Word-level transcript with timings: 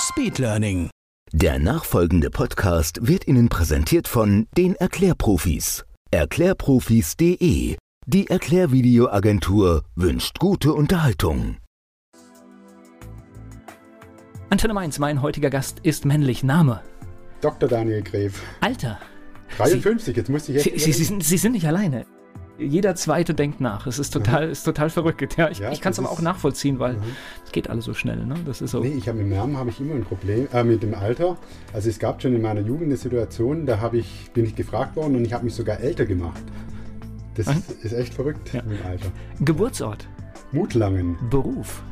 Speedlearning. 0.00 0.90
Der 1.32 1.58
nachfolgende 1.58 2.30
Podcast 2.30 3.06
wird 3.06 3.28
Ihnen 3.28 3.48
präsentiert 3.48 4.08
von 4.08 4.48
den 4.56 4.74
Erklärprofis. 4.74 5.84
Erklärprofis.de. 6.10 7.76
Die 8.06 8.30
Erklärvideoagentur 8.30 9.84
wünscht 9.94 10.38
gute 10.38 10.72
Unterhaltung. 10.72 11.58
Antenne 14.48 14.74
Mainz, 14.74 14.98
mein 14.98 15.20
heutiger 15.20 15.50
Gast 15.50 15.80
ist 15.82 16.06
männlich. 16.06 16.42
Name? 16.42 16.80
Dr. 17.42 17.68
Daniel 17.68 18.02
Gref. 18.02 18.40
Alter? 18.60 18.98
53, 19.58 20.16
jetzt 20.16 20.30
musste 20.30 20.52
ich 20.52 20.62
Sie, 20.62 20.70
jetzt. 20.70 20.84
Sie, 20.84 20.92
Sie, 20.92 21.04
sind, 21.04 21.22
Sie 21.22 21.36
sind 21.36 21.52
nicht 21.52 21.66
alleine. 21.66 22.06
Jeder 22.60 22.94
Zweite 22.94 23.34
denkt 23.34 23.60
nach. 23.60 23.86
Es 23.86 23.98
ist 23.98 24.10
total, 24.12 24.50
ist 24.50 24.64
total 24.64 24.90
verrückt. 24.90 25.36
Ja, 25.36 25.48
ich 25.50 25.58
Ja, 25.60 25.72
ich 25.72 25.80
kann 25.80 25.92
es 25.92 25.98
aber 25.98 26.10
auch 26.10 26.20
nachvollziehen, 26.20 26.78
weil 26.78 26.94
Mhm. 26.94 27.02
es 27.46 27.52
geht 27.52 27.68
alles 27.70 27.84
so 27.86 27.94
schnell. 27.94 28.24
Ne? 28.26 28.34
Das 28.46 28.60
ist 28.60 28.70
so. 28.72 28.80
Nee, 28.80 28.94
ich 28.96 29.08
habe 29.08 29.18
mit 29.18 29.28
Namen 29.28 29.56
habe 29.56 29.70
ich 29.70 29.80
immer 29.80 29.94
ein 29.94 30.04
Problem, 30.04 30.46
äh, 30.52 30.62
mit 30.64 30.82
dem 30.82 30.94
Alter. 30.94 31.36
Also 31.72 31.88
es 31.88 31.98
gab 31.98 32.20
schon 32.22 32.34
in 32.34 32.42
meiner 32.42 32.60
Jugend 32.60 32.84
eine 32.86 32.96
Situation, 32.96 33.66
da 33.66 33.80
habe 33.80 33.98
ich, 33.98 34.30
bin 34.34 34.44
ich 34.44 34.54
gefragt 34.54 34.96
worden 34.96 35.16
und 35.16 35.24
ich 35.24 35.32
habe 35.32 35.44
mich 35.44 35.54
sogar 35.54 35.80
älter 35.80 36.04
gemacht. 36.06 36.42
Das 37.34 37.46
Mhm. 37.46 37.52
ist, 37.52 37.84
ist 37.84 37.92
echt 37.92 38.14
verrückt 38.14 38.52
Ja. 38.52 38.62
mit 38.62 38.78
dem 38.80 38.86
Alter. 38.86 39.06
Geburtsort, 39.40 40.06
Mutlangen. 40.52 41.16
Beruf. 41.30 41.82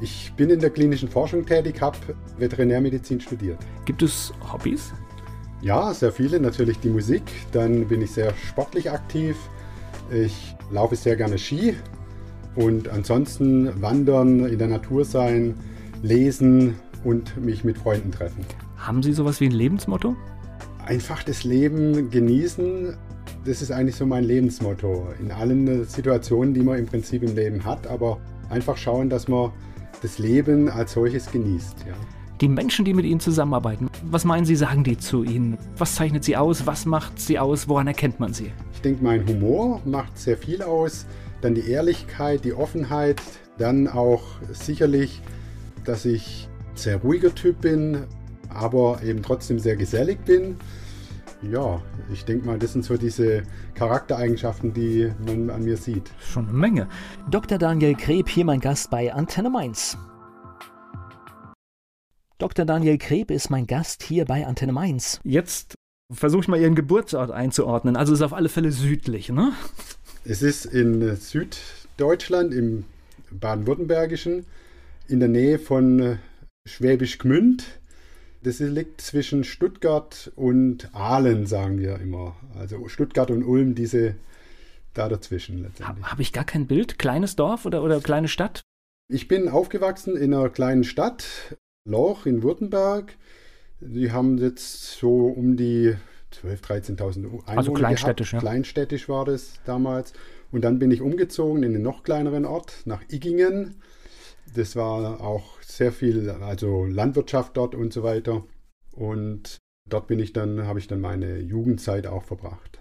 Ich 0.00 0.32
bin 0.36 0.48
in 0.50 0.60
der 0.60 0.70
klinischen 0.70 1.08
Forschung 1.08 1.44
tätig, 1.44 1.80
habe 1.80 1.96
Veterinärmedizin 2.38 3.20
studiert. 3.20 3.58
Gibt 3.84 4.02
es 4.02 4.32
Hobbys? 4.52 4.92
Ja, 5.60 5.92
sehr 5.92 6.12
viele. 6.12 6.38
Natürlich 6.38 6.78
die 6.78 6.88
Musik. 6.88 7.22
Dann 7.50 7.86
bin 7.88 8.00
ich 8.02 8.12
sehr 8.12 8.32
sportlich 8.48 8.90
aktiv. 8.92 9.36
Ich 10.10 10.54
laufe 10.70 10.96
sehr 10.96 11.16
gerne 11.16 11.38
Ski. 11.38 11.74
Und 12.54 12.88
ansonsten 12.88 13.80
wandern, 13.80 14.46
in 14.46 14.58
der 14.58 14.68
Natur 14.68 15.04
sein, 15.04 15.54
lesen 16.02 16.74
und 17.04 17.36
mich 17.36 17.64
mit 17.64 17.78
Freunden 17.78 18.10
treffen. 18.10 18.44
Haben 18.76 19.02
Sie 19.02 19.12
sowas 19.12 19.40
wie 19.40 19.46
ein 19.46 19.52
Lebensmotto? 19.52 20.16
Einfach 20.86 21.22
das 21.22 21.44
Leben 21.44 22.10
genießen, 22.10 22.96
das 23.44 23.62
ist 23.62 23.70
eigentlich 23.70 23.96
so 23.96 24.06
mein 24.06 24.24
Lebensmotto. 24.24 25.08
In 25.20 25.30
allen 25.30 25.84
Situationen, 25.84 26.54
die 26.54 26.62
man 26.62 26.78
im 26.78 26.86
Prinzip 26.86 27.22
im 27.22 27.34
Leben 27.34 27.64
hat, 27.64 27.86
aber 27.86 28.18
einfach 28.50 28.76
schauen, 28.76 29.10
dass 29.10 29.28
man 29.28 29.52
das 30.02 30.18
Leben 30.18 30.68
als 30.68 30.92
solches 30.92 31.30
genießt. 31.30 31.84
Ja. 31.86 31.94
Die 32.40 32.48
Menschen, 32.48 32.84
die 32.84 32.94
mit 32.94 33.04
Ihnen 33.04 33.20
zusammenarbeiten, 33.20 33.90
was 34.04 34.24
meinen 34.24 34.44
Sie, 34.44 34.54
sagen 34.54 34.84
die 34.84 34.96
zu 34.96 35.24
Ihnen? 35.24 35.58
Was 35.76 35.96
zeichnet 35.96 36.24
Sie 36.24 36.36
aus? 36.36 36.66
Was 36.66 36.86
macht 36.86 37.18
Sie 37.18 37.38
aus? 37.38 37.68
Woran 37.68 37.88
erkennt 37.88 38.20
man 38.20 38.32
Sie? 38.32 38.52
Ich 38.78 38.82
denke, 38.82 39.02
mein 39.02 39.26
Humor 39.26 39.82
macht 39.84 40.16
sehr 40.16 40.36
viel 40.36 40.62
aus. 40.62 41.04
Dann 41.40 41.56
die 41.56 41.68
Ehrlichkeit, 41.68 42.44
die 42.44 42.52
Offenheit. 42.52 43.20
Dann 43.58 43.88
auch 43.88 44.22
sicherlich, 44.52 45.20
dass 45.84 46.04
ich 46.04 46.48
ein 46.70 46.76
sehr 46.76 46.98
ruhiger 46.98 47.34
Typ 47.34 47.60
bin, 47.60 48.04
aber 48.50 49.02
eben 49.02 49.20
trotzdem 49.20 49.58
sehr 49.58 49.74
gesellig 49.74 50.24
bin. 50.24 50.58
Ja, 51.42 51.82
ich 52.12 52.24
denke 52.24 52.46
mal, 52.46 52.56
das 52.56 52.72
sind 52.72 52.84
so 52.84 52.96
diese 52.96 53.42
Charaktereigenschaften, 53.74 54.72
die 54.72 55.10
man 55.26 55.50
an 55.50 55.64
mir 55.64 55.76
sieht. 55.76 56.12
Schon 56.20 56.48
eine 56.48 56.56
Menge. 56.56 56.88
Dr. 57.28 57.58
Daniel 57.58 57.96
Kreb, 57.96 58.28
hier 58.28 58.44
mein 58.44 58.60
Gast 58.60 58.90
bei 58.90 59.12
Antenne 59.12 59.50
Mainz. 59.50 59.98
Dr. 62.38 62.64
Daniel 62.64 62.96
Kreb 62.96 63.32
ist 63.32 63.50
mein 63.50 63.66
Gast 63.66 64.04
hier 64.04 64.24
bei 64.24 64.46
Antenne 64.46 64.70
Mainz. 64.70 65.18
Jetzt 65.24 65.74
versuche 66.12 66.42
ich 66.42 66.48
mal 66.48 66.60
Ihren 66.60 66.74
Geburtsort 66.74 67.30
einzuordnen. 67.30 67.96
Also 67.96 68.14
ist 68.14 68.22
auf 68.22 68.32
alle 68.32 68.48
Fälle 68.48 68.72
südlich, 68.72 69.28
ne? 69.28 69.52
Es 70.24 70.42
ist 70.42 70.66
in 70.66 71.16
Süddeutschland, 71.16 72.52
im 72.52 72.84
Baden-Württembergischen, 73.30 74.46
in 75.06 75.20
der 75.20 75.28
Nähe 75.28 75.58
von 75.58 76.00
äh, 76.00 76.16
Schwäbisch 76.66 77.18
Gmünd. 77.18 77.64
Das 78.42 78.60
liegt 78.60 79.00
zwischen 79.00 79.44
Stuttgart 79.44 80.32
und 80.36 80.94
Aalen, 80.94 81.46
sagen 81.46 81.78
wir 81.78 81.98
immer. 81.98 82.36
Also 82.58 82.88
Stuttgart 82.88 83.30
und 83.30 83.42
Ulm, 83.42 83.74
diese 83.74 84.14
da 84.94 85.08
dazwischen 85.08 85.62
letztendlich. 85.62 86.06
Habe 86.06 86.22
ich 86.22 86.32
gar 86.32 86.44
kein 86.44 86.66
Bild? 86.66 86.98
Kleines 86.98 87.36
Dorf 87.36 87.66
oder, 87.66 87.82
oder 87.82 88.00
kleine 88.00 88.28
Stadt? 88.28 88.62
Ich 89.10 89.28
bin 89.28 89.48
aufgewachsen 89.48 90.16
in 90.16 90.34
einer 90.34 90.50
kleinen 90.50 90.84
Stadt, 90.84 91.56
Loch 91.84 92.26
in 92.26 92.42
Württemberg. 92.42 93.16
Die 93.80 94.10
haben 94.12 94.38
jetzt 94.38 94.98
so 94.98 95.26
um 95.26 95.56
die 95.56 95.94
12.000, 96.32 96.96
13.000 96.96 97.24
Einwohner 97.24 97.42
Also 97.58 97.72
kleinstädtisch, 97.72 98.30
gehabt. 98.30 98.44
ja. 98.44 98.50
Kleinstädtisch 98.50 99.08
war 99.08 99.24
das 99.24 99.60
damals. 99.64 100.12
Und 100.50 100.62
dann 100.62 100.78
bin 100.78 100.90
ich 100.90 101.00
umgezogen 101.00 101.62
in 101.62 101.74
einen 101.74 101.82
noch 101.82 102.02
kleineren 102.02 102.44
Ort, 102.44 102.82
nach 102.84 103.02
Iggingen. 103.08 103.76
Das 104.54 104.76
war 104.76 105.20
auch 105.20 105.60
sehr 105.60 105.92
viel, 105.92 106.30
also 106.30 106.86
Landwirtschaft 106.86 107.56
dort 107.56 107.74
und 107.74 107.92
so 107.92 108.02
weiter. 108.02 108.44
Und 108.92 109.58
dort 109.88 110.06
bin 110.06 110.18
ich 110.18 110.32
dann, 110.32 110.66
habe 110.66 110.78
ich 110.78 110.86
dann 110.86 111.00
meine 111.00 111.38
Jugendzeit 111.38 112.06
auch 112.06 112.24
verbracht. 112.24 112.80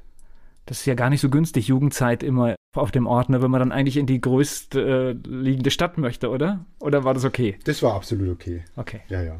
Das 0.66 0.80
ist 0.80 0.86
ja 0.86 0.96
gar 0.96 1.10
nicht 1.10 1.22
so 1.22 1.30
günstig, 1.30 1.68
Jugendzeit 1.68 2.24
immer 2.24 2.56
auf 2.76 2.92
dem 2.92 3.08
Ort, 3.08 3.30
ne, 3.30 3.42
wenn 3.42 3.52
man 3.52 3.60
dann 3.60 3.72
eigentlich 3.72 3.98
in 3.98 4.06
die 4.06 4.20
größt 4.20 4.76
äh, 4.76 5.12
liegende 5.12 5.72
Stadt 5.72 5.98
möchte, 5.98 6.30
oder? 6.30 6.66
Oder 6.80 7.04
war 7.06 7.14
das 7.14 7.24
okay? 7.24 7.58
Das 7.64 7.82
war 7.84 7.94
absolut 7.96 8.30
okay. 8.30 8.64
Okay. 8.76 9.02
Ja, 9.08 9.22
ja. 9.22 9.38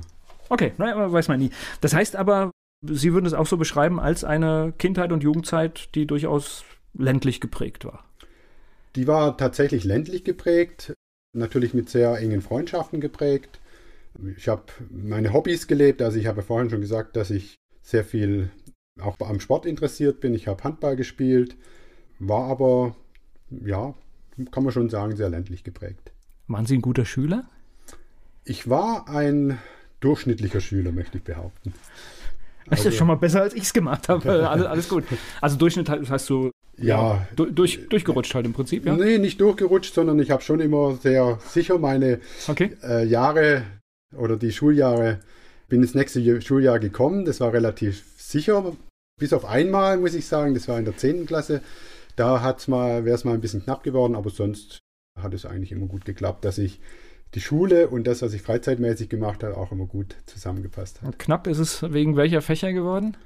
Okay, 0.50 0.74
naja, 0.78 1.12
weiß 1.12 1.28
man 1.28 1.40
nie. 1.40 1.52
Das 1.82 1.94
heißt 1.94 2.16
aber, 2.16 2.52
Sie 2.82 3.14
würden 3.14 3.26
es 3.26 3.34
auch 3.34 3.48
so 3.48 3.58
beschreiben 3.58 4.00
als 4.00 4.24
eine 4.24 4.74
Kindheit 4.78 5.12
und 5.12 5.24
Jugendzeit, 5.24 5.90
die 5.96 6.06
durchaus 6.06 6.64
ländlich 6.94 7.42
geprägt 7.42 7.86
war. 7.86 8.04
Die 8.96 9.08
war 9.08 9.38
tatsächlich 9.38 9.84
ländlich 9.84 10.24
geprägt, 10.24 10.94
natürlich 11.34 11.74
mit 11.74 11.90
sehr 11.90 12.18
engen 12.20 12.42
Freundschaften 12.42 13.02
geprägt. 13.02 13.60
Ich 14.36 14.48
habe 14.48 14.64
meine 14.90 15.34
Hobbys 15.34 15.68
gelebt, 15.68 16.02
also 16.02 16.18
ich 16.18 16.28
habe 16.28 16.42
vorhin 16.42 16.70
schon 16.70 16.82
gesagt, 16.82 17.16
dass 17.16 17.30
ich 17.30 17.56
sehr 17.82 18.04
viel 18.04 18.52
auch 19.00 19.16
am 19.20 19.40
Sport 19.40 19.66
interessiert 19.66 20.20
bin. 20.20 20.34
Ich 20.34 20.48
habe 20.48 20.64
Handball 20.64 20.96
gespielt, 20.96 21.56
war 22.20 22.50
aber, 22.50 22.96
ja, 23.50 23.94
kann 24.52 24.64
man 24.64 24.74
schon 24.74 24.90
sagen, 24.90 25.16
sehr 25.16 25.30
ländlich 25.30 25.64
geprägt. 25.64 26.12
Waren 26.48 26.66
Sie 26.66 26.78
ein 26.78 26.82
guter 26.82 27.06
Schüler? 27.06 27.50
Ich 28.44 28.70
war 28.70 29.10
ein 29.10 29.60
durchschnittlicher 30.00 30.62
Schüler, 30.62 30.92
möchte 30.92 31.18
ich 31.18 31.24
behaupten. 31.24 31.74
Das 32.70 32.80
ist 32.80 32.86
Also- 32.88 32.98
schon 32.98 33.08
mal 33.08 33.16
besser, 33.16 33.42
als 33.42 33.54
ich 33.54 33.64
es 33.64 33.74
gemacht 33.74 34.10
habe. 34.10 34.30
alles, 34.50 34.66
alles 34.66 34.90
gut. 34.90 35.04
Also 35.42 35.58
Durchschnitt 35.58 35.90
heißt 35.90 36.26
so 36.26 36.52
Ja, 36.78 37.26
du, 37.36 37.46
durch, 37.46 37.88
durchgerutscht 37.90 38.36
halt 38.36 38.46
im 38.46 38.54
Prinzip, 38.54 38.86
ja? 38.86 38.96
nee, 38.96 39.18
nicht 39.18 39.40
durchgerutscht, 39.42 39.94
sondern 39.94 40.20
ich 40.20 40.32
habe 40.32 40.42
schon 40.44 40.60
immer 40.60 40.96
sehr 40.98 41.40
sicher 41.48 41.78
meine 41.80 42.20
Okay. 42.48 42.76
äh, 42.84 43.06
Jahre 43.06 43.64
oder 44.16 44.38
die 44.38 44.52
Schuljahre, 44.52 45.20
bin 45.70 45.82
ins 45.82 45.96
nächste 45.96 46.42
Schuljahr 46.42 46.80
gekommen. 46.80 47.26
Das 47.26 47.40
war 47.40 47.52
relativ 47.54 48.04
sicher. 48.18 48.74
Bis 49.20 49.34
auf 49.34 49.46
einmal, 49.46 49.98
muss 49.98 50.14
ich 50.14 50.28
sagen, 50.28 50.54
das 50.54 50.68
war 50.68 50.78
in 50.78 50.86
der 50.86 50.96
10. 50.96 51.26
Klasse. 51.26 51.62
Da 52.16 52.42
hat's 52.42 52.68
mal, 52.68 53.06
wäre 53.06 53.16
es 53.16 53.24
mal 53.24 53.34
ein 53.34 53.42
bisschen 53.42 53.64
knapp 53.64 53.84
geworden, 53.84 54.16
aber 54.16 54.30
sonst 54.30 54.80
hat 55.20 55.34
es 55.34 55.46
eigentlich 55.46 55.72
immer 55.72 55.88
gut 55.88 56.06
geklappt, 56.06 56.46
dass 56.46 56.58
ich 56.58 56.80
die 57.34 57.42
Schule 57.42 57.88
und 57.90 58.08
das, 58.08 58.22
was 58.22 58.34
ich 58.34 58.42
freizeitmäßig 58.42 59.10
gemacht 59.10 59.44
habe, 59.44 59.58
auch 59.58 59.72
immer 59.72 59.86
gut 59.86 60.16
zusammengepasst 60.26 61.02
hat. 61.02 61.08
Und 61.08 61.20
knapp 61.20 61.48
ist 61.48 61.60
es 61.60 61.84
wegen 61.92 62.16
welcher 62.16 62.42
Fächer 62.42 62.72
geworden? 62.74 63.18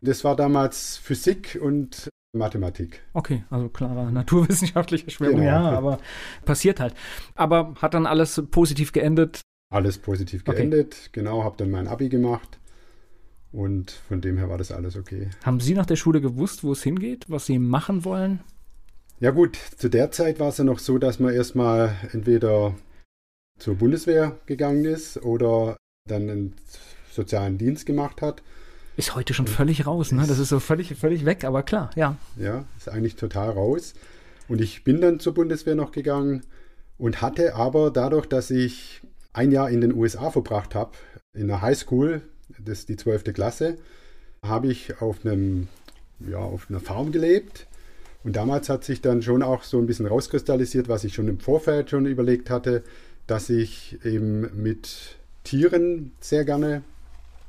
Das 0.00 0.24
war 0.24 0.34
damals 0.34 0.96
Physik 0.96 1.58
und 1.60 2.08
Mathematik. 2.32 3.02
Okay, 3.12 3.44
also 3.50 3.68
klarer 3.68 4.10
naturwissenschaftlicher 4.10 5.10
Schwerpunkt, 5.10 5.42
Genau. 5.44 5.52
ja, 5.52 5.70
aber 5.76 5.98
passiert 6.44 6.80
halt. 6.80 6.94
Aber 7.34 7.74
hat 7.82 7.94
dann 7.94 8.06
alles 8.06 8.42
positiv 8.50 8.92
geendet. 8.92 9.40
Alles 9.72 9.98
positiv 9.98 10.42
Okay. 10.46 10.56
geendet. 10.56 11.10
Genau, 11.12 11.44
habe 11.44 11.56
dann 11.58 11.70
mein 11.70 11.86
Abi 11.86 12.08
gemacht. 12.08 12.58
Und 13.52 13.90
von 13.90 14.20
dem 14.20 14.38
her 14.38 14.48
war 14.48 14.58
das 14.58 14.70
alles 14.70 14.96
okay. 14.96 15.28
Haben 15.44 15.58
Sie 15.60 15.74
nach 15.74 15.86
der 15.86 15.96
Schule 15.96 16.20
gewusst, 16.20 16.62
wo 16.62 16.72
es 16.72 16.82
hingeht, 16.82 17.26
was 17.28 17.46
Sie 17.46 17.58
machen 17.58 18.04
wollen? 18.04 18.40
Ja 19.18 19.32
gut, 19.32 19.56
zu 19.76 19.88
der 19.90 20.12
Zeit 20.12 20.38
war 20.40 20.48
es 20.48 20.58
ja 20.58 20.64
noch 20.64 20.78
so, 20.78 20.98
dass 20.98 21.18
man 21.18 21.34
erstmal 21.34 21.94
entweder 22.12 22.74
zur 23.60 23.76
Bundeswehr 23.76 24.36
gegangen 24.46 24.84
ist 24.84 25.22
oder 25.22 25.76
dann 26.08 26.28
einen 26.28 26.54
sozialen 27.12 27.58
Dienst 27.58 27.86
gemacht 27.86 28.22
hat. 28.22 28.42
Ist 28.96 29.14
heute 29.14 29.34
schon 29.34 29.46
völlig 29.46 29.86
raus, 29.86 30.12
ne? 30.12 30.24
Das 30.26 30.38
ist 30.38 30.48
so 30.48 30.60
völlig, 30.60 30.94
völlig 30.96 31.24
weg, 31.24 31.44
aber 31.44 31.62
klar, 31.62 31.90
ja. 31.94 32.16
Ja, 32.36 32.64
ist 32.76 32.88
eigentlich 32.88 33.16
total 33.16 33.50
raus. 33.50 33.94
Und 34.48 34.60
ich 34.60 34.82
bin 34.82 35.00
dann 35.00 35.20
zur 35.20 35.34
Bundeswehr 35.34 35.74
noch 35.74 35.92
gegangen 35.92 36.42
und 36.98 37.22
hatte 37.22 37.54
aber 37.54 37.90
dadurch, 37.90 38.26
dass 38.26 38.50
ich 38.50 39.00
ein 39.32 39.52
Jahr 39.52 39.70
in 39.70 39.80
den 39.80 39.94
USA 39.94 40.30
verbracht 40.30 40.74
habe, 40.74 40.92
in 41.32 41.46
der 41.46 41.62
Highschool, 41.62 42.22
das 42.58 42.80
ist 42.80 42.88
die 42.88 42.96
12. 42.96 43.24
Klasse, 43.32 43.76
habe 44.42 44.68
ich 44.68 45.00
auf, 45.00 45.24
einem, 45.24 45.68
ja, 46.18 46.38
auf 46.38 46.66
einer 46.68 46.80
Farm 46.80 47.12
gelebt. 47.12 47.68
Und 48.22 48.36
damals 48.36 48.68
hat 48.68 48.84
sich 48.84 49.00
dann 49.00 49.22
schon 49.22 49.42
auch 49.42 49.62
so 49.62 49.78
ein 49.78 49.86
bisschen 49.86 50.06
rauskristallisiert, 50.06 50.88
was 50.88 51.04
ich 51.04 51.14
schon 51.14 51.28
im 51.28 51.40
Vorfeld 51.40 51.90
schon 51.90 52.04
überlegt 52.06 52.50
hatte, 52.50 52.82
dass 53.30 53.48
ich 53.48 54.04
eben 54.04 54.60
mit 54.60 55.16
Tieren 55.44 56.10
sehr 56.18 56.44
gerne 56.44 56.82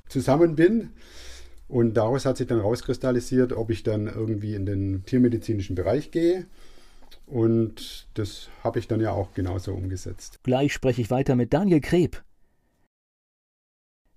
zusammen 0.08 0.56
bin. 0.56 0.92
Und 1.68 1.96
daraus 1.96 2.26
hat 2.26 2.38
sich 2.38 2.46
dann 2.46 2.60
rauskristallisiert, 2.60 3.52
ob 3.54 3.72
ich 3.72 3.82
dann 3.82 4.06
irgendwie 4.06 4.54
in 4.54 4.68
den 4.68 5.04
tiermedizinischen 5.06 5.76
Bereich 5.76 6.12
gehe. 6.12 6.46
Und 7.26 8.06
das 8.14 8.50
habe 8.64 8.78
ich 8.78 8.88
dann 8.88 9.02
ja 9.02 9.12
auch 9.12 9.34
genauso 9.34 9.74
umgesetzt. 9.74 10.40
Gleich 10.44 10.72
spreche 10.72 11.02
ich 11.02 11.10
weiter 11.10 11.36
mit 11.36 11.52
Daniel 11.52 11.82
Kreb. 11.82 12.22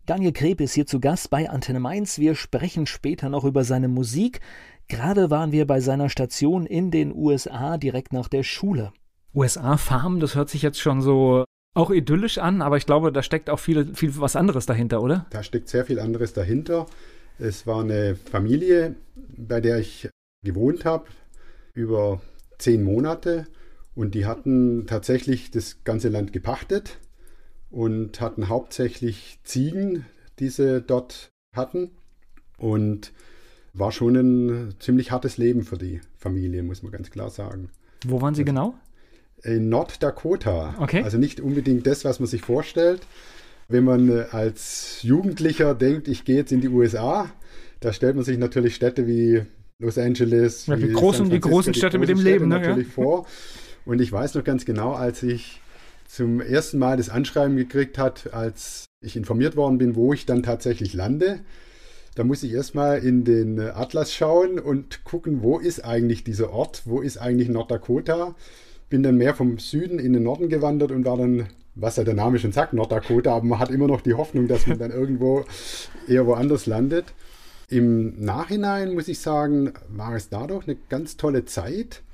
Daniel 0.04 0.32
Kreb 0.32 0.60
ist 0.60 0.74
hier 0.74 0.86
zu 0.86 1.00
Gast 1.00 1.30
bei 1.30 1.48
Antenne 1.48 1.80
Mainz. 1.80 2.18
Wir 2.18 2.34
sprechen 2.34 2.86
später 2.86 3.30
noch 3.30 3.44
über 3.44 3.64
seine 3.64 3.88
Musik. 3.88 4.40
Gerade 4.88 5.30
waren 5.30 5.50
wir 5.50 5.66
bei 5.66 5.80
seiner 5.80 6.10
Station 6.10 6.66
in 6.66 6.90
den 6.90 7.14
USA 7.14 7.78
direkt 7.78 8.12
nach 8.12 8.28
der 8.28 8.42
Schule. 8.42 8.92
USA 9.34 9.78
Farm, 9.78 10.20
das 10.20 10.34
hört 10.34 10.50
sich 10.50 10.60
jetzt 10.60 10.78
schon 10.78 11.00
so 11.00 11.44
auch 11.74 11.90
idyllisch 11.90 12.38
an, 12.38 12.62
aber 12.62 12.76
ich 12.76 12.86
glaube, 12.86 13.12
da 13.12 13.22
steckt 13.22 13.50
auch 13.50 13.58
viel, 13.58 13.94
viel 13.94 14.18
was 14.18 14.36
anderes 14.36 14.66
dahinter, 14.66 15.02
oder? 15.02 15.26
Da 15.30 15.42
steckt 15.42 15.68
sehr 15.68 15.84
viel 15.84 15.98
anderes 15.98 16.32
dahinter. 16.32 16.86
Es 17.38 17.66
war 17.66 17.82
eine 17.82 18.16
Familie, 18.16 18.94
bei 19.36 19.60
der 19.60 19.78
ich 19.78 20.08
gewohnt 20.44 20.84
habe, 20.84 21.06
über 21.74 22.20
zehn 22.58 22.82
Monate. 22.84 23.46
Und 23.96 24.14
die 24.14 24.26
hatten 24.26 24.86
tatsächlich 24.86 25.50
das 25.50 25.84
ganze 25.84 26.08
Land 26.08 26.32
gepachtet 26.32 26.98
und 27.70 28.20
hatten 28.20 28.48
hauptsächlich 28.48 29.38
Ziegen, 29.44 30.04
die 30.38 30.48
sie 30.48 30.80
dort 30.80 31.30
hatten. 31.54 31.90
Und 32.56 33.12
war 33.72 33.90
schon 33.90 34.14
ein 34.14 34.74
ziemlich 34.78 35.10
hartes 35.10 35.36
Leben 35.36 35.62
für 35.64 35.76
die 35.76 36.00
Familie, 36.16 36.62
muss 36.62 36.82
man 36.82 36.92
ganz 36.92 37.10
klar 37.10 37.30
sagen. 37.30 37.70
Wo 38.06 38.20
waren 38.20 38.34
Sie 38.34 38.42
also, 38.42 38.52
genau? 38.52 38.74
In 39.44 39.68
Norddakota. 39.68 40.74
Okay. 40.78 41.02
Also 41.02 41.18
nicht 41.18 41.40
unbedingt 41.40 41.86
das, 41.86 42.04
was 42.04 42.18
man 42.18 42.26
sich 42.26 42.42
vorstellt. 42.42 43.02
Wenn 43.68 43.84
man 43.84 44.08
äh, 44.08 44.24
als 44.30 45.02
Jugendlicher 45.02 45.74
denkt, 45.74 46.08
ich 46.08 46.24
gehe 46.24 46.36
jetzt 46.36 46.52
in 46.52 46.60
die 46.60 46.68
USA, 46.68 47.30
da 47.80 47.92
stellt 47.92 48.16
man 48.16 48.24
sich 48.24 48.38
natürlich 48.38 48.74
Städte 48.74 49.06
wie 49.06 49.42
Los 49.78 49.98
Angeles, 49.98 50.66
ja, 50.66 50.76
die, 50.76 50.92
großen, 50.92 51.28
die 51.28 51.40
großen 51.40 51.74
Städte 51.74 51.98
mit 51.98 52.08
dem 52.08 52.18
Städte 52.18 52.30
Leben, 52.32 52.48
ne? 52.48 52.60
natürlich 52.60 52.88
vor. 52.88 53.26
Und 53.84 54.00
ich 54.00 54.10
weiß 54.10 54.34
noch 54.34 54.44
ganz 54.44 54.64
genau, 54.64 54.92
als 54.92 55.22
ich 55.22 55.60
zum 56.06 56.40
ersten 56.40 56.78
Mal 56.78 56.96
das 56.96 57.10
Anschreiben 57.10 57.56
gekriegt 57.56 57.98
hat, 57.98 58.32
als 58.32 58.86
ich 59.00 59.16
informiert 59.16 59.56
worden 59.56 59.78
bin, 59.78 59.96
wo 59.96 60.12
ich 60.12 60.26
dann 60.26 60.42
tatsächlich 60.42 60.94
lande, 60.94 61.40
da 62.14 62.22
muss 62.22 62.42
ich 62.44 62.52
erstmal 62.52 62.98
in 62.98 63.24
den 63.24 63.58
Atlas 63.58 64.14
schauen 64.14 64.58
und 64.58 65.04
gucken, 65.04 65.42
wo 65.42 65.58
ist 65.58 65.84
eigentlich 65.84 66.22
dieser 66.22 66.50
Ort, 66.50 66.82
wo 66.84 67.00
ist 67.00 67.18
eigentlich 67.18 67.48
Norddakota 67.48 68.36
bin 68.94 69.02
dann 69.02 69.16
mehr 69.16 69.34
vom 69.34 69.58
Süden 69.58 69.98
in 69.98 70.12
den 70.12 70.22
Norden 70.22 70.48
gewandert 70.48 70.92
und 70.92 71.04
war 71.04 71.16
dann, 71.16 71.48
was 71.74 71.96
ja 71.96 72.04
der 72.04 72.14
Name 72.14 72.38
schon 72.38 72.52
sagt, 72.52 72.74
Norddakota, 72.74 73.34
aber 73.34 73.44
man 73.44 73.58
hat 73.58 73.72
immer 73.72 73.88
noch 73.88 74.02
die 74.02 74.14
Hoffnung, 74.14 74.46
dass 74.46 74.68
man 74.68 74.78
dann 74.78 74.90
irgendwo 74.92 75.44
eher 76.06 76.26
woanders 76.26 76.66
landet. 76.66 77.06
Im 77.68 78.24
Nachhinein 78.24 78.94
muss 78.94 79.08
ich 79.08 79.18
sagen, 79.18 79.72
war 79.88 80.14
es 80.14 80.28
dadurch 80.28 80.68
eine 80.68 80.76
ganz 80.90 81.16
tolle 81.16 81.44
Zeit, 81.44 82.04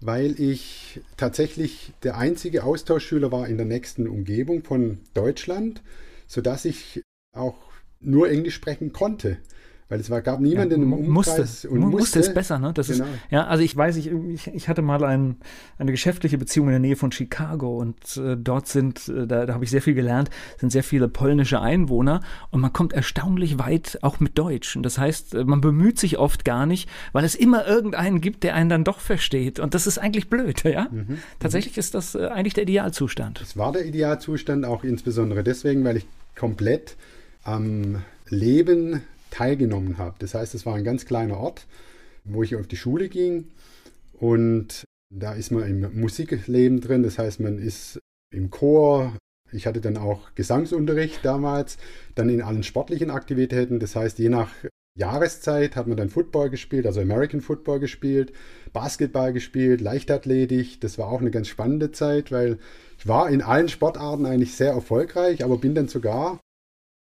weil 0.00 0.40
ich 0.40 1.02
tatsächlich 1.18 1.92
der 2.04 2.16
einzige 2.16 2.64
Austauschschüler 2.64 3.30
war 3.30 3.46
in 3.46 3.58
der 3.58 3.66
nächsten 3.66 4.08
Umgebung 4.08 4.62
von 4.62 5.00
Deutschland, 5.12 5.82
sodass 6.26 6.64
ich 6.64 7.02
auch 7.36 7.58
nur 8.00 8.30
Englisch 8.30 8.54
sprechen 8.54 8.94
konnte. 8.94 9.36
Weil 9.90 10.00
es 10.00 10.08
war, 10.08 10.22
gab 10.22 10.40
niemanden 10.40 10.80
ja, 10.80 10.82
im 10.82 10.92
Umkreis. 10.94 11.38
Musste, 11.38 11.68
und 11.68 11.80
musste, 11.80 11.96
musste 11.98 12.20
es 12.20 12.32
besser, 12.32 12.58
ne? 12.58 12.72
Das 12.72 12.88
genau. 12.88 13.04
ist, 13.04 13.10
ja, 13.30 13.46
also 13.46 13.62
ich 13.62 13.76
weiß, 13.76 13.96
ich, 13.96 14.10
ich, 14.46 14.68
hatte 14.68 14.80
mal 14.80 15.04
ein, 15.04 15.36
eine 15.78 15.90
geschäftliche 15.90 16.38
Beziehung 16.38 16.68
in 16.68 16.72
der 16.72 16.80
Nähe 16.80 16.96
von 16.96 17.12
Chicago 17.12 17.76
und 17.78 18.16
äh, 18.16 18.34
dort 18.38 18.66
sind, 18.66 19.08
äh, 19.08 19.26
da, 19.26 19.44
da 19.44 19.52
habe 19.52 19.64
ich 19.64 19.70
sehr 19.70 19.82
viel 19.82 19.92
gelernt, 19.92 20.30
sind 20.58 20.72
sehr 20.72 20.84
viele 20.84 21.06
polnische 21.08 21.60
Einwohner 21.60 22.22
und 22.50 22.62
man 22.62 22.72
kommt 22.72 22.94
erstaunlich 22.94 23.58
weit 23.58 23.98
auch 24.00 24.20
mit 24.20 24.38
Deutsch. 24.38 24.74
Und 24.74 24.84
das 24.84 24.96
heißt, 24.96 25.34
äh, 25.34 25.44
man 25.44 25.60
bemüht 25.60 25.98
sich 25.98 26.18
oft 26.18 26.46
gar 26.46 26.64
nicht, 26.64 26.88
weil 27.12 27.26
es 27.26 27.34
immer 27.34 27.66
irgendeinen 27.66 28.22
gibt, 28.22 28.42
der 28.42 28.54
einen 28.54 28.70
dann 28.70 28.84
doch 28.84 29.00
versteht. 29.00 29.60
Und 29.60 29.74
das 29.74 29.86
ist 29.86 29.98
eigentlich 29.98 30.30
blöd, 30.30 30.64
ja? 30.64 30.88
Mhm. 30.90 30.98
mhm. 30.98 31.18
Tatsächlich 31.40 31.76
ist 31.76 31.94
das 31.94 32.14
äh, 32.14 32.28
eigentlich 32.28 32.54
der 32.54 32.62
Idealzustand. 32.62 33.42
Es 33.42 33.56
war 33.58 33.72
der 33.72 33.84
Idealzustand 33.84 34.64
auch 34.64 34.82
insbesondere 34.82 35.44
deswegen, 35.44 35.84
weil 35.84 35.98
ich 35.98 36.06
komplett 36.34 36.96
am 37.42 38.02
Leben 38.28 39.02
teilgenommen 39.34 39.98
habe. 39.98 40.14
Das 40.20 40.34
heißt, 40.34 40.54
es 40.54 40.64
war 40.64 40.76
ein 40.76 40.84
ganz 40.84 41.06
kleiner 41.06 41.38
Ort, 41.38 41.66
wo 42.24 42.42
ich 42.42 42.56
auf 42.56 42.66
die 42.66 42.76
Schule 42.76 43.08
ging 43.08 43.48
und 44.12 44.84
da 45.10 45.34
ist 45.34 45.50
man 45.50 45.68
im 45.68 46.00
Musikleben 46.00 46.80
drin. 46.80 47.02
Das 47.02 47.18
heißt, 47.18 47.40
man 47.40 47.58
ist 47.58 47.98
im 48.32 48.50
Chor. 48.50 49.16
Ich 49.52 49.66
hatte 49.66 49.80
dann 49.80 49.96
auch 49.96 50.34
Gesangsunterricht 50.34 51.24
damals, 51.24 51.78
dann 52.14 52.28
in 52.28 52.42
allen 52.42 52.62
sportlichen 52.62 53.10
Aktivitäten. 53.10 53.78
Das 53.78 53.94
heißt, 53.94 54.18
je 54.18 54.28
nach 54.28 54.50
Jahreszeit 54.96 55.76
hat 55.76 55.86
man 55.86 55.96
dann 55.96 56.08
Football 56.08 56.50
gespielt, 56.50 56.86
also 56.86 57.00
American 57.00 57.40
Football 57.40 57.80
gespielt, 57.80 58.32
Basketball 58.72 59.32
gespielt, 59.32 59.80
Leichtathletik. 59.80 60.80
Das 60.80 60.98
war 60.98 61.08
auch 61.08 61.20
eine 61.20 61.30
ganz 61.30 61.48
spannende 61.48 61.92
Zeit, 61.92 62.32
weil 62.32 62.58
ich 62.98 63.06
war 63.06 63.28
in 63.28 63.42
allen 63.42 63.68
Sportarten 63.68 64.26
eigentlich 64.26 64.54
sehr 64.54 64.72
erfolgreich, 64.72 65.44
aber 65.44 65.58
bin 65.58 65.74
dann 65.74 65.88
sogar 65.88 66.40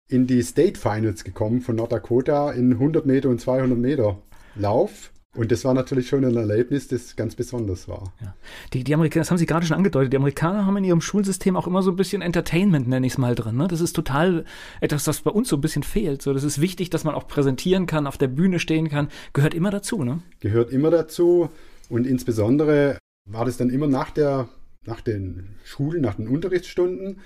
in 0.09 0.27
die 0.27 0.42
State 0.42 0.80
Finals 0.80 1.24
gekommen 1.24 1.62
von 1.62 1.75
North 1.75 1.92
Dakota 1.92 2.51
in 2.51 2.74
100 2.74 3.06
Meter 3.06 3.30
und 3.30 3.42
200 3.42 3.77
Meter 3.77 4.18
Lauf. 4.56 5.12
Und 5.36 5.51
das 5.51 5.63
war 5.65 5.75
natürlich 5.75 6.07
schon 6.07 6.25
ein 6.25 6.36
Erlebnis, 6.36 6.88
das 6.88 7.15
ganz 7.15 7.36
besonders 7.36 7.88
war. 7.88 8.12
Ja. 8.21 8.33
Die, 8.74 8.83
die 8.83 8.94
Amerikaner, 8.95 9.21
das 9.21 9.30
haben 9.30 9.38
Sie 9.38 9.45
gerade 9.45 9.68
schon 9.68 9.77
angedeutet, 9.77 10.12
die 10.12 10.18
Amerikaner 10.18 10.65
haben 10.65 10.77
in 10.77 10.83
ihrem 10.83 11.01
Schulsystem 11.01 11.56
auch 11.56 11.68
immer 11.68 11.83
so 11.83 11.92
ein 11.92 11.95
bisschen 11.95 12.24
Entertainment, 12.24 12.88
nenne 12.88 13.06
ich 13.06 13.13
es 13.13 13.18
mal 13.19 13.36
drin. 13.36 13.56
Ne? 13.56 13.68
Das 13.68 13.80
ist 13.80 13.94
total 13.94 14.45
etwas, 14.81 15.06
was 15.06 15.21
bei 15.21 15.30
uns 15.30 15.50
so 15.50 15.57
ein 15.57 15.62
bisschen 15.62 15.83
fehlt. 15.83 16.24
So, 16.24 16.33
das 16.33 16.44
ist 16.44 16.60
wichtig, 16.60 16.89
dass 16.89 17.03
man 17.03 17.13
auch 17.13 17.27
präsentieren 17.27 17.86
kann, 17.86 18.07
auf 18.07 18.18
der 18.18 18.30
Bühne 18.30 18.57
stehen 18.57 18.89
kann. 18.89 19.10
Gehört 19.33 19.53
immer 19.53 19.69
dazu, 19.69 20.03
ne? 20.03 20.21
Gehört 20.39 20.71
immer 20.71 20.89
dazu. 20.89 21.50
Und 21.89 22.07
insbesondere 22.07 22.98
war 23.30 23.45
das 23.45 23.57
dann 23.57 23.69
immer 23.69 23.88
nach, 23.88 24.10
der, 24.10 24.50
nach 24.86 25.01
den 25.01 25.56
Schulen, 25.63 26.01
nach 26.01 26.15
den 26.15 26.30
Unterrichtsstunden, 26.30 27.19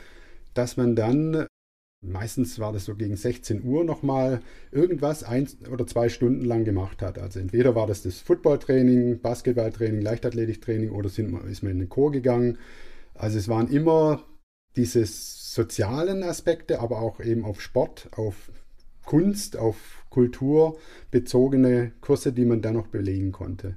dass 0.54 0.76
man 0.76 0.98
dann 0.98 1.48
meistens 2.02 2.60
war 2.60 2.74
das 2.74 2.86
so 2.86 2.96
gegen 2.96 3.16
16 3.16 3.64
Uhr 3.64 3.84
nochmal 3.84 4.42
irgendwas 4.72 5.24
ein 5.24 5.48
oder 5.72 5.86
zwei 5.86 6.10
Stunden 6.10 6.44
lang 6.44 6.66
gemacht 6.66 7.02
hat. 7.02 7.20
Also 7.20 7.40
entweder 7.40 7.76
war 7.76 7.88
das 7.88 8.02
das 8.04 8.20
Footballtraining, 8.20 9.22
Basketballtraining, 9.22 10.02
Leichtathletiktraining 10.02 10.92
oder 10.92 11.10
sind, 11.10 11.34
ist 11.46 11.64
man 11.64 11.74
in 11.74 11.80
den 11.80 11.90
Chor 11.90 12.12
gegangen. 12.12 12.58
Also 13.14 13.38
es 13.38 13.48
waren 13.48 13.70
immer 13.70 14.24
diese 14.76 15.06
sozialen 15.06 16.24
Aspekte, 16.24 16.80
aber 16.80 17.02
auch 17.02 17.20
eben 17.20 17.46
auf 17.46 17.62
Sport, 17.62 18.10
auf 18.16 18.52
Kunst, 19.06 19.58
auf 19.58 20.06
Kultur 20.10 20.78
bezogene 21.12 21.92
Kurse, 22.02 22.34
die 22.34 22.46
man 22.46 22.62
dann 22.62 22.76
noch 22.76 22.88
belegen 22.88 23.32
konnte. 23.32 23.76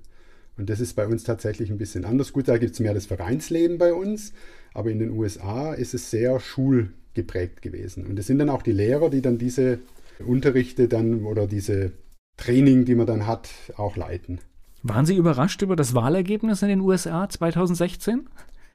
Und 0.57 0.71
das 0.71 0.81
ist 0.81 0.95
bei 0.95 1.07
uns 1.07 1.25
tatsächlich 1.25 1.71
ein 1.71 1.79
bisschen 1.79 2.05
anders. 2.05 2.33
Gut, 2.33 2.47
da 2.49 2.59
gibt 2.59 2.75
es 2.75 2.81
mehr 2.81 2.95
das 2.95 3.07
Vereinsleben 3.07 3.77
bei 3.77 3.93
uns, 3.93 4.33
aber 4.73 4.91
in 4.91 5.01
den 5.01 5.11
USA 5.11 5.75
ist 5.75 5.95
es 5.95 6.11
sehr 6.11 6.39
schul 6.39 6.93
geprägt 7.15 7.63
gewesen. 7.63 8.07
Und 8.07 8.19
es 8.19 8.27
sind 8.27 8.39
dann 8.39 8.51
auch 8.51 8.63
die 8.63 8.73
Lehrer, 8.73 9.11
die 9.11 9.23
dann 9.23 9.39
diese 9.39 9.81
Unterrichte 10.25 10.89
dann 10.89 11.25
oder 11.25 11.47
diese 11.47 11.93
Training, 12.37 12.85
die 12.85 12.95
man 12.95 13.07
dann 13.07 13.27
hat, 13.27 13.51
auch 13.77 13.97
leiten. 13.97 14.41
Waren 14.83 15.07
Sie 15.07 15.17
überrascht 15.17 15.63
über 15.63 15.77
das 15.77 15.95
Wahlergebnis 15.95 16.63
in 16.63 16.69
den 16.69 16.81
USA 16.81 17.29
2016? 17.29 18.29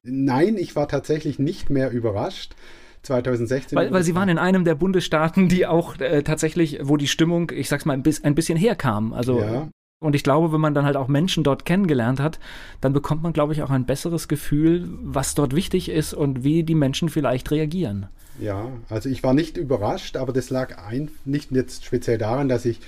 Nein, 0.04 0.58
ich 0.58 0.76
war 0.76 0.88
tatsächlich 0.88 1.40
nicht 1.40 1.70
mehr 1.70 1.92
überrascht. 1.92 2.56
2016. 3.04 3.78
Weil, 3.78 3.92
weil 3.92 4.04
Sie 4.04 4.14
waren 4.14 4.28
in 4.28 4.38
einem 4.38 4.66
der 4.66 4.76
Bundesstaaten, 4.76 5.48
die 5.48 5.66
auch 5.66 5.98
äh, 6.00 6.22
tatsächlich, 6.24 6.80
wo 6.84 6.98
die 6.98 7.08
Stimmung, 7.08 7.52
ich 7.54 7.70
sag's 7.70 7.86
mal, 7.86 7.94
ein, 7.94 8.04
bis, 8.04 8.24
ein 8.24 8.36
bisschen 8.36 8.58
herkam. 8.58 9.14
Also 9.14 9.40
ja. 9.40 9.70
Und 10.02 10.16
ich 10.16 10.24
glaube, 10.24 10.54
wenn 10.54 10.62
man 10.62 10.74
dann 10.74 10.86
halt 10.86 10.96
auch 10.96 11.10
Menschen 11.10 11.44
dort 11.44 11.66
kennengelernt 11.66 12.22
hat, 12.22 12.40
dann 12.80 12.94
bekommt 12.94 13.22
man, 13.22 13.34
glaube 13.34 13.54
ich, 13.54 13.64
auch 13.64 13.70
ein 13.70 13.86
besseres 13.86 14.30
Gefühl, 14.30 14.88
was 15.04 15.36
dort 15.36 15.56
wichtig 15.56 15.90
ist 15.90 16.14
und 16.14 16.44
wie 16.44 16.64
die 16.64 16.76
Menschen 16.76 17.10
vielleicht 17.10 17.52
reagieren. 17.52 18.08
Ja, 18.40 18.72
also 18.88 19.10
ich 19.10 19.24
war 19.24 19.34
nicht 19.34 19.58
überrascht, 19.58 20.16
aber 20.16 20.32
das 20.32 20.50
lag 20.50 20.78
ein, 20.78 21.12
nicht 21.26 21.52
jetzt 21.52 21.84
speziell 21.84 22.18
daran, 22.18 22.48
dass 22.48 22.64
ich 22.64 22.80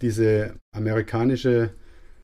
diese 0.00 0.54
amerikanische 0.72 1.70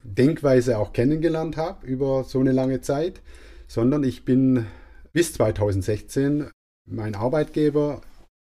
Denkweise 0.04 0.78
auch 0.78 0.92
kennengelernt 0.92 1.56
habe 1.56 1.84
über 1.86 2.22
so 2.22 2.38
eine 2.38 2.52
lange 2.52 2.80
Zeit, 2.80 3.20
sondern 3.66 4.04
ich 4.04 4.24
bin 4.24 4.66
bis 5.12 5.32
2016 5.32 6.50
mein 6.86 7.16
Arbeitgeber 7.16 8.00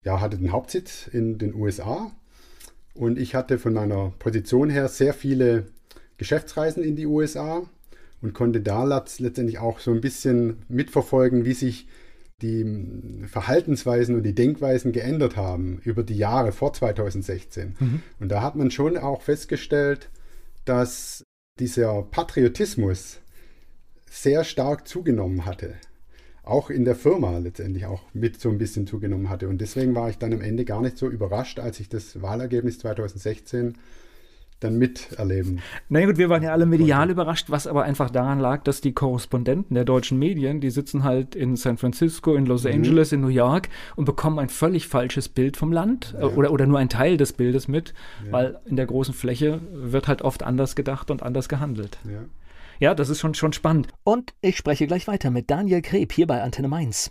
ja, 0.04 0.20
hatte 0.20 0.38
den 0.38 0.52
Hauptsitz 0.52 1.06
in 1.06 1.38
den 1.38 1.54
USA 1.54 2.10
und 2.98 3.16
ich 3.18 3.36
hatte 3.36 3.58
von 3.58 3.74
meiner 3.74 4.12
Position 4.18 4.70
her 4.70 4.88
sehr 4.88 5.14
viele 5.14 5.66
Geschäftsreisen 6.16 6.82
in 6.82 6.96
die 6.96 7.06
USA 7.06 7.62
und 8.20 8.34
konnte 8.34 8.60
da 8.60 8.84
letztendlich 8.84 9.60
auch 9.60 9.78
so 9.78 9.92
ein 9.92 10.00
bisschen 10.00 10.64
mitverfolgen, 10.68 11.44
wie 11.44 11.52
sich 11.52 11.86
die 12.42 13.24
Verhaltensweisen 13.26 14.16
und 14.16 14.24
die 14.24 14.34
Denkweisen 14.34 14.90
geändert 14.92 15.36
haben 15.36 15.80
über 15.84 16.02
die 16.02 16.16
Jahre 16.16 16.50
vor 16.50 16.72
2016. 16.72 17.76
Mhm. 17.78 18.02
Und 18.18 18.30
da 18.30 18.42
hat 18.42 18.56
man 18.56 18.72
schon 18.72 18.96
auch 18.96 19.22
festgestellt, 19.22 20.10
dass 20.64 21.22
dieser 21.60 22.02
Patriotismus 22.02 23.20
sehr 24.10 24.42
stark 24.42 24.88
zugenommen 24.88 25.46
hatte. 25.46 25.74
Auch 26.48 26.70
in 26.70 26.84
der 26.84 26.94
Firma 26.94 27.38
letztendlich 27.38 27.86
auch 27.86 28.02
mit 28.14 28.40
so 28.40 28.48
ein 28.48 28.58
bisschen 28.58 28.86
zugenommen 28.86 29.28
hatte. 29.28 29.48
Und 29.48 29.60
deswegen 29.60 29.94
war 29.94 30.08
ich 30.08 30.16
dann 30.18 30.32
am 30.32 30.40
Ende 30.40 30.64
gar 30.64 30.80
nicht 30.80 30.96
so 30.96 31.08
überrascht, 31.08 31.60
als 31.60 31.78
ich 31.78 31.88
das 31.88 32.22
Wahlergebnis 32.22 32.78
2016 32.78 33.74
dann 34.60 34.76
miterleben. 34.76 35.60
Na 35.88 36.04
gut, 36.04 36.18
wir 36.18 36.28
waren 36.28 36.42
ja 36.42 36.52
alle 36.52 36.66
medial 36.66 37.10
überrascht, 37.10 37.50
was 37.50 37.66
aber 37.66 37.84
einfach 37.84 38.10
daran 38.10 38.40
lag, 38.40 38.64
dass 38.64 38.80
die 38.80 38.92
Korrespondenten 38.92 39.74
der 39.74 39.84
deutschen 39.84 40.18
Medien, 40.18 40.60
die 40.60 40.70
sitzen 40.70 41.04
halt 41.04 41.36
in 41.36 41.56
San 41.56 41.78
Francisco, 41.78 42.34
in 42.34 42.46
Los 42.46 42.64
mhm. 42.64 42.72
Angeles, 42.72 43.12
in 43.12 43.20
New 43.20 43.28
York 43.28 43.68
und 43.94 44.04
bekommen 44.04 44.38
ein 44.38 44.48
völlig 44.48 44.88
falsches 44.88 45.28
Bild 45.28 45.56
vom 45.56 45.70
Land 45.70 46.14
ja. 46.18 46.26
oder, 46.26 46.50
oder 46.50 46.66
nur 46.66 46.78
ein 46.78 46.88
Teil 46.88 47.16
des 47.16 47.34
Bildes 47.34 47.68
mit, 47.68 47.94
ja. 48.26 48.32
weil 48.32 48.58
in 48.64 48.76
der 48.76 48.86
großen 48.86 49.14
Fläche 49.14 49.60
wird 49.72 50.08
halt 50.08 50.22
oft 50.22 50.42
anders 50.42 50.74
gedacht 50.74 51.10
und 51.10 51.22
anders 51.22 51.48
gehandelt. 51.48 51.98
Ja. 52.04 52.24
Ja, 52.80 52.94
das 52.94 53.08
ist 53.08 53.18
schon, 53.18 53.34
schon 53.34 53.52
spannend. 53.52 53.88
Und 54.04 54.34
ich 54.40 54.56
spreche 54.56 54.86
gleich 54.86 55.08
weiter 55.08 55.30
mit 55.30 55.50
Daniel 55.50 55.82
Kreb 55.82 56.12
hier 56.12 56.26
bei 56.26 56.42
Antenne 56.42 56.68
Mainz. 56.68 57.10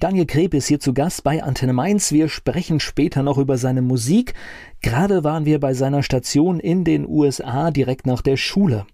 Daniel 0.00 0.26
Kreb 0.26 0.54
ist 0.54 0.66
hier 0.66 0.80
zu 0.80 0.92
Gast 0.92 1.22
bei 1.22 1.42
Antenne 1.42 1.72
Mainz. 1.72 2.10
Wir 2.10 2.28
sprechen 2.28 2.80
später 2.80 3.22
noch 3.22 3.38
über 3.38 3.58
seine 3.58 3.80
Musik. 3.80 4.34
Gerade 4.82 5.22
waren 5.22 5.44
wir 5.44 5.60
bei 5.60 5.72
seiner 5.72 6.02
Station 6.02 6.58
in 6.58 6.84
den 6.84 7.06
USA 7.06 7.70
direkt 7.70 8.06
nach 8.06 8.22
der 8.22 8.36
Schule. 8.36 8.86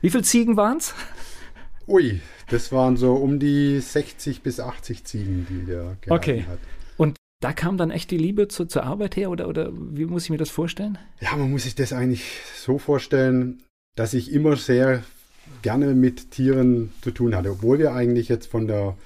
Wie 0.00 0.10
viele 0.10 0.24
Ziegen 0.24 0.56
waren 0.56 0.78
es? 0.78 0.94
Ui, 1.86 2.20
das 2.50 2.72
waren 2.72 2.96
so 2.96 3.14
um 3.14 3.38
die 3.38 3.78
60 3.78 4.42
bis 4.42 4.58
80 4.58 5.04
Ziegen, 5.04 5.46
die 5.48 5.64
der 5.64 5.96
gehalten 6.00 6.10
okay. 6.10 6.44
hat. 6.48 6.58
Und 6.58 6.73
da 7.44 7.52
kam 7.52 7.76
dann 7.76 7.90
echt 7.90 8.10
die 8.10 8.16
Liebe 8.16 8.48
zu, 8.48 8.64
zur 8.64 8.84
Arbeit 8.84 9.16
her 9.16 9.30
oder, 9.30 9.48
oder 9.48 9.70
wie 9.70 10.06
muss 10.06 10.24
ich 10.24 10.30
mir 10.30 10.38
das 10.38 10.48
vorstellen? 10.48 10.96
Ja, 11.20 11.36
man 11.36 11.50
muss 11.50 11.64
sich 11.64 11.74
das 11.74 11.92
eigentlich 11.92 12.24
so 12.56 12.78
vorstellen, 12.78 13.62
dass 13.96 14.14
ich 14.14 14.32
immer 14.32 14.56
sehr 14.56 15.02
gerne 15.60 15.94
mit 15.94 16.30
Tieren 16.30 16.94
zu 17.02 17.10
tun 17.10 17.36
hatte, 17.36 17.50
obwohl 17.50 17.78
wir 17.78 17.92
eigentlich 17.92 18.30
jetzt 18.30 18.46
von 18.46 18.66
der 18.66 18.96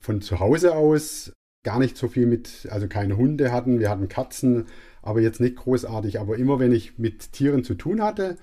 von 0.00 0.20
zu 0.20 0.40
Hause 0.40 0.74
aus 0.74 1.32
gar 1.62 1.78
nicht 1.78 1.96
so 1.96 2.08
viel 2.08 2.26
mit, 2.26 2.66
also 2.68 2.88
keine 2.88 3.16
Hunde 3.16 3.52
hatten, 3.52 3.78
wir 3.78 3.90
hatten 3.90 4.08
Katzen, 4.08 4.66
aber 5.00 5.20
jetzt 5.20 5.38
nicht 5.38 5.54
großartig. 5.54 6.18
Aber 6.18 6.36
immer 6.36 6.58
wenn 6.58 6.72
ich 6.72 6.98
mit 6.98 7.30
Tieren 7.30 7.62
zu 7.62 7.74
tun 7.74 8.02
hatte, 8.02 8.38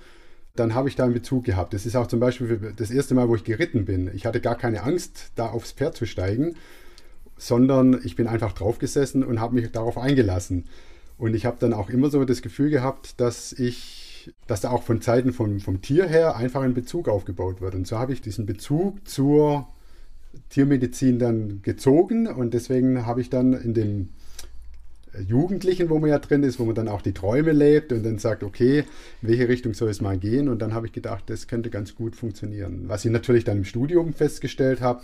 dann 0.55 0.73
habe 0.75 0.87
ich 0.87 0.95
da 0.95 1.03
einen 1.03 1.13
Bezug 1.13 1.43
gehabt. 1.43 1.73
Das 1.73 1.85
ist 1.85 1.97
auch 1.97 2.07
zum 2.07 2.21
Beispiel 2.21 2.73
das 2.77 2.89
erste 2.89 3.15
Mal, 3.15 3.27
wo 3.27 3.35
ich 3.35 3.43
geritten 3.43 3.83
bin. 3.83 4.09
Ich 4.15 4.25
hatte 4.25 4.39
gar 4.39 4.57
keine 4.57 4.83
Angst, 4.83 5.33
da 5.35 5.47
aufs 5.49 5.73
Pferd 5.73 5.97
zu 5.97 6.05
steigen, 6.05 6.55
sondern 7.41 7.99
ich 8.03 8.15
bin 8.15 8.27
einfach 8.27 8.51
draufgesessen 8.51 9.23
und 9.23 9.39
habe 9.39 9.55
mich 9.55 9.71
darauf 9.71 9.97
eingelassen. 9.97 10.65
Und 11.17 11.33
ich 11.33 11.47
habe 11.47 11.57
dann 11.59 11.73
auch 11.73 11.89
immer 11.89 12.11
so 12.11 12.23
das 12.23 12.43
Gefühl 12.43 12.69
gehabt, 12.69 13.19
dass 13.19 13.51
ich, 13.51 14.31
dass 14.45 14.61
da 14.61 14.69
auch 14.69 14.83
von 14.83 15.01
Zeiten 15.01 15.33
vom, 15.33 15.59
vom 15.59 15.81
Tier 15.81 16.05
her 16.05 16.35
einfach 16.35 16.61
ein 16.61 16.75
Bezug 16.75 17.09
aufgebaut 17.09 17.59
wird. 17.59 17.73
Und 17.73 17.87
so 17.87 17.97
habe 17.97 18.13
ich 18.13 18.21
diesen 18.21 18.45
Bezug 18.45 19.07
zur 19.07 19.67
Tiermedizin 20.49 21.17
dann 21.17 21.63
gezogen 21.63 22.27
und 22.27 22.53
deswegen 22.53 23.07
habe 23.07 23.21
ich 23.21 23.31
dann 23.31 23.53
in 23.53 23.73
dem 23.73 24.09
Jugendlichen, 25.27 25.89
wo 25.89 25.97
man 25.97 26.11
ja 26.11 26.19
drin 26.19 26.43
ist, 26.43 26.59
wo 26.59 26.65
man 26.65 26.75
dann 26.75 26.87
auch 26.87 27.01
die 27.01 27.11
Träume 27.11 27.53
lebt 27.53 27.91
und 27.91 28.03
dann 28.03 28.19
sagt, 28.19 28.43
okay, 28.43 28.83
in 29.21 29.29
welche 29.29 29.49
Richtung 29.49 29.73
soll 29.73 29.89
es 29.89 29.99
mal 29.99 30.17
gehen? 30.17 30.47
Und 30.47 30.61
dann 30.61 30.75
habe 30.75 30.85
ich 30.85 30.93
gedacht, 30.93 31.23
das 31.27 31.47
könnte 31.47 31.71
ganz 31.71 31.95
gut 31.95 32.15
funktionieren. 32.15 32.83
Was 32.85 33.03
ich 33.03 33.11
natürlich 33.11 33.43
dann 33.43 33.57
im 33.57 33.65
Studium 33.65 34.13
festgestellt 34.13 34.79
habe, 34.79 35.01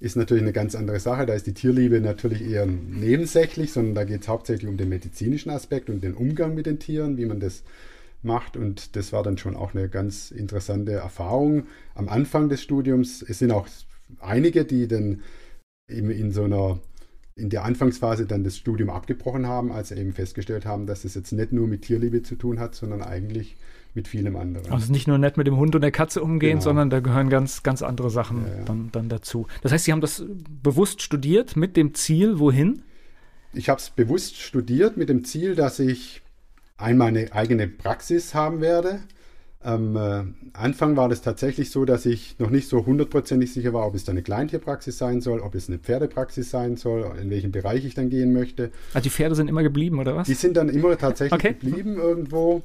ist 0.00 0.16
natürlich 0.16 0.42
eine 0.42 0.52
ganz 0.52 0.74
andere 0.74 1.00
Sache. 1.00 1.26
Da 1.26 1.34
ist 1.34 1.46
die 1.46 1.54
Tierliebe 1.54 2.00
natürlich 2.00 2.42
eher 2.42 2.66
nebensächlich, 2.66 3.72
sondern 3.72 3.94
da 3.94 4.04
geht 4.04 4.22
es 4.22 4.28
hauptsächlich 4.28 4.68
um 4.68 4.76
den 4.76 4.88
medizinischen 4.88 5.50
Aspekt 5.50 5.90
und 5.90 6.02
den 6.02 6.14
Umgang 6.14 6.54
mit 6.54 6.66
den 6.66 6.78
Tieren, 6.78 7.16
wie 7.16 7.26
man 7.26 7.40
das 7.40 7.62
macht. 8.22 8.56
Und 8.56 8.96
das 8.96 9.12
war 9.12 9.22
dann 9.22 9.38
schon 9.38 9.56
auch 9.56 9.74
eine 9.74 9.88
ganz 9.88 10.30
interessante 10.30 10.92
Erfahrung 10.92 11.66
am 11.94 12.08
Anfang 12.08 12.48
des 12.48 12.62
Studiums. 12.62 13.22
Es 13.22 13.38
sind 13.38 13.50
auch 13.50 13.66
einige, 14.20 14.64
die 14.64 14.88
dann 14.88 15.22
eben 15.88 16.10
in 16.10 16.32
so 16.32 16.44
einer 16.44 16.80
in 17.34 17.50
der 17.50 17.64
Anfangsphase 17.64 18.26
dann 18.26 18.42
das 18.42 18.56
Studium 18.56 18.90
abgebrochen 18.90 19.46
haben, 19.46 19.70
als 19.70 19.88
sie 19.90 19.96
eben 19.96 20.12
festgestellt 20.12 20.66
haben, 20.66 20.86
dass 20.86 21.04
es 21.04 21.14
jetzt 21.14 21.30
nicht 21.30 21.52
nur 21.52 21.68
mit 21.68 21.82
Tierliebe 21.82 22.22
zu 22.22 22.34
tun 22.34 22.58
hat, 22.58 22.74
sondern 22.74 23.00
eigentlich 23.00 23.56
mit 23.98 24.06
vielem 24.06 24.36
anderen. 24.36 24.70
Also 24.70 24.92
nicht 24.92 25.08
nur 25.08 25.18
nett 25.18 25.36
mit 25.36 25.48
dem 25.48 25.56
Hund 25.56 25.74
und 25.74 25.80
der 25.80 25.90
Katze 25.90 26.22
umgehen, 26.22 26.52
genau. 26.52 26.62
sondern 26.62 26.88
da 26.88 27.00
gehören 27.00 27.28
ganz, 27.28 27.64
ganz 27.64 27.82
andere 27.82 28.10
Sachen 28.10 28.44
ja, 28.46 28.58
ja. 28.58 28.64
Dann, 28.64 28.90
dann 28.92 29.08
dazu. 29.08 29.48
Das 29.62 29.72
heißt, 29.72 29.86
Sie 29.86 29.92
haben 29.92 30.00
das 30.00 30.24
bewusst 30.62 31.02
studiert 31.02 31.56
mit 31.56 31.76
dem 31.76 31.94
Ziel, 31.94 32.38
wohin? 32.38 32.82
Ich 33.52 33.68
habe 33.68 33.80
es 33.80 33.90
bewusst 33.90 34.36
studiert 34.36 34.96
mit 34.96 35.08
dem 35.08 35.24
Ziel, 35.24 35.56
dass 35.56 35.80
ich 35.80 36.22
einmal 36.76 37.08
eine 37.08 37.32
eigene 37.32 37.66
Praxis 37.66 38.34
haben 38.34 38.60
werde 38.60 39.00
am 39.60 39.96
äh, 39.96 40.22
Anfang 40.52 40.96
war 40.96 41.08
das 41.08 41.20
tatsächlich 41.20 41.70
so, 41.70 41.84
dass 41.84 42.06
ich 42.06 42.38
noch 42.38 42.50
nicht 42.50 42.68
so 42.68 42.86
hundertprozentig 42.86 43.52
sicher 43.52 43.72
war, 43.72 43.86
ob 43.86 43.94
es 43.94 44.08
eine 44.08 44.22
Kleintierpraxis 44.22 44.98
sein 44.98 45.20
soll, 45.20 45.40
ob 45.40 45.54
es 45.54 45.68
eine 45.68 45.78
Pferdepraxis 45.78 46.50
sein 46.50 46.76
soll, 46.76 47.12
in 47.20 47.28
welchem 47.28 47.50
Bereich 47.50 47.84
ich 47.84 47.94
dann 47.94 48.08
gehen 48.08 48.32
möchte. 48.32 48.70
Also 48.94 49.04
die 49.04 49.10
Pferde 49.10 49.34
sind 49.34 49.48
immer 49.48 49.64
geblieben, 49.64 49.98
oder 49.98 50.14
was? 50.14 50.28
Die 50.28 50.34
sind 50.34 50.56
dann 50.56 50.68
immer 50.68 50.96
tatsächlich 50.96 51.32
okay. 51.32 51.56
geblieben 51.60 51.96
irgendwo. 51.96 52.62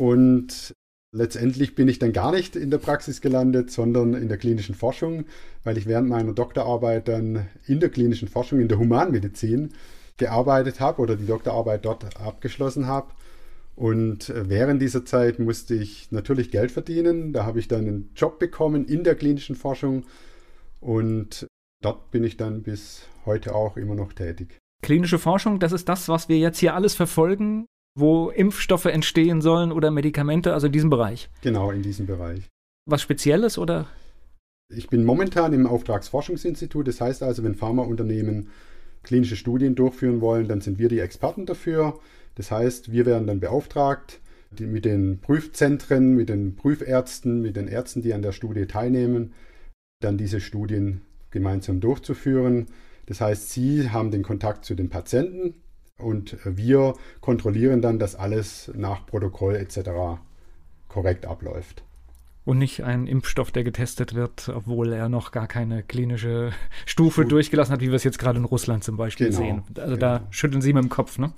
Und 0.00 0.74
letztendlich 1.12 1.74
bin 1.74 1.86
ich 1.86 1.98
dann 1.98 2.14
gar 2.14 2.32
nicht 2.32 2.56
in 2.56 2.70
der 2.70 2.78
Praxis 2.78 3.20
gelandet, 3.20 3.70
sondern 3.70 4.14
in 4.14 4.28
der 4.28 4.38
klinischen 4.38 4.74
Forschung, 4.74 5.26
weil 5.62 5.76
ich 5.76 5.84
während 5.84 6.08
meiner 6.08 6.32
Doktorarbeit 6.32 7.06
dann 7.06 7.48
in 7.66 7.80
der 7.80 7.90
klinischen 7.90 8.26
Forschung, 8.26 8.60
in 8.60 8.68
der 8.68 8.78
Humanmedizin 8.78 9.74
gearbeitet 10.16 10.80
habe 10.80 11.02
oder 11.02 11.16
die 11.16 11.26
Doktorarbeit 11.26 11.84
dort 11.84 12.18
abgeschlossen 12.18 12.86
habe 12.86 13.08
und 13.76 14.30
äh, 14.30 14.48
während 14.48 14.80
dieser 14.80 15.04
Zeit 15.04 15.38
musste 15.38 15.74
ich 15.74 16.10
natürlich 16.10 16.50
Geld 16.50 16.70
verdienen. 16.70 17.34
Da 17.34 17.44
habe 17.44 17.58
ich 17.58 17.68
dann 17.68 17.80
einen 17.80 18.10
Job 18.16 18.38
bekommen 18.38 18.86
in 18.86 19.04
der 19.04 19.16
klinischen 19.16 19.54
Forschung 19.54 20.04
und 20.80 21.46
dort 21.82 22.10
bin 22.10 22.24
ich 22.24 22.38
dann 22.38 22.62
bis 22.62 23.02
heute 23.26 23.54
auch 23.54 23.76
immer 23.76 23.96
noch 23.96 24.14
tätig. 24.14 24.58
Klinische 24.82 25.18
Forschung, 25.18 25.58
das 25.58 25.72
ist 25.72 25.90
das, 25.90 26.08
was 26.08 26.30
wir 26.30 26.38
jetzt 26.38 26.58
hier 26.58 26.74
alles 26.74 26.94
verfolgen, 26.94 27.66
wo 27.94 28.30
Impfstoffe 28.30 28.86
entstehen 28.86 29.40
sollen 29.40 29.72
oder 29.72 29.90
Medikamente, 29.90 30.52
also 30.52 30.66
in 30.66 30.72
diesem 30.72 30.90
Bereich. 30.90 31.28
Genau, 31.42 31.70
in 31.70 31.82
diesem 31.82 32.06
Bereich. 32.06 32.48
Was 32.86 33.02
Spezielles 33.02 33.58
oder? 33.58 33.86
Ich 34.72 34.88
bin 34.88 35.04
momentan 35.04 35.52
im 35.52 35.66
Auftragsforschungsinstitut. 35.66 36.86
Das 36.86 37.00
heißt 37.00 37.22
also, 37.22 37.42
wenn 37.42 37.54
Pharmaunternehmen 37.54 38.50
klinische 39.02 39.36
Studien 39.36 39.74
durchführen 39.74 40.20
wollen, 40.20 40.46
dann 40.46 40.60
sind 40.60 40.78
wir 40.78 40.88
die 40.88 41.00
Experten 41.00 41.46
dafür. 41.46 41.98
Das 42.36 42.50
heißt, 42.50 42.92
wir 42.92 43.06
werden 43.06 43.26
dann 43.26 43.40
beauftragt, 43.40 44.20
die, 44.52 44.66
mit 44.66 44.84
den 44.84 45.20
Prüfzentren, 45.20 46.14
mit 46.14 46.28
den 46.28 46.54
Prüfärzten, 46.56 47.40
mit 47.42 47.56
den 47.56 47.68
Ärzten, 47.68 48.02
die 48.02 48.14
an 48.14 48.22
der 48.22 48.32
Studie 48.32 48.66
teilnehmen, 48.66 49.32
dann 50.00 50.16
diese 50.16 50.40
Studien 50.40 51.02
gemeinsam 51.30 51.80
durchzuführen. 51.80 52.66
Das 53.06 53.20
heißt, 53.20 53.50
sie 53.50 53.90
haben 53.90 54.10
den 54.10 54.22
Kontakt 54.22 54.64
zu 54.64 54.74
den 54.74 54.88
Patienten 54.88 55.54
und 56.02 56.36
wir 56.44 56.94
kontrollieren 57.20 57.82
dann, 57.82 57.98
dass 57.98 58.14
alles 58.14 58.70
nach 58.74 59.06
Protokoll 59.06 59.56
etc. 59.56 60.20
korrekt 60.88 61.26
abläuft. 61.26 61.82
Und 62.44 62.58
nicht 62.58 62.82
ein 62.82 63.06
Impfstoff, 63.06 63.50
der 63.52 63.64
getestet 63.64 64.14
wird, 64.14 64.48
obwohl 64.48 64.92
er 64.92 65.08
noch 65.08 65.30
gar 65.30 65.46
keine 65.46 65.82
klinische 65.82 66.52
Stufe 66.86 67.24
durchgelassen 67.24 67.72
hat, 67.72 67.80
wie 67.80 67.88
wir 67.88 67.94
es 67.94 68.04
jetzt 68.04 68.18
gerade 68.18 68.38
in 68.38 68.44
Russland 68.44 68.82
zum 68.82 68.96
Beispiel 68.96 69.28
genau, 69.28 69.38
sehen. 69.38 69.62
Also 69.76 69.94
genau. 69.94 69.98
da 69.98 70.26
schütteln 70.30 70.62
Sie 70.62 70.72
mit 70.72 70.82
dem 70.82 70.88
Kopf, 70.88 71.18
ne? 71.18 71.32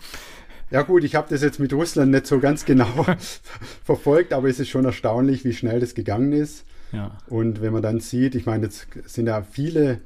Ja 0.71 0.83
gut, 0.83 1.04
ich 1.04 1.14
habe 1.14 1.28
das 1.28 1.42
jetzt 1.42 1.59
mit 1.59 1.73
Russland 1.75 2.12
nicht 2.12 2.26
so 2.26 2.38
ganz 2.38 2.64
genau 2.64 3.04
verfolgt, 3.85 4.33
aber 4.33 4.49
es 4.49 4.59
ist 4.59 4.71
schon 4.71 4.87
erstaunlich, 4.87 5.45
wie 5.45 5.52
schnell 5.52 5.81
das 5.81 5.95
gegangen 5.95 6.33
ist. 6.33 6.64
Ja. 6.92 7.19
Und 7.28 7.61
wenn 7.61 7.73
man 7.75 7.83
dann 7.83 8.00
sieht, 8.00 8.35
ich 8.35 8.47
meine, 8.47 8.64
jetzt 8.64 8.87
sind 9.04 9.26
ja 9.26 9.42
viele 9.42 10.00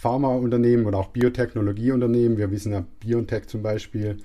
Pharmaunternehmen 0.00 0.86
oder 0.86 0.96
auch 0.96 1.08
Biotechnologieunternehmen, 1.08 2.38
wir 2.38 2.50
wissen 2.50 2.72
ja 2.72 2.84
BioNTech 3.00 3.48
zum 3.48 3.62
Beispiel 3.62 4.16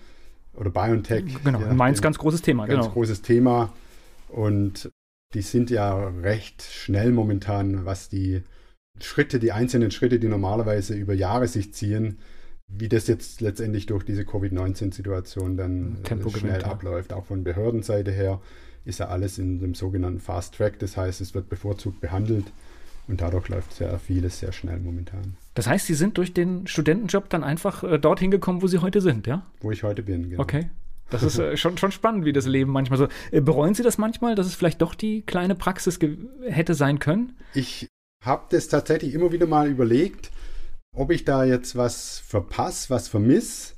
oder 0.53 0.69
BioNTech. 0.69 1.43
Genau, 1.43 1.59
ja, 1.59 1.73
Mainz 1.73 2.01
ganz 2.01 2.17
großes 2.17 2.41
Thema. 2.41 2.65
Ganz 2.65 2.85
genau. 2.85 2.93
großes 2.93 3.21
Thema 3.21 3.73
und 4.29 4.89
die 5.33 5.41
sind 5.41 5.69
ja 5.69 6.07
recht 6.07 6.61
schnell 6.63 7.11
momentan, 7.11 7.83
was 7.83 8.07
die 8.07 8.43
Schritte, 9.01 9.37
die 9.37 9.51
einzelnen 9.51 9.91
Schritte, 9.91 10.17
die 10.17 10.29
normalerweise 10.29 10.95
über 10.95 11.13
Jahre 11.13 11.49
sich 11.49 11.73
ziehen, 11.73 12.19
wie 12.67 12.87
das 12.87 13.07
jetzt 13.07 13.41
letztendlich 13.41 13.85
durch 13.85 14.05
diese 14.05 14.23
Covid-19-Situation 14.23 15.57
dann 15.57 15.97
Tempo 16.03 16.29
schnell 16.29 16.53
gewinnt, 16.53 16.63
abläuft. 16.63 17.11
Auch 17.11 17.25
von 17.25 17.43
Behördenseite 17.43 18.11
her 18.11 18.39
ist 18.85 18.99
ja 18.99 19.09
alles 19.09 19.39
in 19.39 19.59
dem 19.59 19.75
sogenannten 19.75 20.21
Fast 20.21 20.55
Track. 20.55 20.79
Das 20.79 20.95
heißt, 20.95 21.19
es 21.19 21.33
wird 21.35 21.49
bevorzugt 21.49 21.99
behandelt 21.99 22.45
und 23.09 23.19
dadurch 23.19 23.49
läuft 23.49 23.73
sehr 23.73 23.99
vieles 23.99 24.39
sehr 24.39 24.53
schnell 24.53 24.79
momentan. 24.79 25.35
Das 25.55 25.67
heißt, 25.67 25.87
Sie 25.87 25.95
sind 25.95 26.17
durch 26.17 26.33
den 26.33 26.67
Studentenjob 26.67 27.29
dann 27.29 27.43
einfach 27.43 27.83
äh, 27.83 27.97
dorthin 27.97 28.29
gekommen, 28.29 28.61
wo 28.61 28.67
Sie 28.67 28.79
heute 28.79 29.01
sind, 29.01 29.25
ja? 29.25 29.45
Wo 29.61 29.71
ich 29.71 29.83
heute 29.83 30.03
bin, 30.03 30.29
genau. 30.29 30.43
Okay. 30.43 30.69
Das 31.09 31.23
ist 31.23 31.39
äh, 31.39 31.55
schon, 31.57 31.77
schon 31.77 31.91
spannend, 31.91 32.25
wie 32.25 32.33
das 32.33 32.45
Leben 32.45 32.71
manchmal 32.71 32.99
so. 32.99 33.07
Äh, 33.31 33.41
bereuen 33.41 33.73
Sie 33.73 33.81
das 33.81 33.97
manchmal, 33.97 34.35
dass 34.35 34.47
es 34.47 34.55
vielleicht 34.55 34.81
doch 34.81 34.93
die 34.93 35.21
kleine 35.21 35.55
Praxis 35.55 35.97
hätte 36.43 36.73
sein 36.73 36.99
können? 36.99 37.37
Ich 37.53 37.87
habe 38.21 38.43
das 38.49 38.67
tatsächlich 38.67 39.13
immer 39.13 39.31
wieder 39.31 39.47
mal 39.47 39.69
überlegt, 39.69 40.29
ob 40.93 41.11
ich 41.11 41.23
da 41.23 41.45
jetzt 41.45 41.77
was 41.77 42.19
verpasse, 42.19 42.89
was 42.89 43.07
vermisse. 43.07 43.75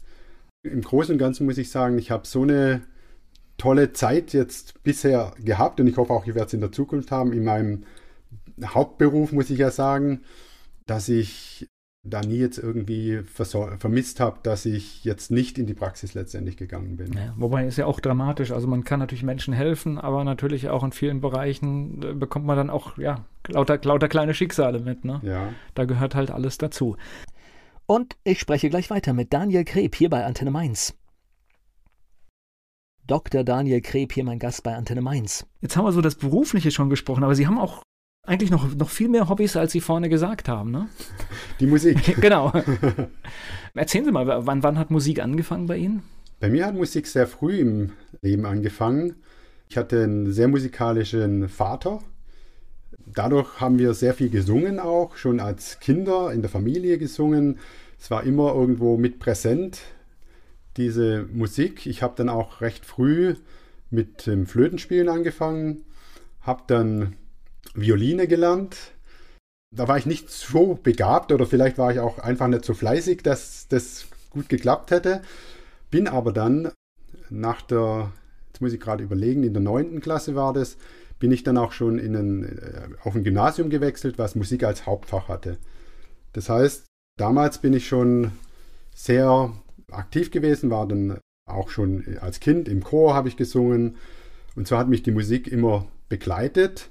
Im 0.63 0.81
Großen 0.81 1.13
und 1.13 1.19
Ganzen 1.19 1.46
muss 1.46 1.60
ich 1.60 1.69
sagen, 1.69 2.00
ich 2.00 2.10
habe 2.10 2.25
so 2.25 2.41
eine 2.41 2.81
tolle 3.57 3.93
Zeit 3.93 4.34
jetzt 4.34 4.84
bisher 4.84 5.34
gehabt 5.43 5.79
und 5.79 5.88
ich 5.88 5.98
hoffe 5.98 6.13
auch, 6.13 6.25
ich 6.25 6.34
werde 6.34 6.48
es 6.48 6.53
in 6.53 6.62
der 6.62 6.72
Zukunft 6.72 7.12
haben. 7.12 7.34
In 7.34 7.43
meinem 7.43 7.84
Hauptberuf 8.63 9.31
muss 9.31 9.51
ich 9.51 9.60
ja 9.60 9.69
sagen, 9.69 10.22
dass 10.88 11.10
ich 11.10 11.67
da 12.10 12.22
nie 12.22 12.38
jetzt 12.38 12.58
irgendwie 12.58 13.22
vermisst 13.24 14.20
habe, 14.20 14.39
dass 14.44 14.65
ich 14.65 15.03
jetzt 15.03 15.29
nicht 15.29 15.58
in 15.58 15.65
die 15.65 15.74
Praxis 15.74 16.13
letztendlich 16.13 16.58
gegangen 16.58 16.98
bin. 16.98 17.13
Ja, 17.13 17.34
wobei 17.38 17.65
ist 17.65 17.77
ja 17.77 17.86
auch 17.86 18.00
dramatisch. 18.00 18.51
Also 18.51 18.67
man 18.67 18.84
kann 18.84 19.00
natürlich 19.00 19.24
Menschen 19.24 19.53
helfen, 19.53 19.98
aber 19.98 20.24
natürlich 20.24 20.70
auch 20.70 20.84
in 20.84 20.91
vielen 20.91 21.22
Bereichen 21.22 22.01
äh, 22.01 22.13
bekommt 22.13 22.46
man 22.46 22.58
dann 22.58 22.70
auch 22.70 22.98
ja 22.98 23.25
lauter, 23.48 23.79
lauter 23.84 24.08
kleine 24.08 24.34
Schicksale 24.34 24.79
mit. 24.79 25.06
Ne? 25.06 25.20
Ja. 25.24 25.53
Da 25.75 25.86
gehört 25.86 26.15
halt 26.15 26.32
alles 26.32 26.58
dazu. 26.58 26.96
Und 27.86 28.17
ich 28.24 28.39
spreche 28.39 28.70
gleich 28.70 28.89
weiter 28.89 29.13
mit 29.13 29.34
Daniel 29.34 29.63
Kreb 29.63 29.96
hier 29.96 30.10
bei 30.10 30.25
Antenne 30.25 30.51
Mainz. 30.51 30.94
Dr. 33.06 33.46
Daniel 33.46 33.82
Kreb 33.82 34.12
hier 34.12 34.25
mein 34.25 34.39
Gast 34.39 34.63
bei 34.63 34.75
Antenne 34.75 35.01
Mainz. 35.01 35.46
Jetzt 35.62 35.77
haben 35.77 35.86
wir 35.86 35.94
so 35.94 36.01
das 36.01 36.15
Berufliche 36.15 36.72
schon 36.72 36.89
gesprochen, 36.89 37.24
aber 37.24 37.36
Sie 37.36 37.48
haben 37.48 37.58
auch 37.58 37.82
eigentlich 38.27 38.51
noch, 38.51 38.75
noch 38.75 38.89
viel 38.89 39.07
mehr 39.07 39.29
Hobbys, 39.29 39.55
als 39.55 39.72
Sie 39.72 39.81
vorne 39.81 40.10
gesagt 40.10 40.50
haben, 40.50 40.69
ne? 40.69 40.89
Die 41.60 41.65
Musik. 41.65 42.15
genau. 42.22 42.51
Erzählen 43.74 44.05
Sie 44.05 44.12
mal, 44.12 44.46
wann, 44.46 44.63
wann 44.63 44.77
hat 44.77 44.91
Musik 44.91 45.22
angefangen 45.22 45.65
bei 45.65 45.77
Ihnen? 45.77 46.03
Bei 46.39 46.50
mir 46.50 46.65
hat 46.65 46.75
Musik 46.75 47.07
sehr 47.07 47.25
früh 47.25 47.60
im 47.60 47.91
Leben 48.22 48.46
angefangen. 48.46 49.15
Ich 49.69 49.77
hatte 49.77 50.03
einen 50.03 50.31
sehr 50.31 50.48
musikalischen 50.48 51.50
Vater. 51.50 52.00
Dadurch 53.05 53.62
haben 53.62 53.79
wir 53.79 53.93
sehr 53.93 54.13
viel 54.13 54.29
gesungen 54.29 54.79
auch, 54.79 55.15
schon 55.15 55.39
als 55.39 55.79
Kinder 55.79 56.31
in 56.34 56.41
der 56.41 56.50
Familie 56.50 56.98
gesungen. 56.98 57.60
Es 57.98 58.12
war 58.12 58.24
immer 58.24 58.53
irgendwo 58.53 58.98
mit 58.98 59.19
präsent, 59.19 59.79
diese 60.75 61.25
Musik. 61.31 61.86
Ich 61.86 62.03
habe 62.03 62.13
dann 62.17 62.29
auch 62.29 62.62
recht 62.62 62.86
früh 62.86 63.36
mit 63.89 64.27
dem 64.27 64.46
Flötenspielen 64.46 65.07
angefangen, 65.07 65.86
habe 66.41 66.63
dann 66.67 67.15
Violine 67.77 68.27
gelernt. 68.27 68.75
Da 69.75 69.88
war 69.88 69.98
ich 69.98 70.05
nicht 70.05 70.29
so 70.29 70.75
begabt 70.75 71.31
oder 71.31 71.46
vielleicht 71.46 71.77
war 71.77 71.91
ich 71.91 72.00
auch 72.00 72.19
einfach 72.19 72.48
nicht 72.48 72.65
so 72.65 72.74
fleißig, 72.74 73.22
dass 73.22 73.67
das 73.67 74.07
gut 74.29 74.50
geklappt 74.50 74.91
hätte. 74.91 75.22
Bin 75.91 76.07
aber 76.07 76.34
dann 76.34 76.72
nach 77.29 77.62
der, 77.62 78.12
jetzt 78.48 78.62
muss 78.62 78.74
ich 78.74 78.79
gerade 78.79 79.03
überlegen, 79.03 79.43
in 79.43 79.53
der 79.53 79.62
neunten 79.62 80.01
Klasse 80.01 80.36
war 80.36 80.53
das, 80.53 80.77
bin 81.19 81.31
ich 81.31 81.43
dann 81.43 81.57
auch 81.57 81.72
schon 81.72 82.00
in 82.00 82.15
ein, 82.15 82.43
äh, 82.43 82.89
auf 83.03 83.15
ein 83.15 83.24
Gymnasium 83.24 83.69
gewechselt, 83.69 84.17
was 84.17 84.36
Musik 84.36 84.63
als 84.63 84.86
Hauptfach 84.86 85.27
hatte. 85.27 85.57
Das 86.34 86.50
heißt, 86.50 86.86
damals 87.17 87.60
bin 87.60 87.74
ich 87.74 87.88
schon 87.88 88.31
sehr 88.93 89.51
aktiv 89.91 90.31
gewesen, 90.31 90.69
war 90.69 90.88
dann 90.88 91.19
auch 91.46 91.69
schon 91.69 92.17
als 92.19 92.39
Kind 92.39 92.67
im 92.67 92.84
Chor 92.84 93.13
habe 93.13 93.29
ich 93.29 93.38
gesungen 93.38 93.96
und 94.55 94.67
so 94.67 94.77
hat 94.77 94.89
mich 94.89 95.03
die 95.03 95.12
Musik 95.12 95.48
immer 95.48 95.88
begleitet. 96.10 96.89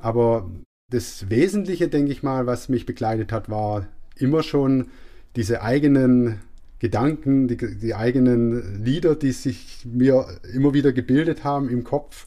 Aber 0.00 0.50
das 0.90 1.30
Wesentliche, 1.30 1.88
denke 1.88 2.12
ich 2.12 2.22
mal, 2.22 2.46
was 2.46 2.68
mich 2.68 2.86
begleitet 2.86 3.32
hat, 3.32 3.50
war 3.50 3.86
immer 4.16 4.42
schon 4.42 4.88
diese 5.34 5.62
eigenen 5.62 6.40
Gedanken, 6.78 7.48
die, 7.48 7.56
die, 7.56 7.94
eigenen 7.94 8.84
Lieder, 8.84 9.14
die 9.14 9.32
sich 9.32 9.84
mir 9.84 10.26
immer 10.52 10.74
wieder 10.74 10.92
gebildet 10.92 11.42
haben 11.42 11.68
im 11.70 11.84
Kopf, 11.84 12.26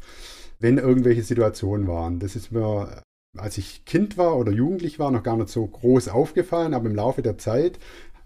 wenn 0.60 0.78
irgendwelche 0.78 1.24
Situationen 1.24 1.88
waren. 1.88 2.20
Das 2.20 2.36
ist 2.36 2.52
mir, 2.52 3.04
als 3.38 3.58
ich 3.58 3.86
Kind 3.86 4.18
war 4.18 4.38
oder 4.38 4.52
Jugendlich 4.52 4.98
war, 5.00 5.12
noch 5.12 5.24
gar 5.24 5.38
nicht 5.38 5.50
so 5.50 5.66
groß 5.66 6.10
aufgefallen, 6.10 6.74
aber 6.74 6.90
im 6.90 6.96
Laufe 6.96 7.22
der 7.22 7.38
Zeit 7.38 7.80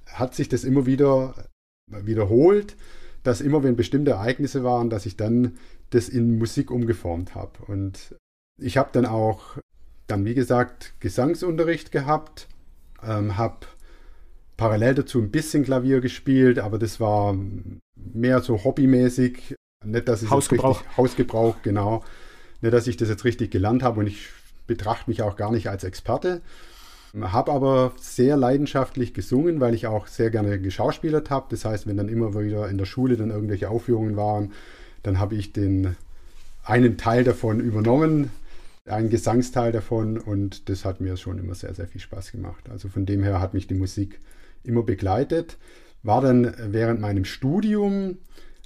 hat 0.05 0.33
sich 0.33 0.49
das 0.49 0.63
immer 0.63 0.85
wieder 0.85 1.35
wiederholt, 1.87 2.77
dass 3.23 3.41
immer 3.41 3.63
wenn 3.63 3.75
bestimmte 3.75 4.11
Ereignisse 4.11 4.63
waren, 4.63 4.89
dass 4.89 5.05
ich 5.05 5.17
dann 5.17 5.57
das 5.89 6.09
in 6.09 6.37
Musik 6.37 6.71
umgeformt 6.71 7.35
habe. 7.35 7.51
Und 7.67 8.15
ich 8.57 8.77
habe 8.77 8.89
dann 8.91 9.05
auch, 9.05 9.57
dann 10.07 10.25
wie 10.25 10.33
gesagt, 10.33 10.93
Gesangsunterricht 10.99 11.91
gehabt, 11.91 12.47
ähm, 13.05 13.37
habe 13.37 13.67
parallel 14.57 14.95
dazu 14.95 15.19
ein 15.19 15.31
bisschen 15.31 15.63
Klavier 15.63 16.01
gespielt, 16.01 16.59
aber 16.59 16.79
das 16.79 16.99
war 16.99 17.35
mehr 17.95 18.41
so 18.41 18.63
hobbymäßig. 18.63 19.55
Nicht, 19.83 20.07
dass 20.07 20.23
ich 20.23 20.29
Hausgebrauch. 20.29 20.79
Richtig, 20.79 20.97
Hausgebrauch, 20.97 21.55
genau. 21.63 22.03
Nicht, 22.61 22.73
dass 22.73 22.87
ich 22.87 22.97
das 22.97 23.09
jetzt 23.09 23.25
richtig 23.25 23.51
gelernt 23.51 23.83
habe 23.83 23.99
und 23.99 24.07
ich 24.07 24.29
betrachte 24.67 25.09
mich 25.09 25.21
auch 25.21 25.35
gar 25.35 25.51
nicht 25.51 25.69
als 25.69 25.83
Experte. 25.83 26.41
Habe 27.21 27.51
aber 27.51 27.91
sehr 27.99 28.37
leidenschaftlich 28.37 29.13
gesungen, 29.13 29.59
weil 29.59 29.75
ich 29.75 29.85
auch 29.85 30.07
sehr 30.07 30.31
gerne 30.31 30.59
geschauspielert 30.59 31.29
habe. 31.29 31.47
Das 31.49 31.65
heißt, 31.65 31.85
wenn 31.85 31.97
dann 31.97 32.09
immer 32.09 32.33
wieder 32.33 32.69
in 32.69 32.77
der 32.77 32.85
Schule 32.85 33.17
dann 33.17 33.29
irgendwelche 33.29 33.69
Aufführungen 33.69 34.15
waren, 34.15 34.51
dann 35.03 35.19
habe 35.19 35.35
ich 35.35 35.53
den 35.53 35.95
einen 36.63 36.97
Teil 36.97 37.23
davon 37.23 37.59
übernommen, 37.59 38.31
einen 38.85 39.09
Gesangsteil 39.09 39.71
davon 39.71 40.17
und 40.17 40.69
das 40.69 40.83
hat 40.83 40.99
mir 40.99 41.15
schon 41.17 41.39
immer 41.39 41.55
sehr, 41.55 41.73
sehr 41.73 41.87
viel 41.87 42.01
Spaß 42.01 42.31
gemacht. 42.31 42.69
Also 42.69 42.89
von 42.89 43.05
dem 43.05 43.23
her 43.23 43.39
hat 43.39 43.53
mich 43.53 43.67
die 43.67 43.75
Musik 43.75 44.19
immer 44.63 44.83
begleitet. 44.83 45.57
War 46.03 46.21
dann 46.21 46.53
während 46.57 46.99
meinem 46.99 47.23
Studium, 47.23 48.17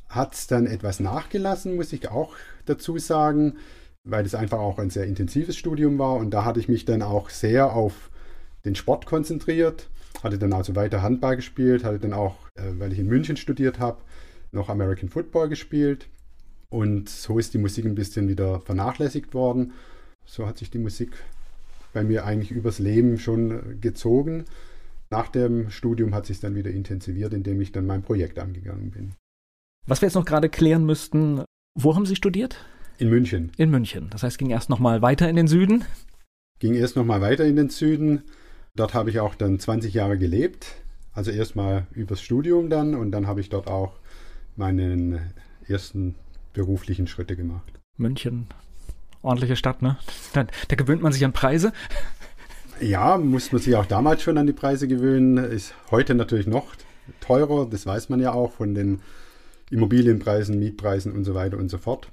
hat 0.10 0.34
es 0.34 0.48
dann 0.48 0.66
etwas 0.66 1.00
nachgelassen, 1.00 1.76
muss 1.76 1.94
ich 1.94 2.10
auch 2.10 2.36
dazu 2.66 2.98
sagen, 2.98 3.58
weil 4.04 4.26
es 4.26 4.34
einfach 4.34 4.60
auch 4.60 4.80
ein 4.80 4.90
sehr 4.90 5.06
intensives 5.06 5.58
Studium 5.58 6.00
war 6.00 6.16
und 6.16 6.32
da 6.32 6.46
hatte 6.46 6.60
ich 6.60 6.68
mich 6.68 6.86
dann 6.86 7.02
auch 7.02 7.30
sehr 7.30 7.74
auf 7.74 8.10
den 8.66 8.76
Sport 8.76 9.06
konzentriert, 9.06 9.90
hatte 10.24 10.40
dann 10.40 10.54
also 10.54 10.76
weiter 10.76 11.04
Handball 11.04 11.36
gespielt, 11.36 11.84
hatte 11.84 12.00
dann 12.00 12.14
auch, 12.14 12.36
äh, 12.56 12.72
weil 12.80 12.92
ich 12.92 13.00
in 13.00 13.08
München 13.08 13.38
studiert 13.38 13.80
habe, 13.80 14.02
noch 14.52 14.70
American 14.70 15.10
Football 15.10 15.50
gespielt. 15.50 16.08
Und 16.70 17.08
so 17.08 17.38
ist 17.38 17.54
die 17.54 17.60
Musik 17.60 17.86
ein 17.86 17.96
bisschen 17.96 18.28
wieder 18.28 18.60
vernachlässigt 18.62 19.34
worden. 19.34 19.74
So 20.28 20.46
hat 20.46 20.58
sich 20.58 20.70
die 20.70 20.78
Musik 20.78 21.14
bei 21.94 22.04
mir 22.04 22.26
eigentlich 22.26 22.52
übers 22.52 22.80
Leben 22.80 23.18
schon 23.18 23.80
gezogen. 23.82 24.46
Nach 25.10 25.30
dem 25.30 25.70
Studium 25.70 26.14
hat 26.14 26.26
sich 26.26 26.40
dann 26.42 26.54
wieder 26.54 26.70
intensiviert, 26.70 27.34
indem 27.34 27.62
ich 27.62 27.72
dann 27.72 27.88
mein 27.88 28.04
Projekt 28.04 28.38
angegangen 28.38 28.92
bin. 28.92 29.14
Was 29.88 30.02
wir 30.02 30.08
jetzt 30.08 30.16
noch 30.16 30.26
gerade 30.26 30.50
klären 30.50 30.86
müssten, 30.86 31.44
wo 31.76 31.96
haben 31.96 32.06
Sie 32.06 32.18
studiert? 32.18 32.58
In 32.98 33.10
München. 33.10 33.52
In 33.58 33.72
München. 33.72 34.10
Das 34.10 34.24
heißt, 34.24 34.38
ging 34.38 34.50
erst 34.50 34.70
noch 34.70 34.80
mal 34.80 35.02
weiter 35.02 35.30
in 35.30 35.38
den 35.38 35.48
Süden? 35.48 35.86
Ging 36.60 36.74
erst 36.74 36.98
noch 36.98 37.06
mal 37.06 37.22
weiter 37.22 37.46
in 37.46 37.56
den 37.56 37.70
Süden. 37.70 38.24
Dort 38.76 38.94
habe 38.94 39.10
ich 39.10 39.20
auch 39.22 39.36
dann 39.36 39.60
20 39.60 39.94
Jahre 39.94 40.18
gelebt. 40.18 40.76
Also 41.14 41.32
erstmal 41.32 41.88
übers 41.94 42.22
Studium 42.22 42.70
dann 42.70 42.96
und 42.96 43.12
dann 43.12 43.28
habe 43.28 43.40
ich 43.40 43.50
dort 43.50 43.68
auch 43.68 43.94
meinen 44.56 45.20
ersten 45.68 46.16
beruflichen 46.54 47.08
Schritte 47.08 47.36
gemacht. 47.36 47.80
München, 47.98 48.48
ordentliche 49.28 49.56
Stadt, 49.56 49.82
ne? 49.82 49.98
Da, 50.34 50.46
da 50.68 50.76
gewöhnt 50.76 51.02
man 51.02 51.12
sich 51.12 51.24
an 51.24 51.34
Preise. 51.34 51.74
Ja, 52.80 53.18
muss 53.18 53.52
man 53.52 53.62
sich 53.62 53.76
auch 53.76 53.86
damals 53.86 54.22
schon 54.22 54.38
an 54.38 54.48
die 54.48 54.54
Preise 54.54 54.88
gewöhnen. 54.88 55.38
Ist 55.38 55.74
heute 55.92 56.16
natürlich 56.16 56.48
noch 56.48 56.76
teurer, 57.22 57.68
das 57.70 57.86
weiß 57.86 58.10
man 58.10 58.20
ja 58.20 58.34
auch 58.34 58.54
von 58.54 58.76
den 58.76 59.02
Immobilienpreisen, 59.70 60.60
Mietpreisen 60.60 61.12
und 61.12 61.24
so 61.24 61.34
weiter 61.34 61.58
und 61.58 61.70
so 61.70 61.78
fort. 61.78 62.10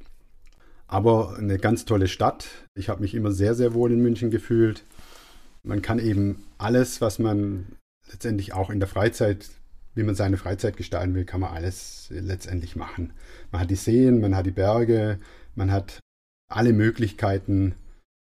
Aber 0.87 1.37
eine 1.39 1.59
ganz 1.59 1.85
tolle 1.85 2.09
Stadt. 2.09 2.47
Ich 2.75 2.89
habe 2.89 3.01
mich 3.01 3.15
immer 3.15 3.33
sehr, 3.33 3.55
sehr 3.55 3.75
wohl 3.75 3.93
in 3.93 4.03
München 4.03 4.31
gefühlt 4.31 4.85
man 5.65 5.83
kann 5.83 5.99
eben 5.99 6.45
alles, 6.59 7.01
was 7.01 7.19
man 7.19 7.67
letztendlich 8.11 8.53
auch 8.53 8.71
in 8.71 8.79
der 8.79 8.89
Freizeit, 8.89 9.51
wie 9.95 10.03
man 10.03 10.15
seine 10.15 10.37
Freizeit 10.37 10.77
gestalten 10.77 11.15
will, 11.15 11.25
kann 11.25 11.41
man 11.41 11.55
alles 11.55 12.09
letztendlich 12.11 12.77
machen. 12.77 13.13
Man 13.51 13.63
hat 13.63 13.71
die 13.71 13.77
Seen, 13.77 14.21
man 14.21 14.37
hat 14.37 14.47
die 14.47 14.51
Berge, 14.51 15.19
man 15.55 15.73
hat 15.73 16.01
alle 16.57 16.73
Möglichkeiten. 16.73 17.75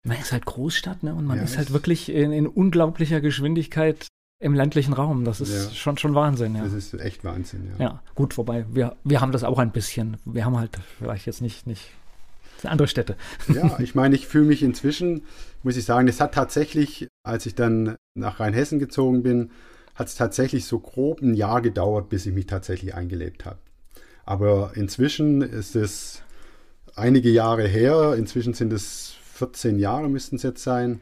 Man 0.05 0.18
ist 0.18 0.33
halt 0.33 0.45
Großstadt, 0.47 1.03
ne? 1.03 1.14
Und 1.14 1.27
man 1.27 1.38
ja, 1.38 1.45
ist 1.45 1.57
halt 1.57 1.73
wirklich 1.73 2.09
in, 2.09 2.33
in, 2.33 2.47
unglaublicher 2.47 3.21
Geschwindigkeit 3.21 4.07
im 4.40 4.55
ländlichen 4.55 4.92
Raum. 4.92 5.25
Das 5.25 5.40
ist 5.40 5.53
ja. 5.55 5.71
schon, 5.71 5.99
schon 5.99 6.14
Wahnsinn, 6.14 6.57
ja. 6.57 6.64
Das 6.64 6.73
ist 6.73 6.95
echt 6.95 7.25
Wahnsinn, 7.25 7.68
ja. 7.79 7.85
Ja, 7.85 8.03
gut, 8.14 8.37
wobei 8.37 8.66
wir, 8.73 8.97
wir 9.05 9.21
haben 9.21 9.33
das 9.33 9.45
auch 9.45 9.59
ein 9.59 9.71
bisschen. 9.71 10.16
Wir 10.25 10.45
haben 10.45 10.59
halt 10.59 10.79
vielleicht 10.99 11.27
jetzt 11.27 11.40
nicht, 11.40 11.66
nicht 11.66 11.90
andere 12.64 12.88
Städte. 12.88 13.16
Ja, 13.49 13.79
ich 13.81 13.95
meine, 13.95 14.14
ich 14.14 14.27
fühle 14.27 14.47
mich 14.47 14.62
inzwischen, 14.62 15.23
muss 15.62 15.77
ich 15.77 15.85
sagen, 15.85 16.09
es 16.09 16.21
hat 16.21 16.35
tatsächlich, 16.35 17.09
als 17.25 17.47
ich 17.47 17.55
dann 17.55 17.97
nach 18.14 18.40
Rheinhessen 18.40 18.79
gezogen 18.79 19.23
bin, 19.23 19.51
hat 19.95 20.09
es 20.09 20.14
tatsächlich 20.14 20.64
so 20.64 20.79
grob 20.79 21.21
ein 21.21 21.35
Jahr 21.35 21.61
gedauert, 21.61 22.09
bis 22.09 22.27
ich 22.27 22.33
mich 22.33 22.47
tatsächlich 22.47 22.95
eingelebt 22.95 23.45
habe. 23.45 23.59
Aber 24.25 24.73
inzwischen 24.75 25.42
ist 25.42 25.77
es 25.77 26.23
einige 26.94 27.31
Jahre 27.31 27.66
her, 27.66 28.14
inzwischen 28.16 28.55
sind 28.55 28.72
es 28.72 29.16
14 29.35 29.78
Jahre 29.78 30.09
müssten 30.09 30.37
es 30.37 30.42
jetzt 30.42 30.62
sein. 30.62 31.00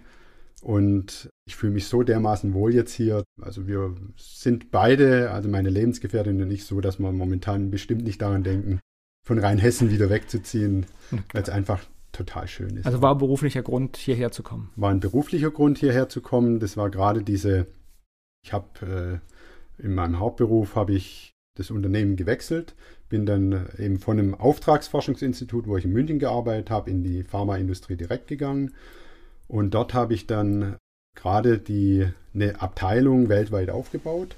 Und 0.63 1.31
ich 1.47 1.57
fühle 1.57 1.73
mich 1.73 1.87
so 1.87 2.03
dermaßen 2.03 2.53
wohl 2.53 2.75
jetzt 2.75 2.93
hier. 2.93 3.25
Also 3.41 3.67
wir 3.67 3.95
sind 4.17 4.71
beide, 4.71 5.31
also 5.31 5.49
meine 5.49 5.71
Lebensgefährtin 5.71 6.41
und 6.43 6.51
ich, 6.51 6.65
so, 6.65 6.81
dass 6.81 6.99
wir 6.99 7.11
momentan 7.13 7.71
bestimmt 7.71 8.05
nicht 8.05 8.21
daran 8.21 8.45
denken, 8.45 8.81
von 9.27 9.39
Rheinhessen 9.39 9.91
wieder 9.91 10.11
wegzuziehen, 10.11 10.87
weil 11.33 11.43
es 11.43 11.49
einfach 11.49 11.83
total 12.13 12.47
schön 12.47 12.77
ist. 12.77 12.87
Also 12.87 13.01
war 13.01 13.15
ein 13.15 13.19
beruflicher 13.19 13.63
Grund, 13.63 13.97
hierher 13.97 14.33
zu 14.33 14.43
kommen? 14.43 14.71
War 14.77 14.91
ein 14.91 15.01
beruflicher 15.01 15.51
Grund, 15.51 15.79
hierher 15.79 16.09
zu 16.09 16.21
kommen. 16.21 16.61
Das 16.61 16.77
war 16.77 16.91
gerade 16.91 17.23
diese, 17.23 17.67
ich 18.45 18.53
habe 18.53 19.21
äh, 19.79 19.83
in 19.83 19.95
meinem 19.95 20.19
Hauptberuf 20.19 20.77
habe 20.77 20.93
ich 20.93 21.33
das 21.57 21.71
Unternehmen 21.71 22.17
gewechselt, 22.17 22.75
bin 23.11 23.27
dann 23.27 23.67
eben 23.79 23.99
von 23.99 24.19
einem 24.19 24.35
Auftragsforschungsinstitut, 24.35 25.67
wo 25.67 25.77
ich 25.77 25.85
in 25.85 25.93
München 25.93 26.19
gearbeitet 26.19 26.71
habe, 26.71 26.89
in 26.89 27.05
die 27.05 27.25
Pharmaindustrie 27.25 27.97
direkt 27.97 28.29
gegangen. 28.29 28.73
Und 29.49 29.75
dort 29.75 29.93
habe 29.93 30.15
ich 30.15 30.27
dann 30.27 30.77
gerade 31.15 31.59
die, 31.59 32.07
eine 32.33 32.63
Abteilung 32.63 33.29
weltweit 33.29 33.69
aufgebaut 33.69 34.37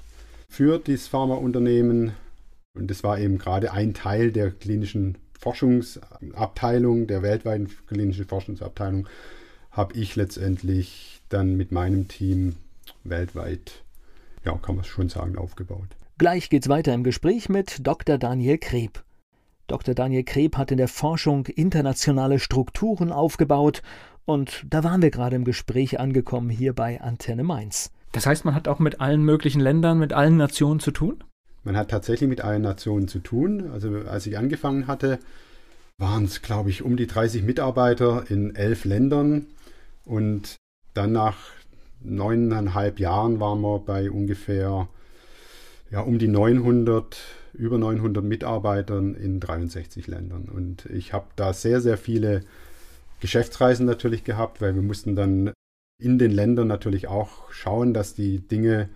für 0.49 0.79
dieses 0.79 1.07
Pharmaunternehmen. 1.07 2.13
Und 2.75 2.89
das 2.91 3.03
war 3.03 3.19
eben 3.19 3.37
gerade 3.37 3.71
ein 3.71 3.93
Teil 3.93 4.31
der 4.31 4.51
klinischen 4.51 5.17
Forschungsabteilung, 5.39 7.07
der 7.07 7.21
weltweiten 7.21 7.69
klinischen 7.87 8.25
Forschungsabteilung, 8.25 9.07
habe 9.71 9.93
ich 9.95 10.15
letztendlich 10.15 11.21
dann 11.29 11.55
mit 11.55 11.71
meinem 11.71 12.07
Team 12.07 12.55
weltweit, 13.03 13.83
ja, 14.45 14.57
kann 14.57 14.75
man 14.75 14.85
schon 14.85 15.09
sagen, 15.09 15.37
aufgebaut. 15.37 15.89
Gleich 16.23 16.49
geht's 16.49 16.69
weiter 16.69 16.93
im 16.93 17.03
Gespräch 17.03 17.49
mit 17.49 17.85
Dr. 17.85 18.17
Daniel 18.17 18.57
Kreb. 18.57 19.03
Dr. 19.67 19.93
Daniel 19.93 20.23
Kreb 20.23 20.55
hat 20.55 20.71
in 20.71 20.77
der 20.77 20.87
Forschung 20.87 21.47
internationale 21.47 22.39
Strukturen 22.39 23.11
aufgebaut 23.11 23.81
und 24.23 24.63
da 24.69 24.85
waren 24.85 25.01
wir 25.01 25.11
gerade 25.11 25.35
im 25.35 25.43
Gespräch 25.43 25.99
angekommen 25.99 26.49
hier 26.49 26.71
bei 26.71 27.01
Antenne 27.01 27.43
Mainz. 27.43 27.91
Das 28.13 28.25
heißt, 28.25 28.45
man 28.45 28.55
hat 28.55 28.69
auch 28.69 28.79
mit 28.79 29.01
allen 29.01 29.21
möglichen 29.21 29.59
Ländern, 29.59 29.99
mit 29.99 30.13
allen 30.13 30.37
Nationen 30.37 30.79
zu 30.79 30.91
tun? 30.91 31.21
Man 31.65 31.75
hat 31.75 31.91
tatsächlich 31.91 32.29
mit 32.29 32.39
allen 32.39 32.61
Nationen 32.61 33.09
zu 33.09 33.19
tun. 33.19 33.69
Also 33.73 33.89
als 34.09 34.25
ich 34.25 34.37
angefangen 34.37 34.87
hatte, 34.87 35.19
waren 35.97 36.23
es, 36.23 36.41
glaube 36.41 36.69
ich, 36.69 36.83
um 36.83 36.95
die 36.95 37.07
30 37.07 37.43
Mitarbeiter 37.43 38.23
in 38.29 38.55
elf 38.55 38.85
Ländern. 38.85 39.47
Und 40.05 40.55
dann 40.93 41.11
nach 41.11 41.35
neuneinhalb 41.99 43.01
Jahren 43.01 43.41
waren 43.41 43.59
wir 43.59 43.79
bei 43.79 44.09
ungefähr 44.09 44.87
ja, 45.93 46.01
um 46.01 46.17
die 46.17 46.27
900, 46.27 47.17
über 47.53 47.77
900 47.77 48.23
Mitarbeitern 48.23 49.13
in 49.13 49.39
63 49.39 50.07
Ländern. 50.07 50.45
Und 50.45 50.87
ich 50.87 51.13
habe 51.13 51.27
da 51.35 51.53
sehr, 51.53 51.81
sehr 51.81 51.99
viele 51.99 52.41
Geschäftsreisen 53.19 53.85
natürlich 53.85 54.23
gehabt, 54.23 54.59
weil 54.59 54.73
wir 54.73 54.81
mussten 54.81 55.15
dann 55.15 55.53
in 56.01 56.17
den 56.17 56.31
Ländern 56.31 56.67
natürlich 56.67 57.07
auch 57.07 57.51
schauen, 57.51 57.93
dass 57.93 58.15
die 58.15 58.39
Dinge 58.39 58.89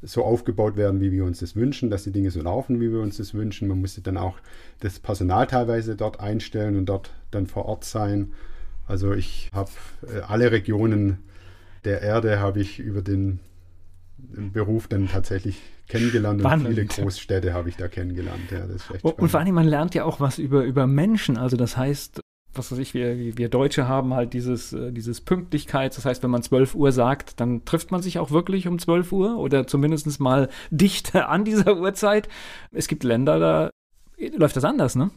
so 0.00 0.24
aufgebaut 0.24 0.76
werden, 0.76 1.02
wie 1.02 1.12
wir 1.12 1.26
uns 1.26 1.40
das 1.40 1.54
wünschen, 1.54 1.90
dass 1.90 2.04
die 2.04 2.12
Dinge 2.12 2.30
so 2.30 2.40
laufen, 2.40 2.80
wie 2.80 2.90
wir 2.90 3.00
uns 3.00 3.18
das 3.18 3.34
wünschen. 3.34 3.68
Man 3.68 3.82
musste 3.82 4.00
dann 4.00 4.16
auch 4.16 4.38
das 4.80 5.00
Personal 5.00 5.46
teilweise 5.48 5.96
dort 5.96 6.18
einstellen 6.18 6.78
und 6.78 6.86
dort 6.86 7.10
dann 7.30 7.46
vor 7.46 7.66
Ort 7.66 7.84
sein. 7.84 8.32
Also 8.86 9.12
ich 9.12 9.50
habe 9.52 9.70
äh, 10.06 10.20
alle 10.20 10.50
Regionen 10.50 11.18
der 11.84 12.00
Erde 12.00 12.40
habe 12.40 12.60
ich 12.60 12.78
über 12.78 13.02
den 13.02 13.40
Beruf 14.16 14.88
dann 14.88 15.08
tatsächlich 15.08 15.60
kennengelernt 15.88 16.44
und 16.44 16.66
viele 16.66 16.86
Großstädte 16.86 17.54
habe 17.54 17.68
ich 17.68 17.76
da 17.76 17.88
kennengelernt. 17.88 18.50
Ja, 18.50 18.60
das 18.60 18.82
ist 18.82 18.90
echt 18.94 19.04
und 19.04 19.28
vor 19.28 19.40
allem, 19.40 19.54
man 19.54 19.66
lernt 19.66 19.94
ja 19.94 20.04
auch 20.04 20.20
was 20.20 20.38
über, 20.38 20.64
über 20.64 20.86
Menschen. 20.86 21.36
Also 21.36 21.56
das 21.56 21.76
heißt, 21.76 22.20
was 22.54 22.72
weiß 22.72 22.78
ich, 22.78 22.94
wir, 22.94 23.36
wir 23.36 23.48
Deutsche 23.48 23.88
haben 23.88 24.14
halt 24.14 24.32
dieses, 24.34 24.72
äh, 24.72 24.92
dieses 24.92 25.20
Pünktlichkeits, 25.20 25.96
das 25.96 26.04
heißt, 26.04 26.22
wenn 26.22 26.30
man 26.30 26.42
12 26.42 26.74
Uhr 26.74 26.92
sagt, 26.92 27.40
dann 27.40 27.64
trifft 27.64 27.90
man 27.90 28.02
sich 28.02 28.18
auch 28.18 28.30
wirklich 28.30 28.68
um 28.68 28.78
12 28.78 29.12
Uhr 29.12 29.38
oder 29.38 29.66
zumindest 29.66 30.20
mal 30.20 30.48
dicht 30.70 31.14
an 31.14 31.44
dieser 31.44 31.78
Uhrzeit. 31.78 32.28
Es 32.72 32.88
gibt 32.88 33.04
Länder, 33.04 33.38
da 33.38 33.70
läuft 34.36 34.56
das 34.56 34.64
anders, 34.64 34.96
ne? 34.96 35.10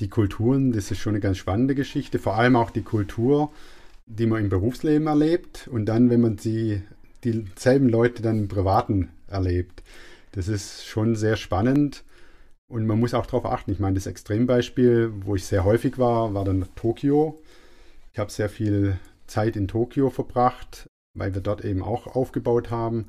Die 0.00 0.08
Kulturen, 0.08 0.72
das 0.72 0.90
ist 0.90 0.98
schon 0.98 1.12
eine 1.12 1.20
ganz 1.20 1.38
spannende 1.38 1.76
Geschichte, 1.76 2.18
vor 2.18 2.34
allem 2.34 2.56
auch 2.56 2.70
die 2.70 2.82
Kultur, 2.82 3.52
die 4.06 4.26
man 4.26 4.42
im 4.42 4.48
Berufsleben 4.48 5.06
erlebt 5.06 5.68
und 5.70 5.86
dann, 5.86 6.10
wenn 6.10 6.20
man 6.20 6.38
sie, 6.38 6.82
dieselben 7.22 7.88
Leute 7.88 8.22
dann 8.22 8.38
im 8.38 8.48
Privaten 8.48 9.10
erlebt. 9.34 9.82
Das 10.32 10.48
ist 10.48 10.86
schon 10.86 11.14
sehr 11.16 11.36
spannend 11.36 12.04
und 12.68 12.86
man 12.86 12.98
muss 12.98 13.14
auch 13.14 13.26
darauf 13.26 13.46
achten. 13.46 13.70
Ich 13.70 13.78
meine, 13.78 13.94
das 13.94 14.06
Extrembeispiel, 14.06 15.12
wo 15.20 15.36
ich 15.36 15.44
sehr 15.44 15.64
häufig 15.64 15.98
war, 15.98 16.34
war 16.34 16.44
dann 16.44 16.66
Tokio. 16.74 17.40
Ich 18.12 18.18
habe 18.18 18.32
sehr 18.32 18.48
viel 18.48 18.98
Zeit 19.26 19.56
in 19.56 19.68
Tokio 19.68 20.10
verbracht, 20.10 20.88
weil 21.16 21.34
wir 21.34 21.40
dort 21.40 21.64
eben 21.64 21.82
auch 21.82 22.06
aufgebaut 22.06 22.70
haben. 22.70 23.08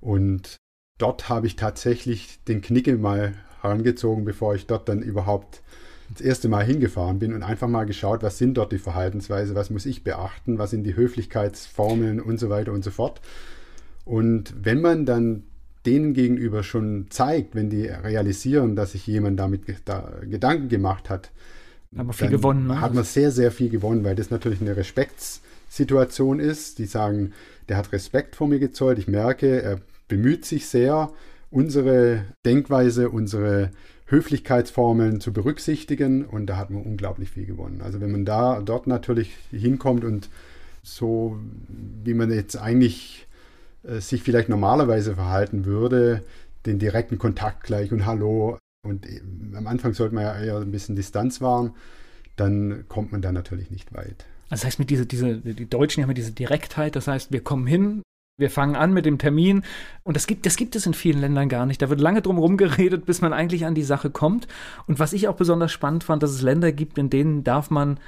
Und 0.00 0.56
dort 0.98 1.28
habe 1.28 1.46
ich 1.46 1.56
tatsächlich 1.56 2.42
den 2.44 2.60
Knicke 2.60 2.96
mal 2.96 3.34
herangezogen, 3.62 4.24
bevor 4.24 4.54
ich 4.54 4.66
dort 4.66 4.88
dann 4.88 5.02
überhaupt 5.02 5.62
das 6.10 6.20
erste 6.20 6.48
Mal 6.48 6.64
hingefahren 6.64 7.18
bin 7.18 7.32
und 7.32 7.42
einfach 7.42 7.68
mal 7.68 7.84
geschaut, 7.84 8.22
was 8.22 8.38
sind 8.38 8.54
dort 8.54 8.72
die 8.72 8.78
Verhaltensweise, 8.78 9.54
was 9.54 9.70
muss 9.70 9.86
ich 9.86 10.04
beachten, 10.04 10.58
was 10.58 10.70
sind 10.70 10.84
die 10.84 10.96
Höflichkeitsformeln 10.96 12.20
und 12.20 12.38
so 12.38 12.50
weiter 12.50 12.72
und 12.72 12.84
so 12.84 12.90
fort. 12.90 13.20
Und 14.04 14.54
wenn 14.62 14.80
man 14.80 15.06
dann 15.06 15.44
denen 15.86 16.14
gegenüber 16.14 16.62
schon 16.62 17.06
zeigt, 17.10 17.54
wenn 17.54 17.70
die 17.70 17.86
realisieren, 17.86 18.76
dass 18.76 18.92
sich 18.92 19.06
jemand 19.06 19.38
damit 19.38 19.62
da 19.84 20.12
Gedanken 20.22 20.68
gemacht 20.68 21.10
hat, 21.10 21.30
hat 21.96 22.06
man 22.06 22.12
viel 22.12 22.30
gewonnen. 22.30 22.66
Ne? 22.66 22.80
Hat 22.80 22.94
man 22.94 23.04
sehr, 23.04 23.30
sehr 23.30 23.52
viel 23.52 23.68
gewonnen, 23.68 24.04
weil 24.04 24.16
das 24.16 24.30
natürlich 24.30 24.60
eine 24.60 24.76
Respektssituation 24.76 26.40
ist. 26.40 26.78
Die 26.78 26.86
sagen, 26.86 27.32
der 27.68 27.76
hat 27.76 27.92
Respekt 27.92 28.34
vor 28.36 28.48
mir 28.48 28.58
gezollt. 28.58 28.98
Ich 28.98 29.06
merke, 29.06 29.62
er 29.62 29.78
bemüht 30.08 30.44
sich 30.44 30.66
sehr, 30.66 31.10
unsere 31.50 32.24
Denkweise, 32.44 33.10
unsere 33.10 33.70
Höflichkeitsformeln 34.06 35.20
zu 35.20 35.32
berücksichtigen 35.32 36.24
und 36.24 36.46
da 36.46 36.56
hat 36.56 36.70
man 36.70 36.82
unglaublich 36.82 37.30
viel 37.30 37.46
gewonnen. 37.46 37.80
Also 37.80 38.00
wenn 38.00 38.12
man 38.12 38.24
da 38.24 38.60
dort 38.60 38.86
natürlich 38.86 39.32
hinkommt 39.50 40.04
und 40.04 40.28
so, 40.82 41.38
wie 42.04 42.12
man 42.12 42.30
jetzt 42.30 42.56
eigentlich 42.56 43.26
sich 44.00 44.22
vielleicht 44.22 44.48
normalerweise 44.48 45.14
verhalten 45.14 45.64
würde, 45.64 46.22
den 46.66 46.78
direkten 46.78 47.18
Kontakt 47.18 47.64
gleich 47.64 47.92
und 47.92 48.06
Hallo. 48.06 48.58
Und 48.86 49.06
äh, 49.06 49.20
am 49.56 49.66
Anfang 49.66 49.94
sollte 49.94 50.14
man 50.14 50.24
ja 50.24 50.38
eher 50.38 50.58
ein 50.58 50.70
bisschen 50.70 50.96
Distanz 50.96 51.40
wahren, 51.40 51.72
dann 52.36 52.84
kommt 52.88 53.12
man 53.12 53.22
da 53.22 53.32
natürlich 53.32 53.70
nicht 53.70 53.94
weit. 53.94 54.26
Also 54.50 54.62
das 54.62 54.64
heißt, 54.66 54.78
mit 54.78 54.90
diese, 54.90 55.06
diese, 55.06 55.36
die 55.36 55.68
Deutschen 55.68 56.02
haben 56.02 56.10
ja 56.10 56.14
diese 56.14 56.32
Direktheit, 56.32 56.96
das 56.96 57.08
heißt, 57.08 57.32
wir 57.32 57.42
kommen 57.42 57.66
hin, 57.66 58.02
wir 58.36 58.50
fangen 58.50 58.74
an 58.74 58.92
mit 58.92 59.06
dem 59.06 59.18
Termin 59.18 59.62
und 60.02 60.16
das 60.16 60.26
gibt, 60.26 60.44
das 60.44 60.56
gibt 60.56 60.74
es 60.74 60.86
in 60.86 60.94
vielen 60.94 61.20
Ländern 61.20 61.48
gar 61.48 61.66
nicht. 61.66 61.80
Da 61.80 61.88
wird 61.88 62.00
lange 62.00 62.20
drum 62.20 62.38
rumgeredet, 62.38 63.06
bis 63.06 63.20
man 63.20 63.32
eigentlich 63.32 63.64
an 63.64 63.74
die 63.74 63.84
Sache 63.84 64.10
kommt. 64.10 64.48
Und 64.86 64.98
was 64.98 65.12
ich 65.12 65.28
auch 65.28 65.36
besonders 65.36 65.72
spannend 65.72 66.04
fand, 66.04 66.22
dass 66.22 66.32
es 66.32 66.42
Länder 66.42 66.72
gibt, 66.72 66.98
in 66.98 67.10
denen 67.10 67.44
darf 67.44 67.70
man 67.70 67.98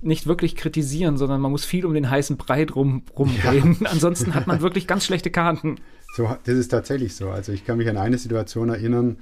nicht 0.00 0.26
wirklich 0.26 0.56
kritisieren, 0.56 1.16
sondern 1.16 1.40
man 1.40 1.50
muss 1.50 1.64
viel 1.64 1.86
um 1.86 1.94
den 1.94 2.10
heißen 2.10 2.36
Brei 2.36 2.64
drum 2.64 3.02
rumreden. 3.16 3.78
Ja. 3.80 3.90
Ansonsten 3.90 4.34
hat 4.34 4.46
man 4.46 4.60
wirklich 4.60 4.86
ganz 4.86 5.04
schlechte 5.04 5.30
Karten. 5.30 5.76
So, 6.16 6.36
das 6.44 6.54
ist 6.56 6.68
tatsächlich 6.68 7.16
so. 7.16 7.30
Also 7.30 7.52
ich 7.52 7.64
kann 7.64 7.78
mich 7.78 7.88
an 7.88 7.96
eine 7.96 8.18
Situation 8.18 8.68
erinnern, 8.68 9.18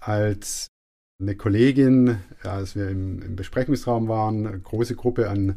als 0.00 0.68
eine 1.20 1.36
Kollegin, 1.36 2.18
als 2.42 2.76
wir 2.76 2.88
im, 2.88 3.22
im 3.22 3.36
Besprechungsraum 3.36 4.08
waren, 4.08 4.46
eine 4.46 4.58
große 4.58 4.96
Gruppe 4.96 5.30
an 5.30 5.56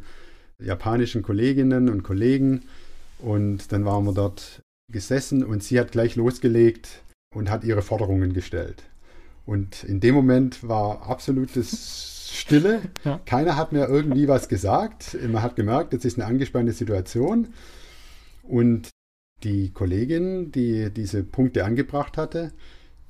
japanischen 0.59 1.23
Kolleginnen 1.23 1.89
und 1.89 2.03
Kollegen. 2.03 2.63
Und 3.19 3.71
dann 3.71 3.85
waren 3.85 4.05
wir 4.05 4.13
dort 4.13 4.61
gesessen 4.91 5.43
und 5.43 5.63
sie 5.63 5.79
hat 5.79 5.91
gleich 5.91 6.15
losgelegt 6.15 7.01
und 7.35 7.49
hat 7.49 7.63
ihre 7.63 7.81
Forderungen 7.81 8.33
gestellt. 8.33 8.83
Und 9.45 9.83
in 9.83 9.99
dem 9.99 10.13
Moment 10.13 10.67
war 10.67 11.09
absolutes 11.09 12.16
Stille. 12.35 12.81
Ja. 13.03 13.19
Keiner 13.25 13.55
hat 13.55 13.71
mir 13.71 13.87
irgendwie 13.87 14.27
was 14.27 14.49
gesagt. 14.49 15.17
Man 15.21 15.41
hat 15.41 15.55
gemerkt, 15.55 15.93
jetzt 15.93 16.05
ist 16.05 16.17
eine 16.17 16.27
angespannte 16.27 16.73
Situation. 16.73 17.49
Und 18.43 18.89
die 19.43 19.71
Kollegin, 19.71 20.51
die 20.51 20.89
diese 20.89 21.23
Punkte 21.23 21.65
angebracht 21.65 22.17
hatte, 22.17 22.51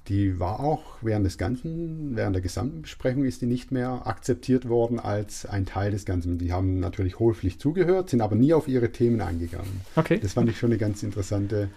die 0.07 0.39
war 0.39 0.61
auch 0.61 0.97
während 1.01 1.25
des 1.25 1.37
Ganzen, 1.37 2.15
während 2.15 2.35
der 2.35 2.41
gesamten 2.41 2.81
Besprechung 2.81 3.25
ist 3.25 3.41
die 3.41 3.45
nicht 3.45 3.71
mehr 3.71 4.07
akzeptiert 4.07 4.69
worden 4.69 4.99
als 4.99 5.45
ein 5.45 5.65
Teil 5.65 5.91
des 5.91 6.05
Ganzen. 6.05 6.37
Die 6.37 6.53
haben 6.53 6.79
natürlich 6.79 7.19
hohlpflicht 7.19 7.61
zugehört, 7.61 8.09
sind 8.09 8.21
aber 8.21 8.35
nie 8.35 8.53
auf 8.53 8.67
ihre 8.67 8.91
Themen 8.91 9.19
eingegangen. 9.19 9.81
Okay. 9.95 10.19
Das 10.19 10.33
fand 10.33 10.49
ich 10.49 10.57
schon 10.57 10.71
eine 10.71 10.77
ganz 10.77 11.03
interessante, 11.03 11.69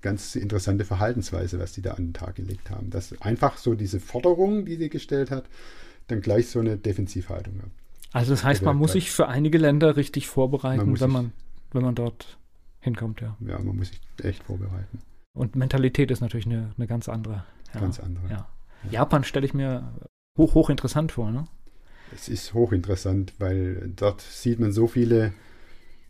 ganz 0.00 0.34
interessante 0.34 0.86
Verhaltensweise, 0.86 1.58
was 1.58 1.72
die 1.72 1.82
da 1.82 1.92
an 1.92 2.06
den 2.06 2.14
Tag 2.14 2.36
gelegt 2.36 2.70
haben. 2.70 2.88
Dass 2.88 3.20
einfach 3.20 3.58
so 3.58 3.74
diese 3.74 4.00
Forderung, 4.00 4.64
die 4.64 4.76
sie 4.76 4.88
gestellt 4.88 5.30
hat, 5.30 5.44
dann 6.08 6.20
gleich 6.20 6.48
so 6.48 6.60
eine 6.60 6.76
Defensivhaltung 6.76 7.58
hat. 7.62 7.70
Also 8.12 8.32
das 8.32 8.42
heißt, 8.42 8.62
man 8.62 8.76
muss 8.76 8.92
sich 8.92 9.10
für 9.10 9.28
einige 9.28 9.58
Länder 9.58 9.96
richtig 9.96 10.28
vorbereiten, 10.28 10.92
man 10.92 11.00
wenn, 11.00 11.10
man, 11.10 11.32
wenn 11.72 11.82
man 11.82 11.94
dort 11.94 12.38
hinkommt, 12.80 13.20
ja. 13.20 13.36
Ja, 13.40 13.58
man 13.58 13.76
muss 13.76 13.88
sich 13.88 14.00
echt 14.22 14.42
vorbereiten. 14.44 15.00
Und 15.34 15.56
Mentalität 15.56 16.10
ist 16.10 16.20
natürlich 16.20 16.46
eine, 16.46 16.72
eine 16.76 16.86
ganz 16.86 17.08
andere. 17.08 17.44
Ja. 17.74 17.80
Ganz 17.80 18.00
andere. 18.00 18.28
Ja. 18.30 18.48
Japan 18.90 19.24
stelle 19.24 19.46
ich 19.46 19.54
mir 19.54 19.92
hoch, 20.36 20.54
hoch 20.54 20.70
interessant 20.70 21.12
vor, 21.12 21.30
ne? 21.30 21.44
Es 22.14 22.28
ist 22.28 22.54
hochinteressant, 22.54 23.34
weil 23.38 23.92
dort 23.94 24.22
sieht 24.22 24.58
man 24.58 24.72
so 24.72 24.86
viele 24.86 25.34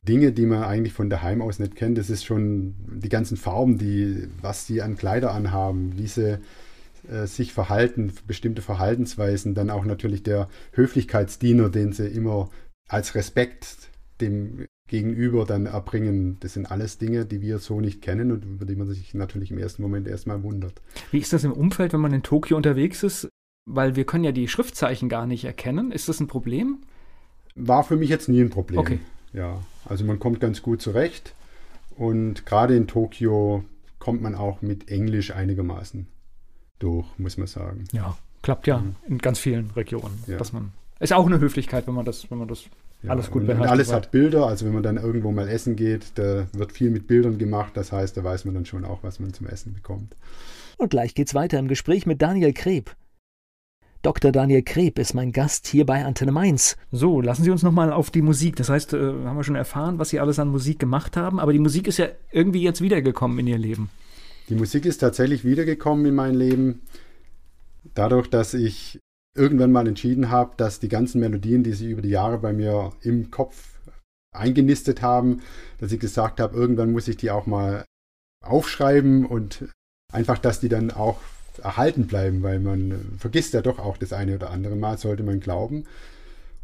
Dinge, 0.03 0.31
die 0.31 0.47
man 0.47 0.63
eigentlich 0.63 0.93
von 0.93 1.11
daheim 1.11 1.43
aus 1.43 1.59
nicht 1.59 1.75
kennt. 1.75 1.99
Das 1.99 2.09
ist 2.09 2.25
schon 2.25 2.77
die 2.87 3.09
ganzen 3.09 3.37
Farben, 3.37 3.79
die, 3.79 4.29
was 4.41 4.67
die 4.67 4.81
an 4.81 4.97
Kleider 4.97 5.33
anhaben, 5.33 5.99
wie 5.99 6.07
sie 6.07 6.39
äh, 7.11 7.27
sich 7.27 7.53
verhalten, 7.53 8.13
bestimmte 8.27 8.63
Verhaltensweisen, 8.63 9.55
dann 9.55 9.71
auch 9.71 9.85
natürlich 9.85 10.23
der 10.23 10.49
Höflichkeitsdiener, 10.73 11.69
den 11.69 11.93
sie 11.93 12.07
immer 12.07 12.51
als 12.89 13.15
Respekt 13.15 13.91
dem 14.21 14.67
Gegenüber 14.89 15.45
dann 15.45 15.67
erbringen. 15.67 16.39
Das 16.41 16.55
sind 16.55 16.71
alles 16.71 16.99
Dinge, 16.99 17.27
die 17.27 17.41
wir 17.41 17.59
so 17.59 17.81
nicht 17.81 18.03
kennen 18.03 18.33
und 18.33 18.45
über 18.45 18.65
die 18.65 18.75
man 18.75 18.87
sich 18.87 19.15
natürlich 19.15 19.51
im 19.51 19.59
ersten 19.59 19.83
Moment 19.83 20.09
erstmal 20.09 20.43
wundert. 20.43 20.81
Wie 21.11 21.19
ist 21.19 21.33
das 21.33 21.45
im 21.45 21.53
Umfeld, 21.53 21.93
wenn 21.93 22.01
man 22.01 22.15
in 22.15 22.23
Tokio 22.23 22.57
unterwegs 22.57 23.03
ist? 23.03 23.29
Weil 23.67 23.97
wir 23.97 24.05
können 24.05 24.25
ja 24.25 24.33
die 24.33 24.49
Schriftzeichen 24.49 25.11
gar 25.11 25.27
nicht 25.27 25.45
erkennen. 25.45 25.93
Ist 25.93 26.09
das 26.09 26.21
ein 26.21 26.27
Problem? 26.27 26.79
War 27.55 27.85
für 27.85 27.97
mich 27.97 28.09
jetzt 28.09 28.29
nie 28.29 28.41
ein 28.41 28.51
Problem. 28.51 28.79
Okay. 28.79 28.99
Ja, 29.35 29.61
also 29.85 30.05
man 30.05 30.19
kommt 30.19 30.41
ganz 30.41 30.63
gut 30.63 30.81
zurecht 30.81 31.35
und 31.97 32.47
gerade 32.47 32.75
in 32.75 32.87
Tokio 32.87 33.65
kommt 33.99 34.23
man 34.23 34.35
auch 34.35 34.63
mit 34.63 34.91
Englisch 34.91 35.33
einigermaßen 35.33 36.07
durch, 36.79 37.07
muss 37.19 37.37
man 37.37 37.47
sagen. 37.47 37.85
Ja, 37.93 38.17
klappt 38.43 38.67
ja 38.67 38.79
mhm. 38.79 38.97
in 39.07 39.19
ganz 39.19 39.39
vielen 39.39 39.71
Regionen, 39.71 40.23
ja. 40.27 40.39
dass 40.39 40.53
man 40.53 40.73
ist 41.01 41.13
auch 41.13 41.27
eine 41.27 41.39
Höflichkeit, 41.39 41.87
wenn 41.87 41.95
man 41.95 42.05
das, 42.05 42.31
wenn 42.31 42.39
man 42.39 42.49
das 42.49 42.65
ja, 43.03 43.11
alles 43.11 43.31
gut 43.31 43.43
und, 43.43 43.47
beherrscht. 43.47 43.67
Und 43.67 43.71
alles 43.71 43.93
hat 43.93 44.11
Bilder, 44.11 44.47
also 44.47 44.67
wenn 44.67 44.73
man 44.73 44.83
dann 44.83 44.97
irgendwo 44.97 45.31
mal 45.31 45.49
essen 45.49 45.77
geht, 45.77 46.07
da 46.17 46.47
wird 46.53 46.73
viel 46.73 46.91
mit 46.91 47.07
Bildern 47.07 47.39
gemacht, 47.39 47.73
das 47.75 47.93
heißt, 47.93 48.17
da 48.17 48.25
weiß 48.25 48.45
man 48.45 48.55
dann 48.55 48.67
schon 48.67 48.85
auch, 48.85 48.99
was 49.03 49.21
man 49.21 49.33
zum 49.33 49.47
Essen 49.47 49.75
bekommt. 49.75 50.17
Und 50.77 50.91
gleich 50.91 51.15
geht's 51.15 51.35
weiter 51.35 51.59
im 51.59 51.69
Gespräch 51.69 52.07
mit 52.07 52.21
Daniel 52.21 52.53
Kreb. 52.53 52.95
Dr. 54.03 54.31
Daniel 54.31 54.63
Kreb 54.63 54.99
ist 54.99 55.15
mein 55.15 55.33
Gast 55.33 55.67
hier 55.67 55.85
bei 55.85 56.05
Antenne 56.05 56.31
Mainz. 56.31 56.77
So, 56.93 57.21
lassen 57.21 57.43
Sie 57.43 57.51
uns 57.51 57.65
nochmal 57.65 57.93
auf 57.93 58.11
die 58.13 58.23
Musik. 58.23 58.55
Das 58.55 58.69
heißt, 58.69 58.93
äh, 58.95 58.99
haben 59.25 59.37
wir 59.37 59.43
schon 59.43 59.57
erfahren, 59.57 59.99
was 59.99 60.11
Sie 60.11 60.21
alles 60.21 60.39
an 60.39 60.49
Musik 60.49 60.79
gemacht 60.79 61.17
haben, 61.17 61.41
aber 61.41 61.53
die 61.53 61.59
Musik 61.59 61.89
ist 61.89 61.99
ja 61.99 62.07
irgendwie 62.31 62.63
jetzt 62.63 62.81
wiedergekommen 62.81 63.41
in 63.41 63.49
Ihr 63.49 63.59
Leben. 63.59 63.91
Die 64.49 64.55
Musik 64.55 64.87
ist 64.87 64.99
tatsächlich 64.99 65.45
wiedergekommen 65.45 66.07
in 66.07 66.15
mein 66.15 66.35
Leben, 66.35 66.81
dadurch, 67.95 68.29
dass 68.29 68.55
ich 68.55 68.99
irgendwann 69.37 69.73
mal 69.73 69.87
entschieden 69.87 70.31
habe, 70.31 70.55
dass 70.57 70.81
die 70.81 70.89
ganzen 70.89 71.21
Melodien, 71.21 71.63
die 71.63 71.73
sich 71.73 71.89
über 71.89 72.03
die 72.03 72.09
Jahre 72.09 72.39
bei 72.39 72.53
mir 72.53 72.93
im 73.03 73.31
Kopf 73.31 73.79
eingenistet 74.35 75.03
haben, 75.03 75.43
dass 75.79 75.93
ich 75.93 76.01
gesagt 76.01 76.41
habe, 76.41 76.57
irgendwann 76.57 76.93
muss 76.93 77.09
ich 77.09 77.17
die 77.17 77.31
auch 77.31 77.47
mal 77.47 77.85
aufschreiben 78.45 79.27
und 79.27 79.69
einfach, 80.13 80.39
dass 80.39 80.61
die 80.61 80.69
dann 80.69 80.91
auch 80.91 81.21
erhalten 81.63 82.07
bleiben, 82.07 82.43
weil 82.43 82.61
man 82.61 83.17
vergisst 83.19 83.53
ja 83.53 83.63
doch 83.63 83.79
auch 83.79 83.97
das 83.97 84.13
eine 84.13 84.37
oder 84.37 84.51
andere 84.51 84.77
Mal, 84.77 84.97
sollte 84.97 85.25
man 85.25 85.41
glauben. 85.41 85.85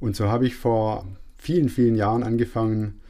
Und 0.00 0.16
so 0.16 0.28
habe 0.28 0.46
ich 0.46 0.56
vor 0.56 1.06
vielen, 1.36 1.68
vielen 1.68 1.96
Jahren 1.96 2.22
angefangen, 2.22 3.00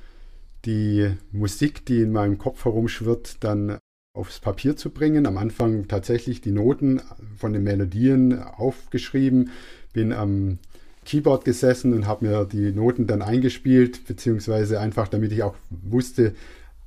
die 0.64 1.14
Musik, 1.30 1.84
die 1.86 2.00
in 2.00 2.12
meinem 2.12 2.38
Kopf 2.38 2.64
herumschwirrt, 2.64 3.36
dann 3.40 3.78
aufs 4.14 4.38
Papier 4.38 4.76
zu 4.76 4.90
bringen. 4.90 5.26
Am 5.26 5.36
Anfang 5.36 5.88
tatsächlich 5.88 6.40
die 6.40 6.52
Noten 6.52 7.02
von 7.36 7.52
den 7.52 7.64
Melodien 7.64 8.40
aufgeschrieben, 8.42 9.50
bin 9.92 10.12
am 10.12 10.58
Keyboard 11.04 11.44
gesessen 11.44 11.92
und 11.92 12.06
habe 12.06 12.26
mir 12.26 12.44
die 12.46 12.72
Noten 12.72 13.06
dann 13.06 13.20
eingespielt, 13.20 14.06
beziehungsweise 14.06 14.80
einfach, 14.80 15.08
damit 15.08 15.32
ich 15.32 15.42
auch 15.42 15.56
wusste, 15.68 16.34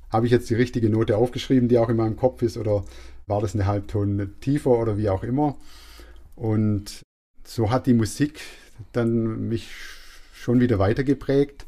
habe 0.10 0.26
ich 0.26 0.32
jetzt 0.32 0.50
die 0.50 0.56
richtige 0.56 0.90
Note 0.90 1.18
aufgeschrieben, 1.18 1.68
die 1.68 1.78
auch 1.78 1.90
in 1.90 1.98
meinem 1.98 2.16
Kopf 2.16 2.42
ist, 2.42 2.58
oder 2.58 2.86
war 3.28 3.42
das 3.42 3.54
eine 3.54 3.68
Halbton 3.68 4.32
tiefer 4.40 4.72
oder 4.72 4.98
wie 4.98 5.10
auch 5.10 5.24
immer. 5.24 5.58
Und 6.36 7.02
so 7.44 7.70
hat 7.70 7.88
die 7.88 7.94
Musik 7.94 8.40
dann 8.94 9.50
mich 9.50 9.70
schon 10.34 10.62
wieder 10.62 10.80
weitergeprägt, 10.80 11.66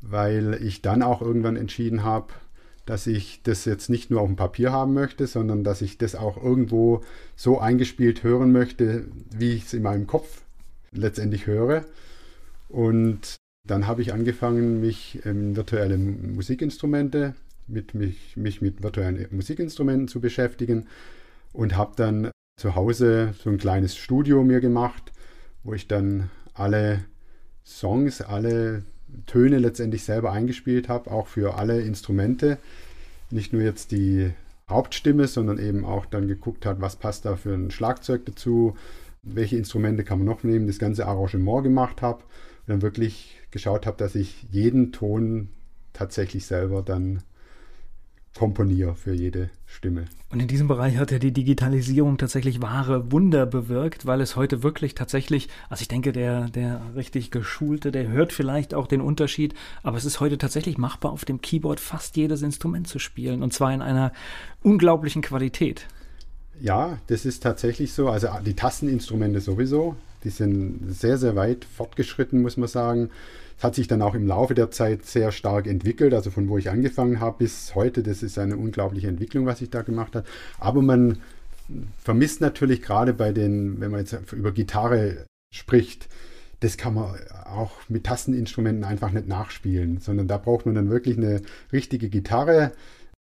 weil 0.00 0.58
ich 0.62 0.80
dann 0.80 1.02
auch 1.02 1.22
irgendwann 1.22 1.56
entschieden 1.56 2.04
habe, 2.04 2.28
dass 2.86 3.06
ich 3.06 3.42
das 3.42 3.64
jetzt 3.64 3.90
nicht 3.90 4.10
nur 4.10 4.20
auf 4.20 4.28
dem 4.28 4.36
Papier 4.36 4.72
haben 4.72 4.94
möchte, 4.94 5.26
sondern 5.26 5.64
dass 5.64 5.82
ich 5.82 5.98
das 5.98 6.14
auch 6.14 6.42
irgendwo 6.42 7.02
so 7.34 7.58
eingespielt 7.58 8.22
hören 8.22 8.52
möchte, 8.52 9.06
wie 9.36 9.52
ich 9.52 9.66
es 9.66 9.74
in 9.74 9.82
meinem 9.82 10.06
Kopf 10.06 10.42
letztendlich 10.92 11.46
höre. 11.46 11.84
Und 12.68 13.36
dann 13.66 13.88
habe 13.88 14.02
ich 14.02 14.12
angefangen, 14.12 14.80
mich 14.80 15.24
in 15.24 15.56
virtuelle 15.56 15.98
Musikinstrumente, 15.98 17.34
mit 17.66 17.94
mich, 17.94 18.36
mich 18.36 18.62
mit 18.62 18.82
virtuellen 18.82 19.26
Musikinstrumenten 19.32 20.06
zu 20.06 20.20
beschäftigen 20.20 20.86
und 21.52 21.76
habe 21.76 21.94
dann 21.96 22.30
zu 22.60 22.76
Hause 22.76 23.34
so 23.42 23.50
ein 23.50 23.58
kleines 23.58 23.96
Studio 23.96 24.44
mir 24.44 24.60
gemacht, 24.60 25.12
wo 25.64 25.74
ich 25.74 25.88
dann 25.88 26.30
alle 26.54 27.04
Songs, 27.64 28.22
alle 28.22 28.84
Töne 29.26 29.58
letztendlich 29.58 30.04
selber 30.04 30.32
eingespielt 30.32 30.88
habe, 30.88 31.10
auch 31.10 31.26
für 31.26 31.56
alle 31.56 31.80
Instrumente. 31.80 32.58
Nicht 33.30 33.52
nur 33.52 33.62
jetzt 33.62 33.92
die 33.92 34.32
Hauptstimme, 34.68 35.26
sondern 35.28 35.58
eben 35.58 35.84
auch 35.84 36.06
dann 36.06 36.28
geguckt 36.28 36.66
hat, 36.66 36.80
was 36.80 36.96
passt 36.96 37.24
da 37.24 37.36
für 37.36 37.54
ein 37.54 37.70
Schlagzeug 37.70 38.26
dazu, 38.26 38.76
welche 39.22 39.56
Instrumente 39.56 40.04
kann 40.04 40.18
man 40.18 40.26
noch 40.26 40.42
nehmen, 40.42 40.66
das 40.66 40.78
ganze 40.78 41.06
Arrangement 41.06 41.64
gemacht 41.64 42.02
habe 42.02 42.22
und 42.22 42.68
dann 42.68 42.82
wirklich 42.82 43.40
geschaut 43.50 43.86
habe, 43.86 43.96
dass 43.96 44.14
ich 44.14 44.44
jeden 44.50 44.92
Ton 44.92 45.48
tatsächlich 45.92 46.46
selber 46.46 46.82
dann 46.82 47.22
komponiere 48.38 48.94
für 48.94 49.12
jede 49.12 49.50
Stimme. 49.66 50.04
Und 50.30 50.40
in 50.40 50.48
diesem 50.48 50.68
Bereich 50.68 50.96
hat 50.96 51.10
ja 51.10 51.18
die 51.18 51.32
Digitalisierung 51.32 52.18
tatsächlich 52.18 52.60
wahre 52.60 53.10
Wunder 53.12 53.46
bewirkt, 53.46 54.06
weil 54.06 54.20
es 54.20 54.36
heute 54.36 54.62
wirklich 54.62 54.94
tatsächlich, 54.94 55.48
also 55.68 55.82
ich 55.82 55.88
denke, 55.88 56.12
der, 56.12 56.48
der 56.48 56.80
richtig 56.94 57.30
Geschulte, 57.30 57.92
der 57.92 58.08
hört 58.08 58.32
vielleicht 58.32 58.74
auch 58.74 58.86
den 58.86 59.00
Unterschied, 59.00 59.54
aber 59.82 59.96
es 59.96 60.04
ist 60.04 60.20
heute 60.20 60.38
tatsächlich 60.38 60.78
machbar, 60.78 61.12
auf 61.12 61.24
dem 61.24 61.40
Keyboard 61.40 61.80
fast 61.80 62.16
jedes 62.16 62.42
Instrument 62.42 62.88
zu 62.88 62.98
spielen 62.98 63.42
und 63.42 63.52
zwar 63.52 63.72
in 63.72 63.82
einer 63.82 64.12
unglaublichen 64.62 65.22
Qualität. 65.22 65.86
Ja, 66.60 66.98
das 67.06 67.26
ist 67.26 67.42
tatsächlich 67.42 67.92
so. 67.92 68.08
Also 68.08 68.28
die 68.44 68.54
Tasteninstrumente 68.54 69.40
sowieso, 69.40 69.96
die 70.24 70.30
sind 70.30 70.80
sehr, 70.88 71.18
sehr 71.18 71.36
weit 71.36 71.64
fortgeschritten, 71.64 72.42
muss 72.42 72.56
man 72.56 72.68
sagen. 72.68 73.10
Es 73.58 73.64
hat 73.64 73.74
sich 73.74 73.88
dann 73.88 74.02
auch 74.02 74.14
im 74.14 74.26
Laufe 74.26 74.54
der 74.54 74.70
Zeit 74.70 75.06
sehr 75.06 75.32
stark 75.32 75.66
entwickelt, 75.66 76.12
also 76.12 76.30
von 76.30 76.48
wo 76.48 76.58
ich 76.58 76.70
angefangen 76.70 77.20
habe 77.20 77.38
bis 77.38 77.74
heute. 77.74 78.02
Das 78.02 78.22
ist 78.22 78.38
eine 78.38 78.56
unglaubliche 78.56 79.08
Entwicklung, 79.08 79.46
was 79.46 79.60
sich 79.60 79.70
da 79.70 79.82
gemacht 79.82 80.14
hat. 80.14 80.26
Aber 80.58 80.82
man 80.82 81.18
vermisst 82.02 82.40
natürlich 82.40 82.82
gerade 82.82 83.14
bei 83.14 83.32
den, 83.32 83.80
wenn 83.80 83.90
man 83.90 84.00
jetzt 84.00 84.16
über 84.32 84.52
Gitarre 84.52 85.24
spricht, 85.54 86.08
das 86.60 86.76
kann 86.76 86.94
man 86.94 87.16
auch 87.44 87.72
mit 87.88 88.04
Tasteninstrumenten 88.04 88.84
einfach 88.84 89.10
nicht 89.10 89.28
nachspielen, 89.28 89.98
sondern 90.00 90.28
da 90.28 90.38
braucht 90.38 90.66
man 90.66 90.74
dann 90.74 90.90
wirklich 90.90 91.16
eine 91.16 91.42
richtige 91.72 92.08
Gitarre, 92.08 92.72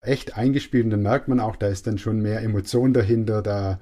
echt 0.05 0.37
eingespielt 0.37 0.85
und 0.85 0.91
dann 0.91 1.03
merkt 1.03 1.29
man 1.29 1.41
auch, 1.41 1.57
da 1.57 1.69
ist 1.69 1.87
dann 1.87 1.99
schon 1.99 2.21
mehr 2.21 2.43
Emotion 2.43 2.93
dahinter, 2.93 3.43
da 3.43 3.79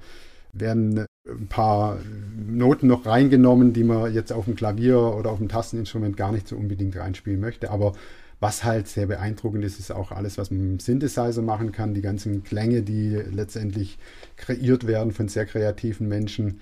werden 0.53 1.05
ein 1.27 1.47
paar 1.47 1.99
Noten 2.47 2.87
noch 2.87 3.05
reingenommen, 3.05 3.73
die 3.73 3.83
man 3.83 4.13
jetzt 4.13 4.33
auf 4.33 4.45
dem 4.45 4.55
Klavier 4.55 4.99
oder 4.99 5.31
auf 5.31 5.37
dem 5.37 5.49
Tasteninstrument 5.49 6.17
gar 6.17 6.31
nicht 6.31 6.47
so 6.47 6.55
unbedingt 6.55 6.97
reinspielen 6.97 7.39
möchte. 7.39 7.69
Aber 7.69 7.93
was 8.39 8.63
halt 8.63 8.87
sehr 8.87 9.05
beeindruckend 9.05 9.63
ist, 9.63 9.79
ist 9.79 9.91
auch 9.91 10.11
alles, 10.11 10.37
was 10.37 10.49
man 10.49 10.61
mit 10.61 10.69
dem 10.71 10.79
Synthesizer 10.79 11.43
machen 11.43 11.71
kann. 11.71 11.93
Die 11.93 12.01
ganzen 12.01 12.43
Klänge, 12.43 12.81
die 12.81 13.09
letztendlich 13.09 13.99
kreiert 14.35 14.87
werden 14.87 15.11
von 15.11 15.27
sehr 15.27 15.45
kreativen 15.45 16.07
Menschen. 16.07 16.59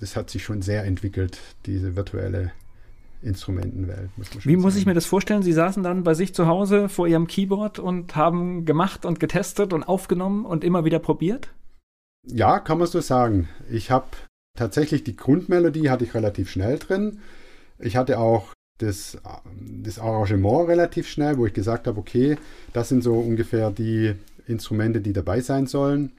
Das 0.00 0.16
hat 0.16 0.28
sich 0.28 0.42
schon 0.42 0.60
sehr 0.60 0.84
entwickelt, 0.84 1.38
diese 1.66 1.94
virtuelle 1.94 2.50
Instrumentenwelt. 3.22 4.10
Muss 4.18 4.28
Wie 4.44 4.56
muss 4.56 4.76
ich 4.76 4.86
mir 4.86 4.94
das 4.94 5.06
vorstellen? 5.06 5.42
Sie 5.42 5.52
saßen 5.52 5.84
dann 5.84 6.02
bei 6.02 6.14
sich 6.14 6.34
zu 6.34 6.48
Hause 6.48 6.88
vor 6.88 7.06
Ihrem 7.06 7.28
Keyboard 7.28 7.78
und 7.78 8.16
haben 8.16 8.64
gemacht 8.64 9.06
und 9.06 9.20
getestet 9.20 9.72
und 9.72 9.84
aufgenommen 9.84 10.44
und 10.44 10.64
immer 10.64 10.84
wieder 10.84 10.98
probiert? 10.98 11.48
Ja, 12.26 12.58
kann 12.58 12.78
man 12.78 12.86
so 12.86 13.00
sagen. 13.00 13.48
Ich 13.70 13.90
habe 13.90 14.06
tatsächlich 14.56 15.04
die 15.04 15.16
Grundmelodie 15.16 15.90
hatte 15.90 16.04
ich 16.04 16.14
relativ 16.14 16.50
schnell 16.50 16.78
drin. 16.78 17.20
Ich 17.78 17.96
hatte 17.96 18.18
auch 18.18 18.52
das, 18.78 19.18
das 19.58 19.98
Arrangement 19.98 20.68
relativ 20.68 21.08
schnell, 21.08 21.38
wo 21.38 21.46
ich 21.46 21.52
gesagt 21.52 21.86
habe, 21.86 21.98
okay, 21.98 22.36
das 22.72 22.88
sind 22.88 23.02
so 23.02 23.18
ungefähr 23.18 23.70
die 23.70 24.14
Instrumente, 24.46 25.00
die 25.00 25.12
dabei 25.12 25.40
sein 25.40 25.66
sollen. 25.66 26.12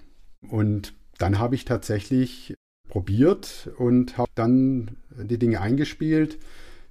Und 0.49 0.93
dann 1.17 1.39
habe 1.39 1.55
ich 1.55 1.65
tatsächlich 1.65 2.53
probiert 2.87 3.69
und 3.77 4.17
habe 4.17 4.31
dann 4.35 4.97
die 5.17 5.39
Dinge 5.39 5.61
eingespielt, 5.61 6.37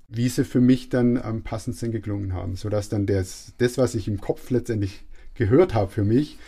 wie 0.08 0.28
sie 0.28 0.44
für 0.44 0.60
mich 0.60 0.88
dann 0.88 1.16
am 1.16 1.42
passendsten 1.42 1.92
geklungen 1.92 2.32
haben, 2.32 2.56
sodass 2.56 2.88
dann 2.88 3.06
das, 3.06 3.54
das 3.58 3.78
was 3.78 3.94
ich 3.94 4.08
im 4.08 4.20
Kopf 4.20 4.50
letztendlich 4.50 5.04
gehört 5.34 5.74
habe 5.74 5.90
für 5.90 6.04
mich, 6.04 6.38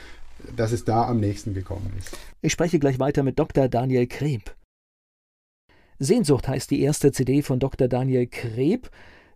dass 0.54 0.72
es 0.72 0.84
da 0.84 1.06
am 1.06 1.20
nächsten 1.20 1.54
gekommen 1.54 1.92
ist. 1.98 2.16
Ich 2.42 2.52
spreche 2.52 2.78
gleich 2.78 2.98
weiter 2.98 3.22
mit 3.22 3.38
Dr. 3.38 3.68
Daniel 3.68 4.06
Kreb. 4.06 4.54
Sehnsucht 5.98 6.46
heißt 6.48 6.70
die 6.70 6.82
erste 6.82 7.12
CD 7.12 7.42
von 7.42 7.58
Dr. 7.58 7.88
Daniel 7.88 8.26
Kreb. 8.26 8.90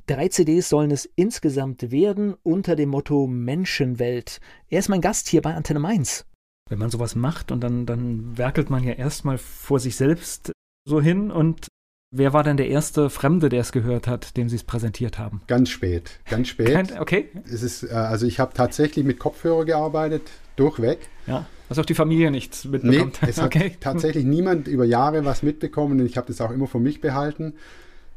Drei 0.06 0.28
CDs 0.28 0.68
sollen 0.68 0.90
es 0.90 1.08
insgesamt 1.16 1.90
werden 1.90 2.34
unter 2.42 2.76
dem 2.76 2.90
Motto 2.90 3.26
Menschenwelt. 3.26 4.40
Er 4.68 4.80
ist 4.80 4.88
mein 4.88 5.00
Gast 5.00 5.28
hier 5.28 5.40
bei 5.40 5.54
Antenne 5.54 5.80
Mainz. 5.80 6.26
Wenn 6.68 6.78
man 6.78 6.90
sowas 6.90 7.14
macht 7.14 7.50
und 7.50 7.60
dann, 7.60 7.86
dann 7.86 8.36
werkelt 8.36 8.70
man 8.70 8.84
ja 8.84 8.92
erstmal 8.92 9.38
vor 9.38 9.80
sich 9.80 9.96
selbst 9.96 10.52
so 10.86 11.00
hin 11.00 11.30
und 11.30 11.68
Wer 12.12 12.32
war 12.32 12.42
denn 12.42 12.56
der 12.56 12.68
erste 12.68 13.08
Fremde, 13.08 13.48
der 13.48 13.60
es 13.60 13.70
gehört 13.70 14.08
hat, 14.08 14.36
dem 14.36 14.48
Sie 14.48 14.56
es 14.56 14.64
präsentiert 14.64 15.18
haben? 15.18 15.42
Ganz 15.46 15.68
spät, 15.70 16.18
ganz 16.28 16.48
spät. 16.54 16.72
Kein, 16.72 16.98
okay. 16.98 17.28
Es 17.44 17.62
ist, 17.62 17.84
äh, 17.84 17.90
also 17.90 18.26
ich 18.26 18.40
habe 18.40 18.52
tatsächlich 18.52 19.04
mit 19.04 19.18
Kopfhörer 19.20 19.64
gearbeitet, 19.64 20.22
durchweg. 20.56 20.98
Ja, 21.26 21.46
was 21.68 21.78
auch 21.78 21.86
die 21.86 21.94
Familie 21.94 22.32
nichts 22.32 22.64
mitbekommt. 22.64 23.20
Nee, 23.22 23.28
es 23.30 23.38
hat 23.38 23.54
okay. 23.54 23.76
tatsächlich 23.78 24.24
niemand 24.24 24.66
über 24.66 24.84
Jahre 24.84 25.24
was 25.24 25.44
mitbekommen 25.44 26.00
und 26.00 26.06
ich 26.06 26.16
habe 26.16 26.26
das 26.26 26.40
auch 26.40 26.50
immer 26.50 26.66
für 26.66 26.80
mich 26.80 27.00
behalten. 27.00 27.54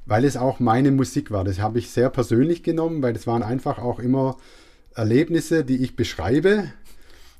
weil 0.06 0.25
es 0.25 0.38
auch 0.38 0.60
meine 0.60 0.91
Musik 0.91 1.32
war. 1.32 1.43
Das 1.43 1.60
habe 1.60 1.79
ich 1.79 1.89
sehr 1.89 2.10
persönlich 2.10 2.63
genommen, 2.63 3.01
weil 3.01 3.15
es 3.15 3.27
waren 3.27 3.43
einfach 3.43 3.79
auch 3.79 3.99
immer 3.99 4.38
Erlebnisse, 4.95 5.63
die 5.63 5.77
ich 5.77 5.95
beschreibe, 5.95 6.65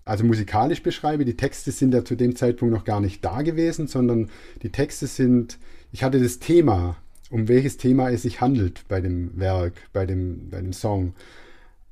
also 0.06 0.24
musikalisch 0.24 0.82
beschreibe. 0.84 1.26
Die 1.26 1.36
Texte 1.38 1.72
sind 1.72 1.94
ja 1.94 2.06
zu 2.06 2.16
dem 2.16 2.36
Zeitpunkt 2.36 2.74
noch 2.74 2.86
gar 2.86 3.02
nicht 3.02 3.24
da 3.26 3.42
gewesen, 3.42 3.88
sondern 3.88 4.30
die 4.62 4.70
Texte 4.70 5.08
sind, 5.08 5.58
ich 5.94 6.04
hatte 6.04 6.22
das 6.22 6.40
Thema, 6.40 6.98
um 7.30 7.48
welches 7.48 7.78
Thema 7.78 8.10
es 8.10 8.24
sich 8.24 8.42
handelt 8.42 8.86
bei 8.90 9.00
dem 9.00 9.40
Werk, 9.40 9.74
bei 9.94 10.06
dem, 10.06 10.50
bei 10.50 10.60
dem 10.60 10.74
Song. 10.74 11.14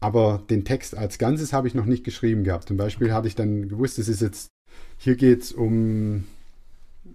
Aber 0.01 0.43
den 0.49 0.65
Text 0.65 0.97
als 0.97 1.17
Ganzes 1.17 1.53
habe 1.53 1.67
ich 1.67 1.75
noch 1.75 1.85
nicht 1.85 2.03
geschrieben 2.03 2.43
gehabt. 2.43 2.67
Zum 2.67 2.75
Beispiel 2.75 3.13
hatte 3.13 3.29
ich 3.29 3.35
dann 3.35 3.69
gewusst, 3.69 3.99
es 3.99 4.09
ist 4.09 4.21
jetzt, 4.21 4.49
hier 4.97 5.15
geht 5.15 5.43
es 5.43 5.53
um 5.53 6.25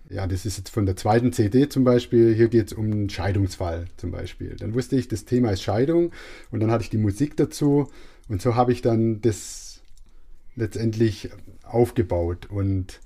ja, 0.08 0.26
das 0.26 0.46
ist 0.46 0.56
jetzt 0.56 0.70
von 0.70 0.86
der 0.86 0.96
zweiten 0.96 1.32
CD 1.32 1.68
zum 1.68 1.84
Beispiel, 1.84 2.34
hier 2.34 2.48
geht 2.48 2.68
es 2.68 2.72
um 2.72 2.84
einen 2.84 3.10
Scheidungsfall 3.10 3.86
zum 3.96 4.10
Beispiel. 4.10 4.56
Dann 4.56 4.74
wusste 4.74 4.96
ich, 4.96 5.08
das 5.08 5.24
Thema 5.24 5.50
ist 5.50 5.62
Scheidung 5.62 6.12
und 6.50 6.60
dann 6.60 6.70
hatte 6.70 6.84
ich 6.84 6.90
die 6.90 6.98
Musik 6.98 7.36
dazu 7.36 7.90
und 8.28 8.40
so 8.40 8.54
habe 8.54 8.72
ich 8.72 8.82
dann 8.82 9.20
das 9.20 9.80
letztendlich 10.54 11.30
aufgebaut 11.64 12.46
und 12.46 13.00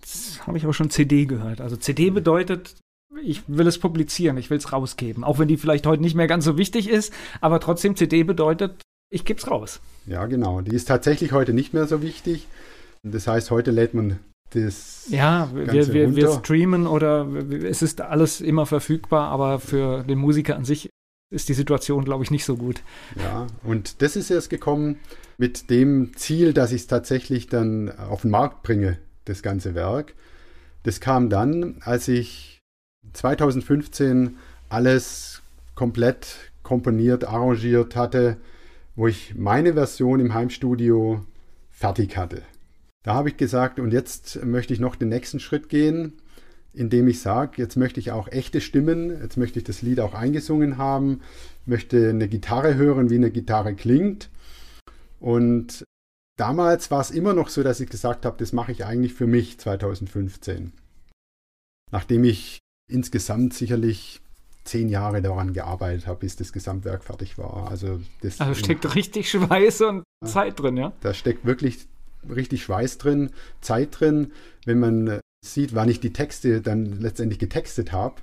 das 0.00 0.46
habe 0.46 0.56
ich 0.56 0.64
aber 0.64 0.72
schon 0.72 0.90
CD 0.90 1.26
gehört. 1.26 1.60
Also 1.60 1.76
CD 1.76 2.10
bedeutet, 2.10 2.76
ich 3.24 3.42
will 3.46 3.66
es 3.66 3.78
publizieren, 3.78 4.36
ich 4.36 4.50
will 4.50 4.58
es 4.58 4.72
rausgeben. 4.72 5.24
Auch 5.24 5.38
wenn 5.38 5.48
die 5.48 5.56
vielleicht 5.56 5.86
heute 5.86 6.02
nicht 6.02 6.14
mehr 6.14 6.26
ganz 6.26 6.44
so 6.44 6.58
wichtig 6.58 6.88
ist, 6.88 7.12
aber 7.40 7.60
trotzdem 7.60 7.96
CD 7.96 8.22
bedeutet, 8.22 8.82
ich 9.10 9.24
gebe 9.24 9.40
es 9.40 9.50
raus. 9.50 9.80
Ja, 10.06 10.26
genau. 10.26 10.60
Die 10.60 10.74
ist 10.74 10.86
tatsächlich 10.86 11.32
heute 11.32 11.52
nicht 11.52 11.72
mehr 11.72 11.86
so 11.86 12.02
wichtig. 12.02 12.46
Das 13.02 13.26
heißt, 13.26 13.50
heute 13.50 13.70
lädt 13.70 13.94
man 13.94 14.18
das 14.50 15.06
ja, 15.10 15.50
wir, 15.54 15.92
wir, 15.92 16.16
wir, 16.16 16.32
streamen 16.32 16.86
oder 16.86 17.28
es 17.64 17.82
ist 17.82 18.00
alles 18.00 18.40
immer 18.40 18.64
verfügbar, 18.64 19.28
aber 19.28 19.60
für 19.60 20.04
den 20.04 20.18
Musiker 20.18 20.56
an 20.56 20.64
sich 20.64 20.88
ist 21.30 21.50
die 21.50 21.54
Situation, 21.54 22.04
glaube 22.04 22.24
ich, 22.24 22.30
nicht 22.30 22.46
so 22.46 22.56
gut. 22.56 22.82
Ja, 23.16 23.46
und 23.62 24.00
das 24.00 24.16
ist 24.16 24.30
erst 24.30 24.48
gekommen 24.48 24.96
mit 25.36 25.68
dem 25.68 26.16
Ziel, 26.16 26.54
dass 26.54 26.72
ich 26.72 26.82
es 26.82 26.86
tatsächlich 26.86 27.46
dann 27.46 27.90
auf 27.98 28.22
den 28.22 28.30
Markt 28.30 28.62
bringe, 28.62 28.98
das 29.26 29.42
ganze 29.42 29.74
Werk. 29.74 30.14
Das 30.84 31.00
kam 31.00 31.28
dann, 31.28 31.76
als 31.80 32.08
ich 32.08 32.57
2015 33.12 34.36
alles 34.68 35.42
komplett 35.74 36.52
komponiert, 36.62 37.24
arrangiert 37.24 37.96
hatte, 37.96 38.36
wo 38.96 39.06
ich 39.06 39.34
meine 39.36 39.74
Version 39.74 40.20
im 40.20 40.34
Heimstudio 40.34 41.24
fertig 41.70 42.16
hatte. 42.16 42.42
Da 43.04 43.14
habe 43.14 43.30
ich 43.30 43.36
gesagt, 43.36 43.78
und 43.78 43.92
jetzt 43.92 44.44
möchte 44.44 44.74
ich 44.74 44.80
noch 44.80 44.96
den 44.96 45.08
nächsten 45.08 45.40
Schritt 45.40 45.68
gehen, 45.68 46.14
indem 46.74 47.08
ich 47.08 47.20
sage, 47.20 47.52
jetzt 47.56 47.76
möchte 47.76 48.00
ich 48.00 48.10
auch 48.10 48.28
echte 48.28 48.60
Stimmen, 48.60 49.10
jetzt 49.22 49.36
möchte 49.36 49.58
ich 49.58 49.64
das 49.64 49.82
Lied 49.82 50.00
auch 50.00 50.14
eingesungen 50.14 50.78
haben, 50.78 51.20
möchte 51.64 52.10
eine 52.10 52.28
Gitarre 52.28 52.74
hören, 52.74 53.08
wie 53.10 53.16
eine 53.16 53.30
Gitarre 53.30 53.74
klingt. 53.74 54.28
Und 55.20 55.84
damals 56.36 56.90
war 56.90 57.00
es 57.00 57.10
immer 57.10 57.34
noch 57.34 57.48
so, 57.48 57.62
dass 57.62 57.80
ich 57.80 57.88
gesagt 57.88 58.26
habe, 58.26 58.36
das 58.38 58.52
mache 58.52 58.72
ich 58.72 58.84
eigentlich 58.84 59.14
für 59.14 59.26
mich 59.26 59.58
2015. 59.58 60.72
Nachdem 61.90 62.24
ich 62.24 62.58
insgesamt 62.88 63.54
sicherlich 63.54 64.20
zehn 64.64 64.88
Jahre 64.88 65.22
daran 65.22 65.52
gearbeitet 65.52 66.06
habe, 66.06 66.20
bis 66.20 66.36
das 66.36 66.52
Gesamtwerk 66.52 67.04
fertig 67.04 67.38
war. 67.38 67.70
Also, 67.70 68.00
das 68.20 68.40
also 68.40 68.54
steckt 68.54 68.94
richtig 68.94 69.30
Schweiß 69.30 69.82
und 69.82 70.04
Zeit 70.24 70.60
drin, 70.60 70.76
ja? 70.76 70.92
Da 71.00 71.14
steckt 71.14 71.44
wirklich 71.44 71.86
richtig 72.28 72.64
Schweiß 72.64 72.98
drin, 72.98 73.30
Zeit 73.60 73.98
drin. 73.98 74.32
Wenn 74.66 74.78
man 74.78 75.06
äh, 75.08 75.20
sieht, 75.44 75.74
wann 75.74 75.88
ich 75.88 76.00
die 76.00 76.12
Texte 76.12 76.60
dann 76.60 77.00
letztendlich 77.00 77.38
getextet 77.38 77.92
habe, 77.92 78.16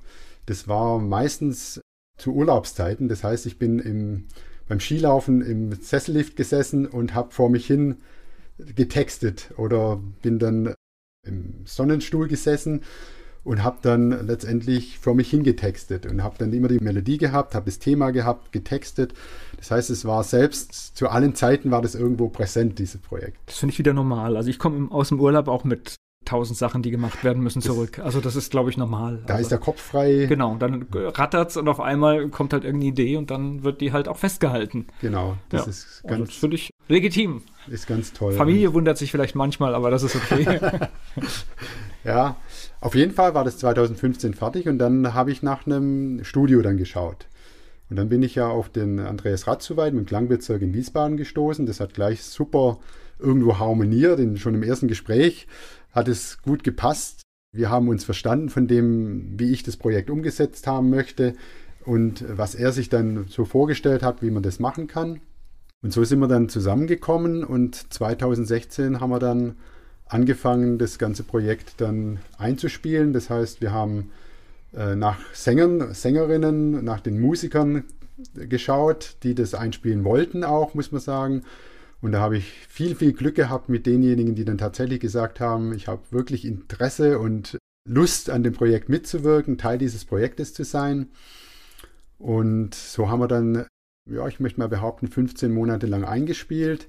das 0.45 0.67
war 0.67 0.99
meistens 0.99 1.81
zu 2.17 2.33
Urlaubszeiten. 2.33 3.07
Das 3.07 3.23
heißt, 3.23 3.45
ich 3.45 3.57
bin 3.57 3.79
im, 3.79 4.25
beim 4.67 4.79
Skilaufen 4.79 5.41
im 5.41 5.73
Sessellift 5.73 6.35
gesessen 6.35 6.85
und 6.85 7.13
habe 7.13 7.31
vor 7.31 7.49
mich 7.49 7.65
hin 7.65 7.97
getextet 8.57 9.51
oder 9.57 10.01
bin 10.21 10.39
dann 10.39 10.73
im 11.25 11.65
Sonnenstuhl 11.65 12.27
gesessen 12.27 12.83
und 13.45 13.63
habe 13.63 13.77
dann 13.83 14.25
letztendlich 14.25 14.99
vor 14.99 15.13
mich 15.13 15.29
hingetextet 15.29 16.07
und 16.07 16.23
habe 16.23 16.35
dann 16.39 16.51
immer 16.51 16.67
die 16.67 16.79
Melodie 16.79 17.19
gehabt, 17.19 17.53
habe 17.53 17.67
das 17.67 17.79
Thema 17.79 18.09
gehabt, 18.11 18.51
getextet. 18.51 19.13
Das 19.57 19.69
heißt, 19.71 19.91
es 19.91 20.03
war 20.03 20.23
selbst 20.23 20.97
zu 20.97 21.07
allen 21.09 21.35
Zeiten 21.35 21.69
war 21.71 21.81
das 21.81 21.95
irgendwo 21.95 22.27
präsent, 22.27 22.79
dieses 22.79 22.99
Projekt. 22.99 23.37
Das 23.45 23.59
finde 23.59 23.73
ich 23.73 23.79
wieder 23.79 23.93
normal. 23.93 24.35
Also 24.35 24.49
ich 24.49 24.57
komme 24.57 24.91
aus 24.91 25.09
dem 25.09 25.19
Urlaub 25.19 25.47
auch 25.47 25.63
mit 25.63 25.95
tausend 26.25 26.57
Sachen, 26.57 26.81
die 26.81 26.89
gemacht 26.89 27.23
werden 27.23 27.43
müssen, 27.43 27.61
zurück. 27.61 27.99
Also 27.99 28.19
das 28.19 28.35
ist, 28.35 28.49
glaube 28.49 28.71
ich, 28.71 28.77
normal. 28.77 29.21
Da 29.27 29.35
also, 29.35 29.43
ist 29.43 29.51
der 29.51 29.59
Kopf 29.59 29.79
frei. 29.79 30.25
Genau, 30.27 30.55
dann 30.55 30.87
rattert's 30.91 31.55
und 31.55 31.67
auf 31.67 31.79
einmal 31.79 32.29
kommt 32.29 32.51
halt 32.51 32.63
irgendeine 32.63 32.89
Idee 32.89 33.17
und 33.17 33.29
dann 33.29 33.63
wird 33.63 33.79
die 33.79 33.93
halt 33.93 34.07
auch 34.07 34.17
festgehalten. 34.17 34.87
Genau, 35.01 35.37
das 35.49 35.65
ja. 35.65 35.69
ist 35.69 36.01
ganz. 36.01 36.11
Also 36.13 36.25
das 36.25 36.35
finde 36.35 36.55
ich 36.55 36.71
legitim. 36.87 37.43
Ist 37.67 37.85
ganz 37.85 38.11
toll. 38.11 38.33
Familie 38.33 38.73
wundert 38.73 38.97
sich 38.97 39.11
vielleicht 39.11 39.35
manchmal, 39.35 39.75
aber 39.75 39.91
das 39.91 40.01
ist 40.01 40.15
okay. 40.15 40.59
ja, 42.03 42.35
auf 42.85 42.93
jeden 42.93 43.13
Fall 43.13 43.33
war 43.33 43.43
das 43.43 43.57
2015 43.57 44.35
fertig 44.35 44.67
und 44.67 44.77
dann 44.77 45.15
habe 45.15 45.31
ich 45.31 45.41
nach 45.41 45.65
einem 45.65 46.23
Studio 46.23 46.61
dann 46.61 46.77
geschaut. 46.77 47.25
Und 47.89 47.95
dann 47.95 48.09
bin 48.09 48.21
ich 48.21 48.35
ja 48.35 48.47
auf 48.47 48.69
den 48.69 48.99
Andreas 48.99 49.47
Ratzuweit 49.47 49.91
mit 49.95 50.05
dem 50.05 50.05
Klangbezirk 50.05 50.61
in 50.61 50.75
Wiesbaden 50.75 51.17
gestoßen. 51.17 51.65
Das 51.65 51.79
hat 51.79 51.95
gleich 51.95 52.23
super 52.23 52.77
irgendwo 53.17 53.57
harmoniert. 53.57 54.19
In, 54.19 54.37
schon 54.37 54.53
im 54.53 54.61
ersten 54.61 54.87
Gespräch 54.87 55.47
hat 55.93 56.07
es 56.07 56.43
gut 56.43 56.63
gepasst. 56.63 57.23
Wir 57.51 57.71
haben 57.71 57.89
uns 57.89 58.03
verstanden 58.03 58.49
von 58.49 58.67
dem, 58.67 59.33
wie 59.39 59.51
ich 59.51 59.63
das 59.63 59.77
Projekt 59.77 60.11
umgesetzt 60.11 60.67
haben 60.67 60.91
möchte 60.91 61.33
und 61.85 62.23
was 62.37 62.53
er 62.53 62.71
sich 62.71 62.89
dann 62.89 63.25
so 63.29 63.45
vorgestellt 63.45 64.03
hat, 64.03 64.21
wie 64.21 64.29
man 64.29 64.43
das 64.43 64.59
machen 64.59 64.85
kann. 64.85 65.21
Und 65.81 65.91
so 65.91 66.03
sind 66.03 66.19
wir 66.19 66.27
dann 66.27 66.49
zusammengekommen 66.49 67.43
und 67.43 67.91
2016 67.91 68.99
haben 68.99 69.09
wir 69.09 69.17
dann 69.17 69.55
angefangen, 70.15 70.77
das 70.77 70.97
ganze 70.97 71.23
Projekt 71.23 71.81
dann 71.81 72.19
einzuspielen. 72.37 73.11
Das 73.11 73.29
heißt, 73.29 73.59
wir 73.59 73.73
haben 73.73 74.11
äh, 74.73 74.95
nach 74.95 75.19
Sängern, 75.33 75.93
Sängerinnen, 75.93 76.83
nach 76.83 77.01
den 77.01 77.19
Musikern 77.19 77.83
geschaut, 78.33 79.17
die 79.23 79.35
das 79.35 79.53
einspielen 79.53 80.05
wollten 80.05 80.45
auch, 80.45 80.73
muss 80.73 80.93
man 80.93 81.01
sagen. 81.01 81.43
Und 82.01 82.13
da 82.13 82.21
habe 82.21 82.37
ich 82.37 82.53
viel, 82.69 82.95
viel 82.95 83.11
Glück 83.11 83.35
gehabt 83.35 83.67
mit 83.67 83.85
denjenigen, 83.85 84.35
die 84.35 84.45
dann 84.45 84.57
tatsächlich 84.57 85.01
gesagt 85.01 85.41
haben, 85.41 85.73
ich 85.73 85.89
habe 85.89 86.01
wirklich 86.11 86.45
Interesse 86.45 87.19
und 87.19 87.57
Lust 87.87 88.29
an 88.29 88.43
dem 88.43 88.53
Projekt 88.53 88.87
mitzuwirken, 88.87 89.57
Teil 89.57 89.77
dieses 89.77 90.05
Projektes 90.05 90.53
zu 90.53 90.63
sein. 90.63 91.09
Und 92.17 92.73
so 92.73 93.09
haben 93.09 93.19
wir 93.19 93.27
dann, 93.27 93.65
ja, 94.09 94.27
ich 94.27 94.39
möchte 94.39 94.59
mal 94.59 94.69
behaupten, 94.69 95.07
15 95.07 95.53
Monate 95.53 95.87
lang 95.87 96.05
eingespielt. 96.05 96.87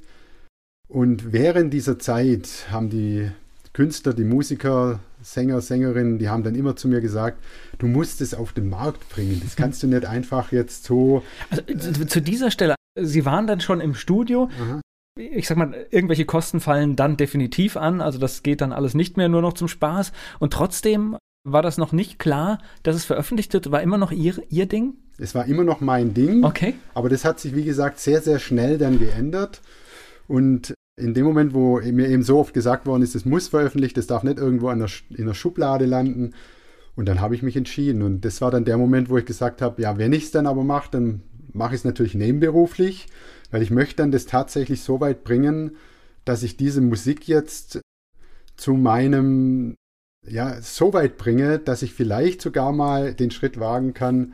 Und 0.89 1.33
während 1.33 1.73
dieser 1.73 1.99
Zeit 1.99 2.67
haben 2.71 2.91
die 2.91 3.31
Künstler, 3.73 4.15
die 4.15 4.25
Musiker, 4.25 5.01
Sänger, 5.23 5.61
Sängerinnen, 5.61 6.19
die 6.19 6.29
haben 6.29 6.45
dann 6.45 6.55
immer 6.55 6.77
zu 6.77 6.89
mir 6.89 7.01
gesagt, 7.01 7.43
du 7.79 7.87
musst 7.87 8.21
es 8.21 8.33
auf 8.33 8.53
den 8.53 8.69
Markt 8.69 9.09
bringen. 9.11 9.41
Das 9.45 9.57
kannst 9.57 9.83
du 9.83 9.87
nicht 9.89 10.07
einfach 10.07 10.53
jetzt 10.53 10.85
so. 10.85 11.23
Also, 11.51 12.05
zu 12.05 12.23
dieser 12.23 12.51
Stelle, 12.51 12.77
Sie 12.99 13.25
waren 13.25 13.47
dann 13.47 13.61
schon 13.61 13.81
im 13.81 13.95
Studio. 13.95 14.49
Aha. 14.61 14.81
Ich 15.19 15.49
sag 15.49 15.57
mal, 15.57 15.87
irgendwelche 15.91 16.25
Kosten 16.25 16.61
fallen 16.61 16.97
dann 16.97 17.17
definitiv 17.17 17.77
an. 17.77 18.01
Also 18.01 18.19
das 18.19 18.43
geht 18.43 18.61
dann 18.61 18.73
alles 18.73 18.95
nicht 18.95 19.17
mehr 19.17 19.29
nur 19.29 19.43
noch 19.43 19.55
zum 19.55 19.69
Spaß. 19.69 20.13
Und 20.39 20.53
trotzdem 20.53 21.17
war 21.45 21.63
das 21.63 21.79
noch 21.79 21.93
nicht 21.93 22.19
klar, 22.19 22.59
dass 22.83 22.97
es 22.97 23.05
veröffentlicht 23.05 23.53
wird. 23.53 23.71
War 23.71 23.83
immer 23.83 23.99
noch 23.99 24.13
Ihr, 24.13 24.43
Ihr 24.51 24.67
Ding? 24.67 24.95
Es 25.19 25.35
war 25.35 25.47
immer 25.47 25.65
noch 25.65 25.81
mein 25.81 26.13
Ding. 26.13 26.45
Okay. 26.45 26.75
Aber 26.95 27.09
das 27.09 27.25
hat 27.25 27.41
sich, 27.41 27.55
wie 27.55 27.65
gesagt, 27.65 27.99
sehr, 27.99 28.21
sehr 28.21 28.39
schnell 28.39 28.79
dann 28.79 28.99
geändert. 28.99 29.63
Und 30.29 30.75
in 30.97 31.15
dem 31.15 31.25
Moment, 31.25 31.55
wo 31.55 31.81
mir 31.81 32.09
eben 32.09 32.23
so 32.23 32.39
oft 32.39 32.55
gesagt 32.55 32.87
worden 32.87 33.03
ist, 33.03 33.15
es 33.15 33.25
muss 33.25 33.49
veröffentlicht, 33.49 33.99
es 33.99 34.07
darf 34.07 34.23
nicht 34.23 34.39
irgendwo 34.39 34.73
der, 34.73 34.89
in 35.11 35.27
der 35.27 35.35
Schublade 35.35 35.85
landen. 35.85 36.33
Und 36.95 37.07
dann 37.07 37.21
habe 37.21 37.35
ich 37.35 37.43
mich 37.43 37.57
entschieden. 37.57 38.03
Und 38.03 38.25
das 38.25 38.41
war 38.41 38.51
dann 38.51 38.65
der 38.65 38.79
Moment, 38.79 39.11
wo 39.11 39.19
ich 39.19 39.27
gesagt 39.27 39.61
habe, 39.61 39.83
ja, 39.83 39.99
wenn 39.99 40.13
ich 40.13 40.25
es 40.25 40.31
dann 40.31 40.47
aber 40.47 40.65
mache, 40.65 40.91
dann 40.91 41.23
mache 41.53 41.75
ich 41.75 41.81
es 41.81 41.85
natürlich 41.85 42.15
nebenberuflich, 42.15 43.07
weil 43.51 43.63
ich 43.63 43.71
möchte 43.71 43.97
dann 43.97 44.11
das 44.11 44.27
tatsächlich 44.27 44.81
so 44.81 45.01
weit 45.01 45.23
bringen, 45.23 45.77
dass 46.25 46.43
ich 46.43 46.57
diese 46.57 46.81
Musik 46.81 47.29
jetzt 47.29 47.81
zu 48.57 48.73
meinem, 48.73 49.75
ja, 50.27 50.61
so 50.63 50.95
weit 50.95 51.19
bringe, 51.19 51.59
dass 51.59 51.83
ich 51.83 51.93
vielleicht 51.93 52.41
sogar 52.41 52.73
mal 52.73 53.15
den 53.15 53.31
Schritt 53.31 53.61
wagen 53.61 53.93
kann, 53.93 54.33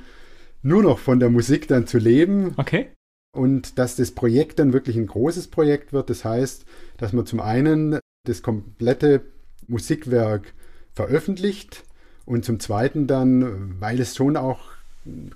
nur 0.62 0.82
noch 0.84 1.00
von 1.00 1.18
der 1.18 1.28
Musik 1.28 1.66
dann 1.66 1.88
zu 1.88 1.98
leben. 1.98 2.54
Okay 2.56 2.90
und 3.32 3.78
dass 3.78 3.96
das 3.96 4.12
Projekt 4.12 4.58
dann 4.58 4.72
wirklich 4.72 4.96
ein 4.96 5.06
großes 5.06 5.48
Projekt 5.48 5.92
wird. 5.92 6.10
Das 6.10 6.24
heißt, 6.24 6.64
dass 6.98 7.12
man 7.12 7.26
zum 7.26 7.40
einen 7.40 7.98
das 8.24 8.42
komplette 8.42 9.22
Musikwerk 9.66 10.52
veröffentlicht 10.94 11.84
und 12.26 12.44
zum 12.44 12.60
zweiten 12.60 13.06
dann, 13.06 13.80
weil 13.80 14.00
es 14.00 14.14
schon 14.14 14.36
auch 14.36 14.60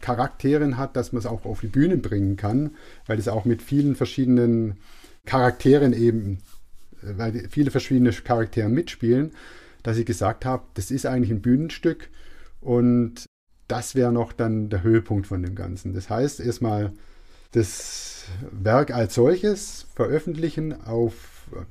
Charakteren 0.01 0.77
hat, 0.77 0.95
dass 0.95 1.13
man 1.13 1.19
es 1.19 1.27
auch 1.27 1.45
auf 1.45 1.61
die 1.61 1.67
Bühne 1.67 1.97
bringen 1.97 2.37
kann, 2.37 2.73
weil 3.07 3.19
es 3.19 3.27
auch 3.27 3.45
mit 3.45 3.63
vielen 3.63 3.97
verschiedenen 3.97 4.77
Charakteren 5.25 5.93
eben, 5.93 6.39
weil 7.03 7.49
viele 7.51 7.73
verschiedene 7.73 8.13
Charakteren 8.13 8.73
mitspielen, 8.73 9.33
dass 9.83 9.97
ich 9.97 10.07
gesagt 10.07 10.45
habe, 10.45 10.65
das 10.75 10.91
ist 10.91 11.07
eigentlich 11.07 11.33
ein 11.33 11.43
Bühnenstück 11.43 12.11
und 12.61 13.27
das 13.67 13.97
wäre 13.97 14.13
noch 14.13 14.33
dann 14.33 14.69
der 14.69 14.85
Höhepunkt 14.85 15.27
von 15.27 15.43
dem 15.43 15.57
Ganzen. 15.57 15.95
Das 15.95 16.09
heißt, 16.11 16.39
erstmal 16.39 16.93
das 17.57 18.25
Werk 18.51 18.91
als 18.91 19.15
solches 19.15 19.87
veröffentlichen 19.95 20.85
auf 20.85 21.15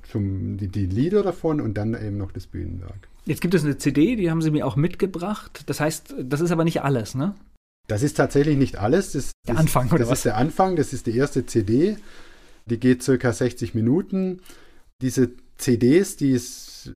zum, 0.09 0.57
die, 0.57 0.67
die 0.67 0.86
Lieder 0.86 1.21
davon 1.21 1.61
und 1.61 1.75
dann 1.75 1.93
eben 1.93 2.17
noch 2.17 2.31
das 2.31 2.47
Bühnenwerk. 2.47 3.07
Jetzt 3.25 3.41
gibt 3.41 3.53
es 3.53 3.63
eine 3.63 3.77
CD, 3.77 4.15
die 4.15 4.31
haben 4.31 4.41
Sie 4.41 4.51
mir 4.51 4.65
auch 4.65 4.75
mitgebracht. 4.75 5.63
Das 5.67 5.79
heißt, 5.79 6.15
das 6.19 6.41
ist 6.41 6.51
aber 6.51 6.63
nicht 6.63 6.81
alles, 6.81 7.15
ne? 7.15 7.36
Das 7.88 8.01
ist 8.01 8.15
tatsächlich 8.15 8.57
nicht 8.57 8.77
alles. 8.77 9.11
Das, 9.11 9.31
der 9.47 9.57
Anfang, 9.57 9.89
oder 9.89 9.99
das 9.99 10.09
was? 10.09 10.19
ist 10.19 10.25
der 10.25 10.38
Anfang. 10.38 10.75
Das 10.75 10.93
ist 10.93 11.05
die 11.05 11.15
erste 11.15 11.45
CD. 11.45 11.97
Die 12.65 12.79
geht 12.79 13.03
circa 13.03 13.31
60 13.31 13.75
Minuten. 13.75 14.41
Diese 15.01 15.31
CDs, 15.57 16.15
die 16.15 16.31
ist, 16.31 16.93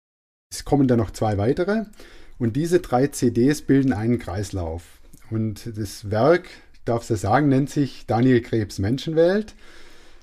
es 0.52 0.66
kommen 0.66 0.88
dann 0.88 0.98
noch 0.98 1.12
zwei 1.12 1.38
weitere. 1.38 1.86
Und 2.40 2.56
diese 2.56 2.80
drei 2.80 3.08
CDs 3.08 3.62
bilden 3.62 3.94
einen 3.94 4.18
Kreislauf. 4.18 4.84
Und 5.30 5.78
das 5.78 6.10
Werk, 6.10 6.50
darf 6.90 7.04
es 7.04 7.10
ja 7.10 7.16
sagen, 7.16 7.50
nennt 7.50 7.70
sich 7.70 8.06
Daniel 8.08 8.42
Krebs 8.42 8.80
Menschenwelt, 8.80 9.56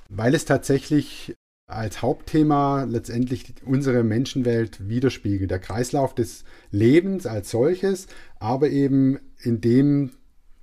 weil 0.08 0.34
es 0.34 0.44
tatsächlich 0.44 1.34
als 1.66 2.00
Hauptthema 2.00 2.84
letztendlich 2.84 3.54
unsere 3.64 4.04
Menschenwelt 4.04 4.88
widerspiegelt. 4.88 5.50
Der 5.50 5.58
Kreislauf 5.58 6.14
des 6.14 6.44
Lebens 6.70 7.26
als 7.26 7.50
solches, 7.50 8.06
aber 8.38 8.68
eben 8.70 9.18
in 9.40 9.60
dem, 9.60 10.10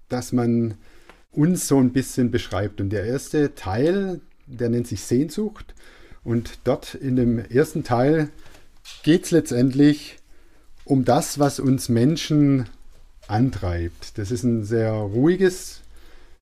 dass 0.08 0.32
man 0.32 0.76
uns 1.32 1.68
so 1.68 1.80
ein 1.80 1.92
bisschen 1.92 2.32
beschreibt. 2.32 2.80
Und 2.80 2.90
der 2.92 3.06
erste 3.06 3.56
Teil, 3.56 4.22
der 4.48 4.70
nennt 4.70 4.88
sich 4.88 5.02
Sehnsucht. 5.02 5.74
Und 6.24 6.60
dort 6.64 6.96
in 6.96 7.16
dem 7.16 7.40
ersten 7.40 7.84
Teil 7.84 8.30
geht 9.04 9.26
es 9.26 9.32
letztendlich 9.32 10.18
um 10.86 11.04
das, 11.04 11.40
was 11.40 11.60
uns 11.60 11.90
Menschen 11.90 12.70
antreibt. 13.28 14.18
Das 14.18 14.32
ist 14.32 14.44
ein 14.44 14.64
sehr 14.64 14.92
ruhiges, 14.92 15.83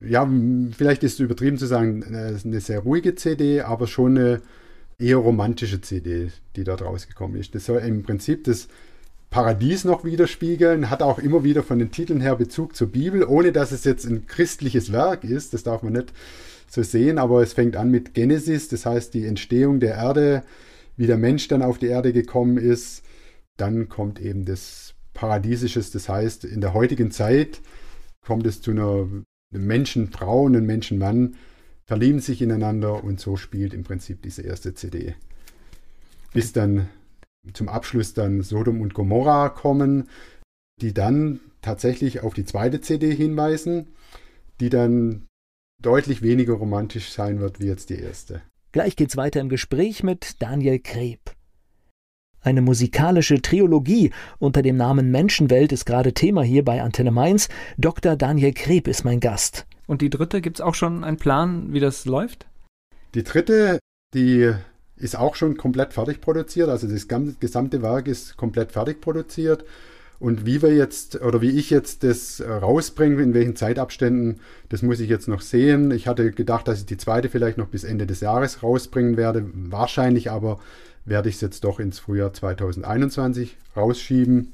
ja, 0.02 0.30
vielleicht 0.76 1.04
ist 1.04 1.14
es 1.14 1.20
übertrieben 1.20 1.58
zu 1.58 1.66
sagen, 1.66 2.02
äh, 2.04 2.36
eine 2.44 2.60
sehr 2.60 2.80
ruhige 2.80 3.16
CD, 3.16 3.62
aber 3.62 3.88
schon 3.88 4.18
eine 4.18 4.42
eher 4.98 5.18
romantische 5.18 5.82
CD, 5.82 6.32
die 6.56 6.64
dort 6.64 6.82
rausgekommen 6.82 7.40
ist. 7.40 7.56
Das 7.56 7.66
soll 7.66 7.80
im 7.80 8.04
Prinzip 8.04 8.44
das 8.44 8.68
Paradies 9.30 9.86
noch 9.86 10.04
widerspiegeln, 10.04 10.90
hat 10.90 11.02
auch 11.02 11.18
immer 11.18 11.44
wieder 11.44 11.64
von 11.64 11.80
den 11.80 11.92
Titeln 11.92 12.20
her 12.22 12.36
Bezug 12.36 12.76
zur 12.76 12.88
Bibel, 12.88 13.24
ohne 13.24 13.52
dass 13.52 13.72
es 13.72 13.86
jetzt 13.86 14.06
ein 14.06 14.28
christliches 14.28 14.92
Werk 14.92 15.24
ist, 15.24 15.54
das 15.54 15.64
darf 15.64 15.84
man 15.84 15.94
nicht 15.94 16.12
so 16.68 16.84
sehen, 16.84 17.18
aber 17.18 17.42
es 17.42 17.54
fängt 17.54 17.76
an 17.78 17.90
mit 17.90 18.14
Genesis, 18.14 18.68
das 18.68 18.86
heißt 18.86 19.14
die 19.14 19.26
Entstehung 19.26 19.80
der 19.80 19.96
Erde, 19.96 20.44
wie 20.98 21.08
der 21.08 21.18
Mensch 21.18 21.48
dann 21.48 21.62
auf 21.62 21.78
die 21.78 21.88
Erde 21.88 22.12
gekommen 22.12 22.58
ist, 22.58 23.04
dann 23.58 23.88
kommt 23.88 24.20
eben 24.20 24.44
das 24.44 24.94
Paradiesisches, 25.14 25.92
das 25.92 26.10
heißt, 26.10 26.44
in 26.44 26.60
der 26.60 26.74
heutigen 26.74 27.12
Zeit 27.12 27.62
kommt 28.26 28.46
es 28.46 28.62
zu 28.62 28.72
einer 28.72 29.08
Menschenfrau 29.52 30.44
und 30.44 30.56
einem 30.56 30.66
Menschenmann, 30.66 31.36
verlieben 31.86 32.20
sich 32.20 32.42
ineinander 32.42 33.04
und 33.04 33.20
so 33.20 33.36
spielt 33.36 33.74
im 33.74 33.84
Prinzip 33.84 34.22
diese 34.22 34.44
erste 34.44 34.74
CD. 34.74 35.16
Bis 36.34 36.54
dann 36.54 36.88
zum 37.54 37.68
Abschluss 37.68 38.14
dann 38.14 38.44
Sodom 38.44 38.82
und 38.82 38.94
Gomorra 38.94 39.50
kommen, 39.50 40.08
die 40.82 40.94
dann 40.94 41.40
tatsächlich 41.62 42.22
auf 42.22 42.34
die 42.34 42.46
zweite 42.46 42.82
CD 42.82 43.14
hinweisen, 43.14 43.88
die 44.60 44.70
dann 44.70 45.28
deutlich 45.82 46.22
weniger 46.22 46.54
romantisch 46.54 47.12
sein 47.12 47.40
wird 47.40 47.60
wie 47.60 47.66
jetzt 47.66 47.90
die 47.90 48.00
erste. 48.00 48.42
Gleich 48.72 48.96
geht's 48.96 49.18
weiter 49.18 49.42
im 49.42 49.50
Gespräch 49.50 50.04
mit 50.04 50.42
Daniel 50.42 50.80
Kreb. 50.80 51.20
Eine 52.44 52.64
musikalische 52.64 53.40
Triologie 53.40 54.12
unter 54.40 54.64
dem 54.64 54.76
Namen 54.76 55.12
Menschenwelt 55.12 55.72
ist 55.72 55.86
gerade 55.86 56.14
Thema 56.14 56.42
hier 56.42 56.66
bei 56.66 56.82
Antenne 56.82 57.12
Mainz. 57.12 57.50
Dr. 57.78 58.16
Daniel 58.16 58.52
Kreb 58.52 58.88
ist 58.88 59.06
mein 59.06 59.20
Gast. 59.20 59.68
Und 59.86 60.02
die 60.02 60.10
dritte, 60.10 60.42
gibt 60.42 60.58
es 60.58 60.62
auch 60.62 60.74
schon 60.74 61.04
einen 61.04 61.18
Plan, 61.18 61.72
wie 61.72 61.80
das 61.80 62.06
läuft? 62.06 62.48
Die 63.14 63.24
dritte, 63.24 63.78
die 64.16 64.52
ist 64.96 65.16
auch 65.16 65.36
schon 65.36 65.56
komplett 65.56 65.94
fertig 65.94 66.20
produziert. 66.20 66.70
Also 66.70 66.88
das 66.88 67.08
gesamte 67.40 67.84
Werk 67.84 68.08
ist 68.08 68.38
komplett 68.38 68.72
fertig 68.72 69.02
produziert. 69.02 69.64
Und 70.20 70.46
wie 70.46 70.64
wir 70.64 70.74
jetzt 70.74 71.22
oder 71.22 71.42
wie 71.42 71.50
ich 71.50 71.70
jetzt 71.70 72.04
das 72.04 72.42
rausbringe, 72.42 73.22
in 73.22 73.34
welchen 73.36 73.56
Zeitabständen, 73.56 74.40
das 74.70 74.82
muss 74.82 75.00
ich 75.00 75.10
jetzt 75.10 75.28
noch 75.28 75.42
sehen. 75.42 75.92
Ich 75.92 76.08
hatte 76.08 76.32
gedacht, 76.32 76.68
dass 76.68 76.80
ich 76.80 76.86
die 76.88 76.98
zweite 76.98 77.30
vielleicht 77.30 77.58
noch 77.60 77.68
bis 77.68 77.84
Ende 77.84 78.08
des 78.08 78.22
Jahres 78.22 78.64
rausbringen 78.64 79.18
werde. 79.18 79.46
Wahrscheinlich 79.54 80.32
aber 80.32 80.60
werde 81.06 81.30
ich 81.30 81.36
es 81.36 81.42
jetzt 81.42 81.64
doch 81.64 81.80
ins 81.80 82.00
Frühjahr 82.00 82.34
2021 82.34 83.58
rausschieben. 83.76 84.54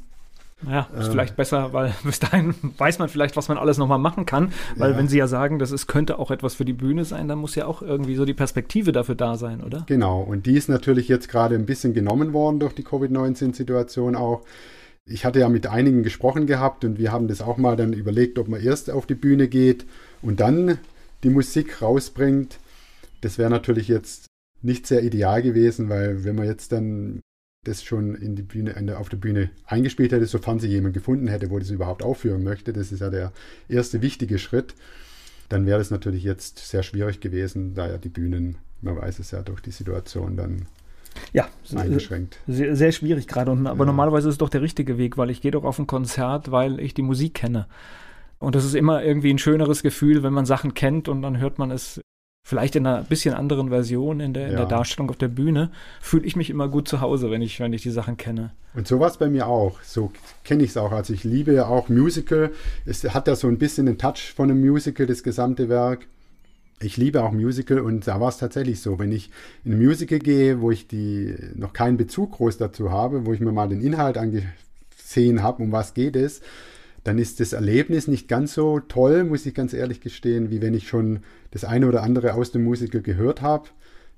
Ja, 0.68 0.88
ist 0.98 1.06
ähm, 1.06 1.12
vielleicht 1.12 1.36
besser, 1.36 1.72
weil 1.72 1.93
bis 2.04 2.20
dahin 2.20 2.56
weiß 2.78 2.98
man 3.00 3.10
vielleicht, 3.10 3.36
was 3.38 3.48
man 3.48 3.58
alles 3.58 3.78
nochmal 3.78 4.00
machen 4.00 4.26
kann. 4.26 4.52
Weil 4.76 4.91
ja. 4.91 4.98
wenn 4.98 5.08
Sie 5.08 5.18
ja 5.18 5.28
sagen, 5.28 5.60
das 5.60 5.72
ist, 5.72 5.88
könnte 5.88 6.18
auch 6.18 6.32
etwas 6.32 6.56
für 6.56 6.66
die 6.66 6.74
Bühne 6.74 7.06
sein, 7.06 7.28
dann 7.28 7.38
muss 7.38 7.56
ja 7.56 7.68
auch 7.68 7.82
irgendwie 7.82 8.16
so 8.16 8.26
die 8.26 8.34
Perspektive 8.34 8.91
dafür 8.91 9.16
da 9.16 9.36
sein, 9.36 9.64
oder? 9.64 9.84
Genau, 9.88 10.22
und 10.22 10.45
die 10.45 10.58
ist 10.58 10.68
natürlich 10.68 11.08
jetzt 11.08 11.30
gerade 11.30 11.56
ein 11.56 11.66
bisschen 11.66 11.93
genommen 11.93 12.34
worden 12.34 12.60
durch 12.60 12.74
die 12.74 12.84
Covid-19-Situation 12.84 14.16
auch. 14.16 14.41
Ich 15.06 15.26
hatte 15.26 15.39
ja 15.39 15.48
mit 15.48 15.68
einigen 15.68 16.04
gesprochen 16.04 16.48
gehabt 16.48 16.84
und 16.84 16.98
wir 16.98 17.12
haben 17.12 17.28
das 17.28 17.41
auch 17.41 17.58
mal 17.58 17.78
dann 17.78 17.93
überlegt, 17.93 18.39
ob 18.39 18.48
man 18.48 18.62
erst 18.62 18.89
auf 18.89 19.06
die 19.06 19.16
Bühne 19.16 19.48
geht 19.48 19.86
und 20.22 20.39
dann 20.39 20.80
die 21.24 21.30
Musik 21.30 21.82
rausbringt. 21.82 22.58
Das 23.22 23.38
wäre 23.38 23.50
natürlich 23.50 23.88
jetzt 23.88 24.26
nicht 24.68 24.86
sehr 24.86 25.01
ideal 25.01 25.41
gewesen, 25.41 25.89
weil 25.89 26.24
wenn 26.24 26.36
man 26.36 26.45
jetzt 26.45 26.72
dann 26.72 27.22
das 27.63 27.84
schon 27.84 28.15
in 28.15 28.36
die 28.36 28.43
Bühne, 28.43 28.76
auf 28.97 29.09
der 29.09 29.18
Bühne 29.18 29.49
eingespielt 29.65 30.11
hätte, 30.11 30.26
sofern 30.26 30.59
sie 30.59 30.68
jemand 30.68 30.93
gefunden 30.93 31.28
hätte, 31.28 31.49
wo 31.49 31.57
das 31.57 31.72
überhaupt 31.72 32.03
aufführen 32.03 32.43
möchte, 32.43 32.74
das 32.74 32.91
ist 32.91 32.99
ja 32.99 33.09
der 33.09 33.32
erste 33.68 34.01
wichtige 34.01 34.38
Schritt, 34.38 34.76
dann 35.49 35.65
wäre 35.65 35.80
es 35.80 35.89
natürlich 35.89 36.24
jetzt 36.24 36.59
sehr 36.59 36.84
schwierig 36.84 37.20
gewesen, 37.20 37.74
da 37.74 37.89
ja 37.89 37.97
die 37.97 38.09
Bühnen, 38.09 38.57
man 38.82 38.97
weiß 38.97 39.20
es 39.20 39.32
ja 39.32 39.41
durch 39.41 39.61
die 39.61 39.72
Situation 39.72 40.38
dann 40.38 40.68
ja, 41.34 41.47
eingeschränkt. 41.74 42.39
Sehr, 42.47 42.76
sehr 42.76 42.91
schwierig 42.91 43.28
gerade. 43.28 43.51
aber 43.51 43.80
ja. 43.80 43.86
normalerweise 43.86 44.28
ist 44.28 44.34
es 44.34 44.38
doch 44.38 44.49
der 44.49 44.61
richtige 44.61 44.97
Weg, 44.97 45.18
weil 45.18 45.30
ich 45.30 45.41
gehe 45.41 45.51
doch 45.51 45.63
auf 45.63 45.80
ein 45.80 45.88
Konzert, 45.88 46.51
weil 46.51 46.80
ich 46.80 46.93
die 46.93 47.01
Musik 47.01 47.34
kenne. 47.34 47.68
Und 48.39 48.53
das 48.55 48.65
ist 48.65 48.76
immer 48.76 49.03
irgendwie 49.03 49.34
ein 49.34 49.39
schöneres 49.39 49.82
Gefühl, 49.82 50.22
wenn 50.24 50.34
man 50.34 50.45
Sachen 50.45 50.74
kennt 50.74 51.07
und 51.07 51.22
dann 51.22 51.39
hört 51.39 51.57
man 51.57 51.72
es 51.72 52.01
vielleicht 52.48 52.78
in 52.78 52.88
einer 52.88 53.04
bisschen 53.04 53.34
anderen 53.34 53.68
Version 53.68 54.22
in 54.22 54.34
der, 54.34 54.45
in 54.45 54.54
ja. 54.54 54.60
der 54.60 54.68
Darstellung 54.68 55.10
auf 55.10 55.18
der 55.18 55.28
Bühne, 55.28 55.70
fühle 56.00 56.26
ich 56.26 56.38
mich 56.38 56.50
immer 56.50 56.70
gut 56.70 56.88
zu 56.88 57.02
Hause, 57.02 57.30
wenn 57.30 57.41
ich, 57.41 57.60
wenn 57.60 57.74
ich 57.74 57.82
die 57.82 57.91
Sachen 57.91 58.16
kenne. 58.16 58.52
Und 58.74 58.88
so 58.88 59.02
war 59.02 59.10
es 59.10 59.18
bei 59.18 59.28
mir 59.28 59.48
auch. 59.48 59.82
So 59.84 60.14
kenne 60.45 60.64
ich 60.64 60.70
es 60.70 60.78
auch. 60.78 60.93
Also 60.93 61.14
ich 61.14 61.26
liebe 61.26 61.68
auch 61.68 61.89
Musical. 61.89 62.52
Es 62.86 63.04
hat 63.04 63.28
ja 63.28 63.36
so 63.36 63.50
ein 63.50 63.58
bisschen 63.58 63.86
den 63.86 63.98
Touch 63.98 64.32
von 64.34 64.50
einem 64.50 64.62
Musical, 64.62 65.06
das 65.06 65.24
gesamte 65.24 65.68
Werk. 65.68 66.08
Ich 66.80 66.95
liebe 66.95 67.22
auch 67.22 67.34
Musical 67.34 67.80
und 67.80 68.08
da 68.08 68.22
war 68.22 68.30
es 68.30 68.38
tatsächlich 68.38 68.80
so, 68.80 68.98
wenn 68.98 69.12
ich 69.12 69.30
in 69.66 69.74
ein 69.74 69.84
Musical 69.84 70.20
gehe, 70.20 70.62
wo 70.62 70.72
ich 70.72 70.88
die 70.88 71.36
noch 71.54 71.74
keinen 71.74 71.98
Bezug 71.98 72.32
groß 72.32 72.58
dazu 72.58 72.91
habe, 72.91 73.26
wo 73.26 73.34
ich 73.34 73.41
mir 73.41 73.52
mal 73.52 73.68
den 73.68 73.82
Inhalt 73.82 74.18
angesehen 74.18 75.43
habe, 75.43 75.64
um 75.64 75.74
was 75.74 75.93
geht 75.93 76.16
es, 76.16 76.39
dann 77.08 77.20
ist 77.20 77.39
das 77.39 77.53
Erlebnis 77.53 78.10
nicht 78.10 78.28
ganz 78.28 78.53
so 78.53 78.82
toll, 78.82 79.24
muss 79.24 79.45
ich 79.45 79.53
ganz 79.53 79.72
ehrlich 79.72 80.01
gestehen, 80.01 80.51
wie 80.51 80.62
wenn 80.62 80.74
ich 80.74 80.89
schon 80.89 81.22
das 81.51 81.64
eine 81.64 81.88
oder 81.88 82.03
andere 82.03 82.34
aus 82.34 82.51
dem 82.51 82.66
Musical 82.66 83.01
gehört 83.01 83.41
habe, 83.41 83.70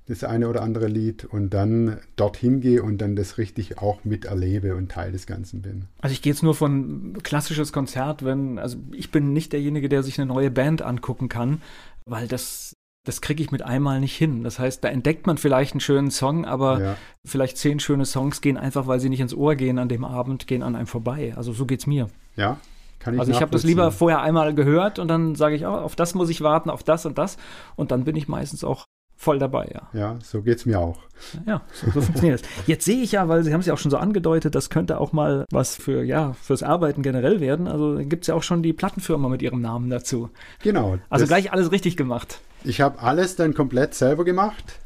das 0.06 0.24
eine 0.24 0.48
oder 0.48 0.62
andere 0.62 0.88
Lied 0.88 1.24
und 1.24 1.54
dann 1.54 1.98
dorthin 2.16 2.60
gehe 2.60 2.82
und 2.82 2.98
dann 2.98 3.14
das 3.14 3.38
richtig 3.38 3.78
auch 3.78 4.04
miterlebe 4.04 4.74
und 4.74 4.90
Teil 4.90 5.12
des 5.12 5.28
Ganzen 5.28 5.62
bin. 5.62 5.84
Also 6.00 6.14
ich 6.14 6.20
gehe 6.20 6.32
jetzt 6.32 6.42
nur 6.42 6.56
von 6.56 7.16
klassisches 7.22 7.72
Konzert, 7.72 8.24
wenn, 8.24 8.58
also 8.58 8.76
ich 8.90 9.12
bin 9.12 9.32
nicht 9.32 9.52
derjenige, 9.52 9.88
der 9.88 10.02
sich 10.02 10.18
eine 10.18 10.26
neue 10.26 10.50
Band 10.50 10.82
angucken 10.82 11.28
kann, 11.28 11.62
weil 12.06 12.26
das 12.26 12.74
das 13.04 13.22
kriege 13.22 13.42
ich 13.42 13.50
mit 13.50 13.62
einmal 13.62 13.98
nicht 13.98 14.14
hin. 14.14 14.42
Das 14.42 14.58
heißt, 14.58 14.84
da 14.84 14.88
entdeckt 14.88 15.26
man 15.26 15.38
vielleicht 15.38 15.72
einen 15.72 15.80
schönen 15.80 16.10
Song, 16.10 16.44
aber 16.44 16.80
ja. 16.80 16.96
vielleicht 17.24 17.56
zehn 17.56 17.80
schöne 17.80 18.04
Songs 18.04 18.42
gehen 18.42 18.58
einfach, 18.58 18.86
weil 18.86 19.00
sie 19.00 19.08
nicht 19.08 19.20
ins 19.20 19.32
Ohr 19.32 19.54
gehen 19.54 19.78
an 19.78 19.88
dem 19.88 20.04
Abend, 20.04 20.46
gehen 20.46 20.62
an 20.62 20.76
einem 20.76 20.86
vorbei. 20.86 21.32
Also 21.34 21.54
so 21.54 21.64
geht's 21.64 21.86
mir. 21.86 22.08
Ja, 22.36 22.58
kann 23.00 23.14
ich 23.14 23.20
also 23.20 23.32
ich 23.32 23.40
habe 23.40 23.50
das 23.50 23.64
lieber 23.64 23.90
vorher 23.90 24.20
einmal 24.20 24.54
gehört 24.54 24.98
und 24.98 25.08
dann 25.08 25.34
sage 25.34 25.56
ich, 25.56 25.66
oh, 25.66 25.70
auf 25.70 25.96
das 25.96 26.14
muss 26.14 26.28
ich 26.28 26.42
warten, 26.42 26.70
auf 26.70 26.84
das 26.84 27.06
und 27.06 27.18
das. 27.18 27.38
Und 27.74 27.90
dann 27.90 28.04
bin 28.04 28.14
ich 28.14 28.28
meistens 28.28 28.62
auch 28.62 28.84
voll 29.16 29.38
dabei, 29.38 29.70
ja. 29.74 29.88
Ja, 29.92 30.18
so 30.22 30.42
geht 30.42 30.58
es 30.58 30.66
mir 30.66 30.78
auch. 30.78 30.98
Ja, 31.46 31.62
so, 31.72 31.90
so 31.90 32.00
funktioniert 32.00 32.40
es. 32.40 32.66
Jetzt 32.66 32.84
sehe 32.84 33.02
ich 33.02 33.12
ja, 33.12 33.28
weil 33.28 33.42
Sie 33.42 33.52
haben 33.52 33.60
es 33.60 33.66
ja 33.66 33.74
auch 33.74 33.78
schon 33.78 33.90
so 33.90 33.98
angedeutet, 33.98 34.54
das 34.54 34.70
könnte 34.70 34.98
auch 34.98 35.12
mal 35.12 35.44
was 35.50 35.76
für, 35.76 36.02
ja, 36.02 36.34
fürs 36.34 36.62
Arbeiten 36.62 37.02
generell 37.02 37.40
werden. 37.40 37.68
Also 37.68 37.98
gibt 37.98 38.24
es 38.24 38.28
ja 38.28 38.34
auch 38.34 38.42
schon 38.42 38.62
die 38.62 38.72
Plattenfirma 38.72 39.28
mit 39.28 39.42
ihrem 39.42 39.60
Namen 39.60 39.90
dazu. 39.90 40.30
Genau. 40.62 40.98
Also 41.10 41.26
gleich 41.26 41.52
alles 41.52 41.70
richtig 41.70 41.96
gemacht. 41.96 42.40
Ich 42.64 42.80
habe 42.80 43.00
alles 43.00 43.36
dann 43.36 43.52
komplett 43.54 43.94
selber 43.94 44.24
gemacht. 44.24 44.78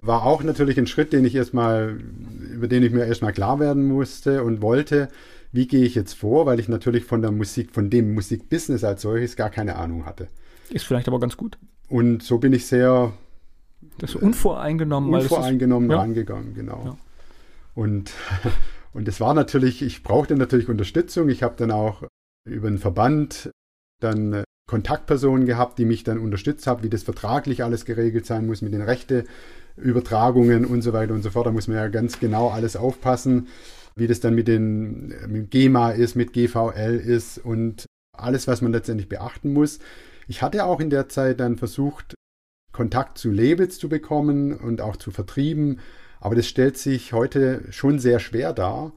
War 0.00 0.24
auch 0.24 0.42
natürlich 0.42 0.78
ein 0.78 0.86
Schritt, 0.86 1.12
den 1.12 1.24
ich 1.24 1.34
erstmal, 1.34 1.98
über 2.52 2.68
den 2.68 2.82
ich 2.84 2.92
mir 2.92 3.04
erstmal 3.04 3.32
klar 3.32 3.60
werden 3.60 3.86
musste 3.86 4.44
und 4.44 4.62
wollte 4.62 5.08
wie 5.52 5.66
gehe 5.66 5.84
ich 5.84 5.94
jetzt 5.94 6.14
vor, 6.14 6.46
weil 6.46 6.60
ich 6.60 6.68
natürlich 6.68 7.04
von 7.04 7.22
der 7.22 7.30
Musik, 7.30 7.72
von 7.72 7.90
dem 7.90 8.14
Musikbusiness 8.14 8.84
als 8.84 9.02
solches 9.02 9.36
gar 9.36 9.50
keine 9.50 9.76
Ahnung 9.76 10.06
hatte. 10.06 10.28
Ist 10.70 10.84
vielleicht 10.84 11.08
aber 11.08 11.20
ganz 11.20 11.36
gut. 11.36 11.58
Und 11.88 12.22
so 12.22 12.38
bin 12.38 12.52
ich 12.52 12.66
sehr 12.66 13.12
das 13.98 14.14
unvoreingenommen, 14.14 15.12
unvoreingenommen 15.12 15.90
ist, 15.90 15.96
rangegangen, 15.96 16.48
ja. 16.50 16.54
genau. 16.54 16.82
Ja. 16.84 16.96
Und 17.74 18.12
und 18.92 19.08
es 19.08 19.20
war 19.20 19.34
natürlich, 19.34 19.82
ich 19.82 20.02
brauchte 20.02 20.36
natürlich 20.36 20.68
Unterstützung. 20.68 21.28
Ich 21.28 21.42
habe 21.42 21.54
dann 21.56 21.70
auch 21.70 22.02
über 22.44 22.68
einen 22.68 22.78
Verband 22.78 23.50
dann 24.00 24.32
äh, 24.32 24.44
Kontaktpersonen 24.68 25.46
gehabt, 25.46 25.78
die 25.78 25.84
mich 25.84 26.04
dann 26.04 26.18
unterstützt 26.18 26.66
haben, 26.66 26.82
wie 26.82 26.90
das 26.90 27.02
vertraglich 27.02 27.64
alles 27.64 27.84
geregelt 27.84 28.26
sein 28.26 28.46
muss 28.46 28.62
mit 28.62 28.72
den 28.72 28.82
Rechteübertragungen 28.82 30.64
und 30.64 30.82
so 30.82 30.92
weiter 30.92 31.14
und 31.14 31.22
so 31.22 31.30
fort. 31.30 31.46
Da 31.46 31.52
muss 31.52 31.68
man 31.68 31.76
ja 31.78 31.88
ganz 31.88 32.20
genau 32.20 32.48
alles 32.48 32.76
aufpassen, 32.76 33.48
wie 33.98 34.06
das 34.06 34.20
dann 34.20 34.34
mit 34.34 34.48
den 34.48 35.14
mit 35.28 35.50
GEMA 35.50 35.90
ist, 35.90 36.14
mit 36.14 36.32
GVL 36.32 37.02
ist 37.04 37.38
und 37.38 37.86
alles, 38.16 38.46
was 38.46 38.62
man 38.62 38.72
letztendlich 38.72 39.08
beachten 39.08 39.52
muss. 39.52 39.78
Ich 40.26 40.42
hatte 40.42 40.64
auch 40.64 40.80
in 40.80 40.90
der 40.90 41.08
Zeit 41.08 41.40
dann 41.40 41.56
versucht, 41.56 42.14
Kontakt 42.72 43.18
zu 43.18 43.30
Labels 43.30 43.78
zu 43.78 43.88
bekommen 43.88 44.52
und 44.52 44.80
auch 44.80 44.96
zu 44.96 45.10
Vertrieben, 45.10 45.80
aber 46.20 46.34
das 46.34 46.46
stellt 46.46 46.76
sich 46.76 47.12
heute 47.12 47.62
schon 47.70 47.98
sehr 47.98 48.18
schwer 48.18 48.52
dar, 48.52 48.92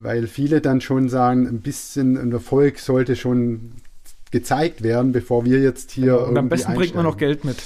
weil 0.00 0.26
viele 0.26 0.60
dann 0.60 0.80
schon 0.80 1.08
sagen, 1.08 1.46
ein 1.46 1.60
bisschen 1.60 2.16
ein 2.16 2.32
Erfolg 2.32 2.78
sollte 2.78 3.16
schon 3.16 3.72
gezeigt 4.30 4.82
werden, 4.82 5.12
bevor 5.12 5.44
wir 5.44 5.60
jetzt 5.60 5.92
hier. 5.92 6.26
Und 6.26 6.36
am 6.38 6.48
besten 6.48 6.74
bringt 6.74 6.94
man 6.94 7.04
noch 7.04 7.16
Geld 7.16 7.44
mit. 7.44 7.62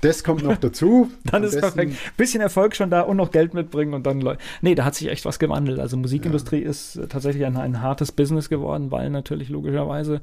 Das 0.00 0.24
kommt 0.24 0.42
noch 0.42 0.56
dazu. 0.56 1.10
dann 1.24 1.42
ist 1.42 1.58
perfekt. 1.58 1.96
Bisschen 2.16 2.40
Erfolg 2.40 2.74
schon 2.76 2.90
da 2.90 3.02
und 3.02 3.16
noch 3.16 3.30
Geld 3.30 3.54
mitbringen 3.54 3.94
und 3.94 4.06
dann. 4.06 4.36
Nee, 4.60 4.74
da 4.74 4.84
hat 4.84 4.94
sich 4.94 5.08
echt 5.08 5.24
was 5.24 5.38
gewandelt. 5.38 5.78
Also 5.78 5.96
Musikindustrie 5.96 6.62
ja. 6.62 6.70
ist 6.70 7.00
tatsächlich 7.08 7.44
ein, 7.44 7.56
ein 7.56 7.82
hartes 7.82 8.12
Business 8.12 8.48
geworden, 8.48 8.90
weil 8.90 9.10
natürlich 9.10 9.48
logischerweise 9.48 10.20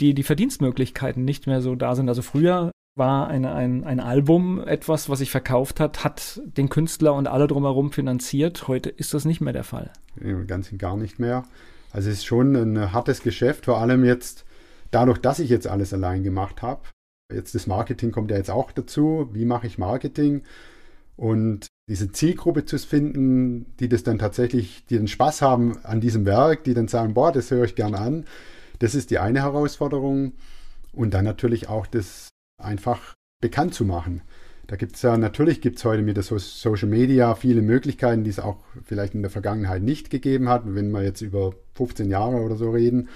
die, 0.00 0.14
die 0.14 0.22
Verdienstmöglichkeiten 0.22 1.24
nicht 1.24 1.46
mehr 1.46 1.60
so 1.60 1.74
da 1.74 1.94
sind. 1.94 2.08
Also 2.08 2.22
früher 2.22 2.72
war 2.96 3.28
eine, 3.28 3.54
ein, 3.54 3.84
ein 3.84 4.00
Album 4.00 4.60
etwas, 4.66 5.08
was 5.08 5.20
sich 5.20 5.30
verkauft 5.30 5.80
hat, 5.80 6.04
hat 6.04 6.40
den 6.44 6.68
Künstler 6.68 7.14
und 7.14 7.28
alle 7.28 7.46
drumherum 7.46 7.92
finanziert. 7.92 8.68
Heute 8.68 8.90
ist 8.90 9.14
das 9.14 9.24
nicht 9.24 9.40
mehr 9.40 9.52
der 9.52 9.64
Fall. 9.64 9.92
Ganz 10.46 10.72
und 10.72 10.78
gar 10.78 10.96
nicht 10.96 11.18
mehr. 11.18 11.44
Also 11.92 12.10
es 12.10 12.18
ist 12.18 12.26
schon 12.26 12.54
ein 12.54 12.92
hartes 12.92 13.22
Geschäft, 13.22 13.64
vor 13.64 13.78
allem 13.78 14.04
jetzt 14.04 14.44
dadurch, 14.90 15.18
dass 15.18 15.38
ich 15.38 15.48
jetzt 15.48 15.66
alles 15.66 15.94
allein 15.94 16.22
gemacht 16.22 16.60
habe. 16.60 16.82
Jetzt 17.32 17.54
das 17.54 17.66
Marketing 17.66 18.10
kommt 18.10 18.30
ja 18.30 18.38
jetzt 18.38 18.50
auch 18.50 18.72
dazu. 18.72 19.28
Wie 19.32 19.44
mache 19.44 19.66
ich 19.66 19.78
Marketing? 19.78 20.42
Und 21.16 21.66
diese 21.88 22.10
Zielgruppe 22.12 22.64
zu 22.64 22.78
finden, 22.78 23.66
die 23.80 23.88
das 23.88 24.02
dann 24.02 24.18
tatsächlich, 24.18 24.86
die 24.86 24.96
den 24.96 25.08
Spaß 25.08 25.42
haben 25.42 25.78
an 25.84 26.00
diesem 26.00 26.24
Werk, 26.26 26.64
die 26.64 26.74
dann 26.74 26.88
sagen, 26.88 27.14
boah, 27.14 27.32
das 27.32 27.50
höre 27.50 27.64
ich 27.64 27.74
gerne 27.74 27.98
an, 27.98 28.24
das 28.78 28.94
ist 28.94 29.10
die 29.10 29.18
eine 29.18 29.42
Herausforderung. 29.42 30.32
Und 30.92 31.14
dann 31.14 31.24
natürlich 31.24 31.68
auch 31.68 31.86
das 31.86 32.28
einfach 32.56 33.14
bekannt 33.40 33.74
zu 33.74 33.84
machen. 33.84 34.22
Da 34.66 34.76
gibt 34.76 34.96
es 34.96 35.02
ja, 35.02 35.16
natürlich 35.16 35.60
gibt 35.60 35.78
es 35.78 35.84
heute 35.84 36.02
mit 36.02 36.16
der 36.16 36.24
so 36.24 36.38
Social 36.38 36.88
Media 36.88 37.34
viele 37.34 37.62
Möglichkeiten, 37.62 38.24
die 38.24 38.30
es 38.30 38.38
auch 38.38 38.58
vielleicht 38.84 39.14
in 39.14 39.22
der 39.22 39.30
Vergangenheit 39.30 39.82
nicht 39.82 40.10
gegeben 40.10 40.48
hat, 40.48 40.62
wenn 40.66 40.90
wir 40.90 41.02
jetzt 41.02 41.22
über 41.22 41.54
15 41.74 42.10
Jahre 42.10 42.36
oder 42.36 42.56
so 42.56 42.70
reden. 42.70 43.08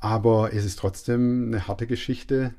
Aber 0.00 0.52
es 0.52 0.64
ist 0.64 0.78
trotzdem 0.80 1.46
eine 1.46 1.68
harte 1.68 1.86
Geschichte, 1.86 2.54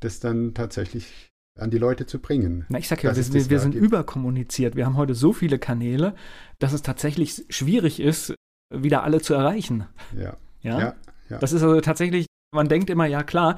das 0.00 0.20
dann 0.20 0.54
tatsächlich 0.54 1.30
an 1.58 1.70
die 1.70 1.78
Leute 1.78 2.06
zu 2.06 2.18
bringen. 2.18 2.66
Na, 2.68 2.78
ich 2.78 2.88
sag 2.88 3.02
ja, 3.02 3.16
wir, 3.16 3.34
wir, 3.34 3.50
wir 3.50 3.58
sind 3.60 3.74
überkommuniziert. 3.74 4.76
Wir 4.76 4.86
haben 4.86 4.96
heute 4.96 5.14
so 5.14 5.32
viele 5.32 5.58
Kanäle, 5.58 6.14
dass 6.58 6.72
es 6.72 6.82
tatsächlich 6.82 7.44
schwierig 7.48 8.00
ist, 8.00 8.34
wieder 8.74 9.04
alle 9.04 9.20
zu 9.20 9.34
erreichen. 9.34 9.86
Ja. 10.16 10.36
Ja. 10.60 10.78
ja, 10.78 10.94
ja. 11.30 11.38
Das 11.38 11.52
ist 11.52 11.62
also 11.62 11.80
tatsächlich, 11.80 12.26
man 12.54 12.68
denkt 12.68 12.90
immer, 12.90 13.06
ja 13.06 13.22
klar, 13.22 13.56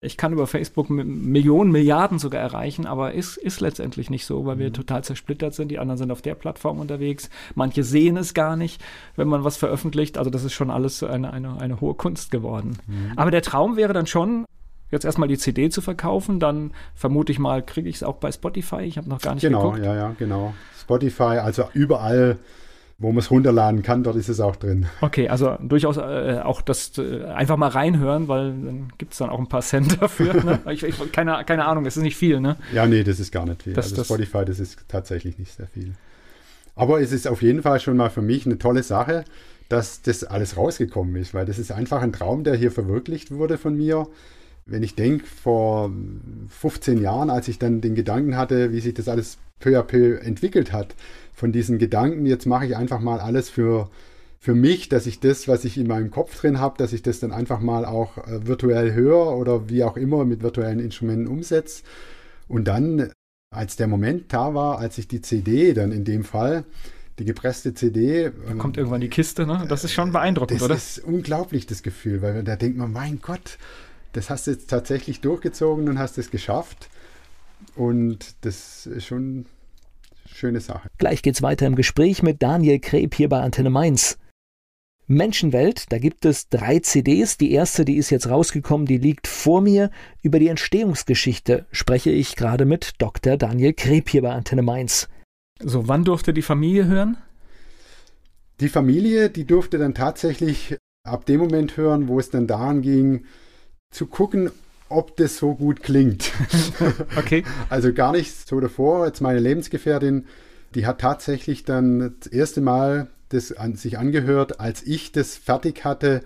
ich 0.00 0.16
kann 0.16 0.32
über 0.32 0.46
Facebook 0.46 0.90
Millionen, 0.90 1.72
Milliarden 1.72 2.20
sogar 2.20 2.40
erreichen, 2.40 2.86
aber 2.86 3.14
ist, 3.14 3.36
ist 3.36 3.60
letztendlich 3.60 4.10
nicht 4.10 4.26
so, 4.26 4.46
weil 4.46 4.54
mhm. 4.54 4.60
wir 4.60 4.72
total 4.72 5.02
zersplittert 5.02 5.54
sind. 5.54 5.68
Die 5.68 5.78
anderen 5.80 5.98
sind 5.98 6.12
auf 6.12 6.22
der 6.22 6.36
Plattform 6.36 6.78
unterwegs. 6.78 7.30
Manche 7.56 7.82
sehen 7.82 8.16
es 8.16 8.32
gar 8.32 8.56
nicht, 8.56 8.82
wenn 9.16 9.26
man 9.26 9.42
was 9.42 9.56
veröffentlicht. 9.56 10.16
Also 10.16 10.30
das 10.30 10.44
ist 10.44 10.52
schon 10.52 10.70
alles 10.70 11.02
eine, 11.02 11.32
eine, 11.32 11.60
eine 11.60 11.80
hohe 11.80 11.94
Kunst 11.94 12.30
geworden. 12.30 12.78
Mhm. 12.86 13.12
Aber 13.16 13.32
der 13.32 13.42
Traum 13.42 13.76
wäre 13.76 13.92
dann 13.92 14.06
schon, 14.06 14.44
jetzt 14.90 15.04
erstmal 15.04 15.28
die 15.28 15.38
CD 15.38 15.70
zu 15.70 15.80
verkaufen, 15.80 16.40
dann 16.40 16.72
vermute 16.94 17.32
ich 17.32 17.38
mal, 17.38 17.62
kriege 17.62 17.88
ich 17.88 17.96
es 17.96 18.02
auch 18.02 18.16
bei 18.16 18.32
Spotify. 18.32 18.82
Ich 18.82 18.98
habe 18.98 19.08
noch 19.08 19.20
gar 19.20 19.34
nicht 19.34 19.42
genau, 19.42 19.62
geguckt. 19.62 19.82
Genau, 19.82 19.94
ja, 19.94 19.98
ja, 19.98 20.14
genau. 20.18 20.54
Spotify, 20.80 21.38
also 21.38 21.64
überall 21.74 22.38
wo 23.00 23.12
man 23.12 23.18
es 23.18 23.30
runterladen 23.30 23.82
kann, 23.82 24.02
dort 24.02 24.16
ist 24.16 24.28
es 24.28 24.40
auch 24.40 24.56
drin. 24.56 24.86
Okay, 25.00 25.28
also 25.28 25.56
durchaus 25.62 25.98
äh, 25.98 26.40
auch 26.42 26.60
das 26.60 26.98
äh, 26.98 27.24
einfach 27.26 27.56
mal 27.56 27.68
reinhören, 27.68 28.26
weil 28.26 28.50
dann 28.50 28.92
gibt 28.98 29.12
es 29.12 29.18
dann 29.18 29.30
auch 29.30 29.38
ein 29.38 29.46
paar 29.46 29.62
Cent 29.62 30.02
dafür. 30.02 30.34
Ne? 30.34 30.60
ich, 30.70 30.82
ich, 30.82 31.12
keine, 31.12 31.44
keine 31.44 31.64
Ahnung, 31.66 31.86
es 31.86 31.96
ist 31.96 32.02
nicht 32.02 32.16
viel, 32.16 32.40
ne? 32.40 32.56
Ja, 32.72 32.86
nee, 32.86 33.04
das 33.04 33.20
ist 33.20 33.30
gar 33.30 33.46
nicht 33.46 33.62
viel. 33.62 33.72
Das, 33.72 33.86
also 33.86 33.96
das 33.96 34.06
Spotify, 34.06 34.44
das 34.44 34.58
ist 34.58 34.80
tatsächlich 34.88 35.38
nicht 35.38 35.52
sehr 35.56 35.68
viel. 35.68 35.92
Aber 36.74 37.00
es 37.00 37.12
ist 37.12 37.28
auf 37.28 37.40
jeden 37.40 37.62
Fall 37.62 37.78
schon 37.78 37.96
mal 37.96 38.10
für 38.10 38.22
mich 38.22 38.46
eine 38.46 38.58
tolle 38.58 38.82
Sache, 38.82 39.24
dass 39.68 40.02
das 40.02 40.24
alles 40.24 40.56
rausgekommen 40.56 41.14
ist, 41.16 41.34
weil 41.34 41.46
das 41.46 41.58
ist 41.60 41.70
einfach 41.70 42.02
ein 42.02 42.12
Traum, 42.12 42.42
der 42.42 42.56
hier 42.56 42.72
verwirklicht 42.72 43.30
wurde 43.30 43.58
von 43.58 43.76
mir. 43.76 44.08
Wenn 44.68 44.82
ich 44.82 44.94
denke, 44.94 45.26
vor 45.26 45.90
15 46.48 47.00
Jahren, 47.00 47.30
als 47.30 47.48
ich 47.48 47.58
dann 47.58 47.80
den 47.80 47.94
Gedanken 47.94 48.36
hatte, 48.36 48.72
wie 48.72 48.80
sich 48.80 48.94
das 48.94 49.08
alles 49.08 49.38
peu 49.60 49.78
à 49.78 49.82
peu 49.82 50.18
entwickelt 50.18 50.72
hat, 50.72 50.94
von 51.32 51.52
diesen 51.52 51.78
Gedanken, 51.78 52.26
jetzt 52.26 52.46
mache 52.46 52.66
ich 52.66 52.76
einfach 52.76 53.00
mal 53.00 53.20
alles 53.20 53.48
für, 53.48 53.88
für 54.38 54.54
mich, 54.54 54.88
dass 54.88 55.06
ich 55.06 55.20
das, 55.20 55.48
was 55.48 55.64
ich 55.64 55.78
in 55.78 55.86
meinem 55.86 56.10
Kopf 56.10 56.38
drin 56.38 56.60
habe, 56.60 56.76
dass 56.78 56.92
ich 56.92 57.02
das 57.02 57.20
dann 57.20 57.32
einfach 57.32 57.60
mal 57.60 57.84
auch 57.84 58.18
äh, 58.18 58.46
virtuell 58.46 58.92
höre 58.92 59.36
oder 59.36 59.68
wie 59.68 59.84
auch 59.84 59.96
immer 59.96 60.24
mit 60.24 60.42
virtuellen 60.42 60.80
Instrumenten 60.80 61.26
umsetze. 61.26 61.82
Und 62.46 62.66
dann, 62.68 63.10
als 63.54 63.76
der 63.76 63.86
Moment 63.86 64.32
da 64.32 64.54
war, 64.54 64.78
als 64.78 64.98
ich 64.98 65.08
die 65.08 65.22
CD 65.22 65.74
dann 65.74 65.92
in 65.92 66.04
dem 66.04 66.24
Fall, 66.24 66.64
die 67.18 67.24
gepresste 67.24 67.74
CD. 67.74 68.30
Da 68.46 68.54
kommt 68.54 68.76
ähm, 68.76 68.82
irgendwann 68.82 69.00
die 69.00 69.08
Kiste, 69.08 69.46
ne? 69.46 69.64
Das 69.68 69.84
ist 69.84 69.92
schon 69.92 70.12
beeindruckend, 70.12 70.60
das 70.60 70.64
oder? 70.64 70.74
Das 70.74 70.98
ist 70.98 71.04
unglaublich, 71.04 71.66
das 71.66 71.82
Gefühl, 71.82 72.22
weil 72.22 72.44
da 72.44 72.56
denkt 72.56 72.78
man, 72.78 72.92
mein 72.92 73.20
Gott, 73.20 73.58
das 74.12 74.30
hast 74.30 74.46
du 74.46 74.52
jetzt 74.52 74.70
tatsächlich 74.70 75.20
durchgezogen 75.20 75.88
und 75.88 75.98
hast 75.98 76.18
es 76.18 76.30
geschafft. 76.30 76.88
Und 77.74 78.34
das 78.42 78.86
ist 78.86 79.06
schon 79.06 79.46
schöne 80.26 80.60
Sache. 80.60 80.88
Gleich 80.98 81.22
geht's 81.22 81.42
weiter 81.42 81.66
im 81.66 81.76
Gespräch 81.76 82.22
mit 82.22 82.42
Daniel 82.42 82.78
Kreb 82.78 83.14
hier 83.14 83.28
bei 83.28 83.40
Antenne 83.40 83.70
Mainz. 83.70 84.18
Menschenwelt, 85.10 85.90
da 85.90 85.98
gibt 85.98 86.26
es 86.26 86.50
drei 86.50 86.80
CDs. 86.80 87.38
Die 87.38 87.52
erste, 87.52 87.86
die 87.86 87.96
ist 87.96 88.10
jetzt 88.10 88.28
rausgekommen, 88.28 88.86
die 88.86 88.98
liegt 88.98 89.26
vor 89.26 89.62
mir. 89.62 89.90
Über 90.22 90.38
die 90.38 90.48
Entstehungsgeschichte 90.48 91.66
spreche 91.72 92.10
ich 92.10 92.36
gerade 92.36 92.66
mit 92.66 92.92
Dr. 92.98 93.38
Daniel 93.38 93.72
Kreb 93.72 94.10
hier 94.10 94.22
bei 94.22 94.32
Antenne 94.32 94.62
Mainz. 94.62 95.08
So, 95.60 95.88
wann 95.88 96.04
durfte 96.04 96.34
die 96.34 96.42
Familie 96.42 96.86
hören? 96.86 97.16
Die 98.60 98.68
Familie, 98.68 99.30
die 99.30 99.46
durfte 99.46 99.78
dann 99.78 99.94
tatsächlich 99.94 100.76
ab 101.04 101.24
dem 101.24 101.40
Moment 101.40 101.76
hören, 101.76 102.06
wo 102.08 102.20
es 102.20 102.28
dann 102.28 102.46
daran 102.46 102.82
ging, 102.82 103.24
zu 103.90 104.06
gucken, 104.06 104.50
ob 104.88 105.16
das 105.16 105.36
so 105.36 105.54
gut 105.54 105.82
klingt. 105.82 106.32
okay. 107.16 107.44
Also 107.68 107.92
gar 107.92 108.12
nicht 108.12 108.48
so 108.48 108.60
davor. 108.60 109.06
Jetzt 109.06 109.20
meine 109.20 109.40
Lebensgefährtin, 109.40 110.26
die 110.74 110.86
hat 110.86 111.00
tatsächlich 111.00 111.64
dann 111.64 112.14
das 112.20 112.32
erste 112.32 112.60
Mal 112.60 113.08
das 113.28 113.52
an 113.52 113.74
sich 113.74 113.98
angehört, 113.98 114.60
als 114.60 114.82
ich 114.82 115.12
das 115.12 115.36
fertig 115.36 115.84
hatte 115.84 116.22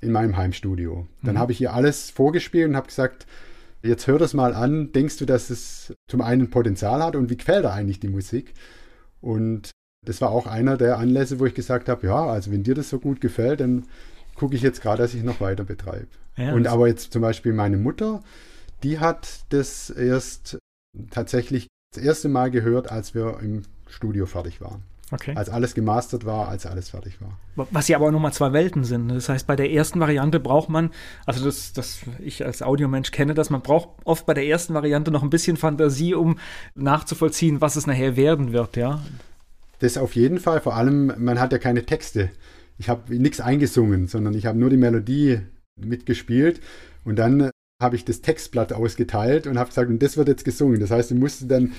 in 0.00 0.12
meinem 0.12 0.36
Heimstudio. 0.36 1.06
Dann 1.22 1.34
mhm. 1.34 1.38
habe 1.38 1.52
ich 1.52 1.60
ihr 1.60 1.72
alles 1.72 2.10
vorgespielt 2.10 2.68
und 2.68 2.76
habe 2.76 2.88
gesagt, 2.88 3.26
jetzt 3.82 4.06
hör 4.06 4.18
das 4.18 4.34
mal 4.34 4.54
an. 4.54 4.92
Denkst 4.92 5.18
du, 5.18 5.26
dass 5.26 5.50
es 5.50 5.94
zum 6.08 6.20
einen 6.20 6.50
Potenzial 6.50 7.02
hat 7.02 7.16
und 7.16 7.30
wie 7.30 7.36
gefällt 7.36 7.64
dir 7.64 7.72
eigentlich 7.72 8.00
die 8.00 8.08
Musik? 8.08 8.54
Und 9.20 9.70
das 10.04 10.20
war 10.20 10.30
auch 10.30 10.46
einer 10.46 10.76
der 10.76 10.98
Anlässe, 10.98 11.38
wo 11.38 11.46
ich 11.46 11.54
gesagt 11.54 11.88
habe, 11.88 12.06
ja, 12.06 12.26
also 12.26 12.50
wenn 12.50 12.62
dir 12.62 12.74
das 12.74 12.88
so 12.88 12.98
gut 12.98 13.20
gefällt, 13.20 13.60
dann 13.60 13.84
gucke 14.40 14.56
ich 14.56 14.62
jetzt 14.62 14.80
gerade, 14.80 15.02
dass 15.02 15.12
ich 15.12 15.22
noch 15.22 15.42
weiter 15.42 15.64
betreibe. 15.64 16.06
Ja, 16.38 16.54
und 16.54 16.66
aber 16.66 16.88
jetzt 16.88 17.12
zum 17.12 17.20
Beispiel 17.20 17.52
meine 17.52 17.76
Mutter, 17.76 18.22
die 18.82 18.98
hat 18.98 19.40
das 19.50 19.90
erst 19.90 20.56
tatsächlich 21.10 21.66
das 21.94 22.02
erste 22.02 22.30
Mal 22.30 22.50
gehört, 22.50 22.90
als 22.90 23.14
wir 23.14 23.38
im 23.42 23.64
Studio 23.86 24.24
fertig 24.24 24.62
waren. 24.62 24.82
Okay. 25.12 25.34
Als 25.34 25.50
alles 25.50 25.74
gemastert 25.74 26.24
war, 26.24 26.48
als 26.48 26.64
alles 26.64 26.88
fertig 26.88 27.20
war. 27.20 27.36
Was 27.70 27.88
ja 27.88 27.98
aber 27.98 28.06
auch 28.06 28.12
nochmal 28.12 28.32
zwei 28.32 28.54
Welten 28.54 28.82
sind. 28.84 29.08
Das 29.08 29.28
heißt, 29.28 29.46
bei 29.46 29.56
der 29.56 29.70
ersten 29.72 30.00
Variante 30.00 30.40
braucht 30.40 30.70
man, 30.70 30.90
also 31.26 31.44
das, 31.44 31.74
das, 31.74 31.98
ich 32.20 32.46
als 32.46 32.62
Audiomensch 32.62 33.10
kenne 33.10 33.34
das, 33.34 33.50
man 33.50 33.60
braucht 33.60 33.90
oft 34.04 34.24
bei 34.24 34.32
der 34.32 34.46
ersten 34.46 34.72
Variante 34.72 35.10
noch 35.10 35.22
ein 35.22 35.30
bisschen 35.30 35.58
Fantasie, 35.58 36.14
um 36.14 36.38
nachzuvollziehen, 36.74 37.60
was 37.60 37.76
es 37.76 37.86
nachher 37.86 38.16
werden 38.16 38.52
wird, 38.54 38.76
ja. 38.78 39.00
Das 39.80 39.98
auf 39.98 40.14
jeden 40.14 40.38
Fall, 40.38 40.60
vor 40.60 40.76
allem, 40.76 41.12
man 41.18 41.38
hat 41.38 41.52
ja 41.52 41.58
keine 41.58 41.84
Texte. 41.84 42.30
Ich 42.80 42.88
habe 42.88 43.14
nichts 43.14 43.42
eingesungen, 43.42 44.06
sondern 44.06 44.32
ich 44.32 44.46
habe 44.46 44.58
nur 44.58 44.70
die 44.70 44.78
Melodie 44.78 45.40
mitgespielt 45.76 46.62
und 47.04 47.18
dann 47.18 47.50
habe 47.78 47.94
ich 47.94 48.06
das 48.06 48.22
Textblatt 48.22 48.72
ausgeteilt 48.72 49.46
und 49.46 49.58
habe 49.58 49.68
gesagt, 49.68 49.90
und 49.90 50.02
das 50.02 50.16
wird 50.16 50.28
jetzt 50.28 50.46
gesungen. 50.46 50.80
Das 50.80 50.90
heißt, 50.90 51.10
du 51.10 51.14
musst 51.14 51.50
dann 51.50 51.72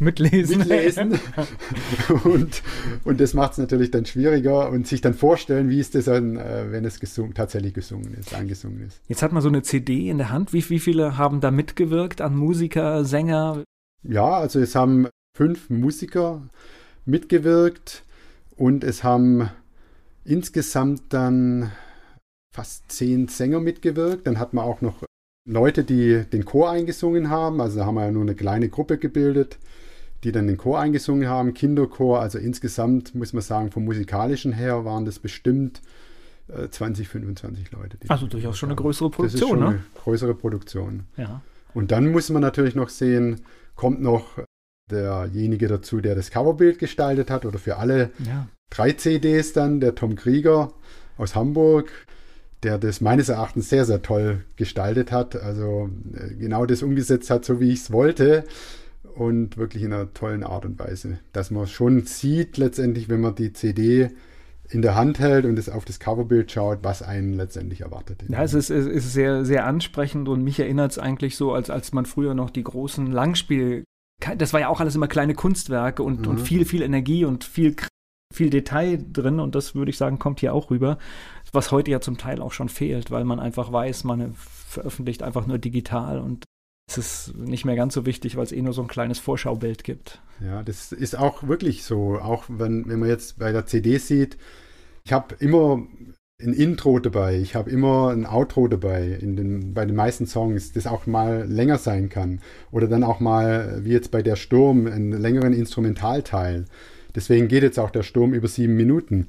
mitlesen. 0.00 0.58
mitlesen. 0.58 1.20
und, 2.24 2.60
und 3.04 3.20
das 3.20 3.34
macht 3.34 3.52
es 3.52 3.58
natürlich 3.58 3.92
dann 3.92 4.04
schwieriger 4.04 4.68
und 4.70 4.88
sich 4.88 5.00
dann 5.00 5.14
vorstellen, 5.14 5.70
wie 5.70 5.78
ist 5.78 5.94
das 5.94 6.06
dann, 6.06 6.36
äh, 6.36 6.72
wenn 6.72 6.84
es 6.84 6.98
gesungen, 6.98 7.34
tatsächlich 7.34 7.72
gesungen 7.72 8.14
ist, 8.14 8.34
angesungen 8.34 8.84
ist. 8.84 9.00
Jetzt 9.06 9.22
hat 9.22 9.30
man 9.30 9.42
so 9.42 9.48
eine 9.48 9.62
CD 9.62 10.08
in 10.08 10.18
der 10.18 10.30
Hand. 10.30 10.52
Wie, 10.52 10.68
wie 10.70 10.80
viele 10.80 11.18
haben 11.18 11.40
da 11.40 11.52
mitgewirkt 11.52 12.20
an 12.20 12.36
Musiker, 12.36 13.04
Sänger? 13.04 13.62
Ja, 14.02 14.38
also 14.38 14.58
es 14.58 14.74
haben 14.74 15.06
fünf 15.36 15.70
Musiker 15.70 16.42
mitgewirkt 17.06 18.02
und 18.56 18.82
es 18.82 19.04
haben 19.04 19.50
insgesamt 20.28 21.02
dann 21.08 21.72
fast 22.54 22.90
zehn 22.92 23.28
Sänger 23.28 23.60
mitgewirkt. 23.60 24.26
Dann 24.26 24.38
hat 24.38 24.52
man 24.52 24.64
auch 24.64 24.80
noch 24.80 25.04
Leute, 25.46 25.84
die 25.84 26.24
den 26.30 26.44
Chor 26.44 26.70
eingesungen 26.70 27.30
haben. 27.30 27.60
Also 27.60 27.78
da 27.78 27.86
haben 27.86 27.94
wir 27.94 28.04
ja 28.04 28.10
nur 28.10 28.22
eine 28.22 28.34
kleine 28.34 28.68
Gruppe 28.68 28.98
gebildet, 28.98 29.58
die 30.24 30.32
dann 30.32 30.46
den 30.46 30.58
Chor 30.58 30.80
eingesungen 30.80 31.28
haben, 31.28 31.54
Kinderchor. 31.54 32.20
Also 32.20 32.38
insgesamt 32.38 33.14
muss 33.14 33.32
man 33.32 33.42
sagen, 33.42 33.70
vom 33.70 33.84
musikalischen 33.84 34.52
her 34.52 34.84
waren 34.84 35.06
das 35.06 35.18
bestimmt 35.18 35.80
20, 36.70 37.06
äh, 37.06 37.08
25 37.08 37.72
Leute. 37.72 37.98
Also 38.08 38.26
durchaus 38.26 38.58
schon 38.58 38.68
eine 38.68 38.76
größere 38.76 39.10
Produktion, 39.10 39.40
das 39.40 39.42
ist 39.42 39.48
schon 39.48 39.60
ne? 39.60 39.66
Eine 39.66 40.02
größere 40.02 40.34
Produktion. 40.34 41.04
Ja. 41.16 41.42
Und 41.74 41.90
dann 41.90 42.10
muss 42.10 42.28
man 42.30 42.42
natürlich 42.42 42.74
noch 42.74 42.88
sehen, 42.88 43.40
kommt 43.74 44.00
noch 44.00 44.38
derjenige 44.90 45.68
dazu, 45.68 46.00
der 46.00 46.14
das 46.14 46.30
Coverbild 46.30 46.78
gestaltet 46.78 47.30
hat 47.30 47.44
oder 47.44 47.58
für 47.58 47.76
alle 47.76 48.10
ja. 48.26 48.48
drei 48.70 48.92
CDs 48.92 49.52
dann, 49.52 49.80
der 49.80 49.94
Tom 49.94 50.16
Krieger 50.16 50.72
aus 51.16 51.34
Hamburg, 51.34 51.90
der 52.62 52.78
das 52.78 53.00
meines 53.00 53.28
Erachtens 53.28 53.68
sehr, 53.68 53.84
sehr 53.84 54.02
toll 54.02 54.44
gestaltet 54.56 55.12
hat. 55.12 55.36
Also 55.36 55.90
äh, 56.14 56.34
genau 56.34 56.66
das 56.66 56.82
umgesetzt 56.82 57.30
hat, 57.30 57.44
so 57.44 57.60
wie 57.60 57.72
ich 57.72 57.80
es 57.80 57.92
wollte 57.92 58.44
und 59.14 59.56
wirklich 59.56 59.82
in 59.82 59.92
einer 59.92 60.12
tollen 60.12 60.44
Art 60.44 60.64
und 60.64 60.78
Weise, 60.78 61.18
dass 61.32 61.50
man 61.50 61.66
schon 61.66 62.02
sieht 62.02 62.56
letztendlich, 62.56 63.08
wenn 63.08 63.20
man 63.20 63.34
die 63.34 63.52
CD 63.52 64.10
in 64.70 64.82
der 64.82 64.94
Hand 64.94 65.18
hält 65.18 65.44
und 65.46 65.58
es 65.58 65.68
auf 65.68 65.84
das 65.84 65.98
Coverbild 65.98 66.52
schaut, 66.52 66.80
was 66.82 67.02
einen 67.02 67.34
letztendlich 67.34 67.80
erwartet. 67.80 68.22
Ja, 68.28 68.42
es 68.42 68.54
ist, 68.54 68.70
es 68.70 68.86
ist 68.86 69.12
sehr, 69.12 69.44
sehr 69.44 69.66
ansprechend 69.66 70.28
und 70.28 70.42
mich 70.42 70.60
erinnert 70.60 70.92
es 70.92 70.98
eigentlich 70.98 71.36
so, 71.36 71.52
als, 71.52 71.70
als 71.70 71.92
man 71.92 72.06
früher 72.06 72.34
noch 72.34 72.50
die 72.50 72.64
großen 72.64 73.10
Langspiel, 73.10 73.84
das 74.36 74.52
war 74.52 74.60
ja 74.60 74.68
auch 74.68 74.80
alles 74.80 74.94
immer 74.94 75.08
kleine 75.08 75.34
Kunstwerke 75.34 76.02
und, 76.02 76.22
mhm. 76.22 76.28
und 76.28 76.38
viel, 76.38 76.64
viel 76.64 76.82
Energie 76.82 77.24
und 77.24 77.44
viel, 77.44 77.76
viel 78.34 78.50
Detail 78.50 79.04
drin 79.12 79.40
und 79.40 79.54
das 79.54 79.74
würde 79.74 79.90
ich 79.90 79.96
sagen, 79.96 80.18
kommt 80.18 80.40
hier 80.40 80.54
auch 80.54 80.70
rüber, 80.70 80.98
was 81.52 81.70
heute 81.70 81.90
ja 81.90 82.00
zum 82.00 82.18
Teil 82.18 82.40
auch 82.40 82.52
schon 82.52 82.68
fehlt, 82.68 83.10
weil 83.10 83.24
man 83.24 83.40
einfach 83.40 83.72
weiß, 83.72 84.04
man 84.04 84.34
veröffentlicht 84.34 85.22
einfach 85.22 85.46
nur 85.46 85.58
digital 85.58 86.18
und 86.18 86.44
es 86.90 86.96
ist 86.96 87.36
nicht 87.36 87.66
mehr 87.66 87.76
ganz 87.76 87.92
so 87.92 88.06
wichtig, 88.06 88.36
weil 88.36 88.44
es 88.44 88.52
eh 88.52 88.62
nur 88.62 88.72
so 88.72 88.80
ein 88.80 88.88
kleines 88.88 89.18
Vorschaubild 89.18 89.84
gibt. 89.84 90.22
Ja, 90.40 90.62
das 90.62 90.90
ist 90.90 91.18
auch 91.18 91.46
wirklich 91.46 91.84
so. 91.84 92.18
Auch 92.18 92.44
wenn, 92.48 92.88
wenn 92.88 92.98
man 92.98 93.10
jetzt 93.10 93.38
bei 93.38 93.52
der 93.52 93.66
CD 93.66 93.98
sieht, 93.98 94.38
ich 95.04 95.12
habe 95.12 95.34
immer 95.38 95.86
ein 96.40 96.52
Intro 96.52 97.00
dabei, 97.00 97.36
ich 97.36 97.56
habe 97.56 97.70
immer 97.70 98.10
ein 98.10 98.24
Outro 98.24 98.68
dabei 98.68 99.18
in 99.20 99.34
den, 99.34 99.74
bei 99.74 99.84
den 99.84 99.96
meisten 99.96 100.26
Songs, 100.26 100.72
das 100.72 100.86
auch 100.86 101.06
mal 101.06 101.44
länger 101.48 101.78
sein 101.78 102.08
kann. 102.08 102.40
Oder 102.70 102.86
dann 102.86 103.02
auch 103.02 103.18
mal, 103.18 103.80
wie 103.84 103.90
jetzt 103.90 104.12
bei 104.12 104.22
der 104.22 104.36
Sturm, 104.36 104.86
einen 104.86 105.12
längeren 105.12 105.52
Instrumentalteil. 105.52 106.66
Deswegen 107.14 107.48
geht 107.48 107.64
jetzt 107.64 107.78
auch 107.78 107.90
der 107.90 108.04
Sturm 108.04 108.34
über 108.34 108.46
sieben 108.46 108.76
Minuten. 108.76 109.28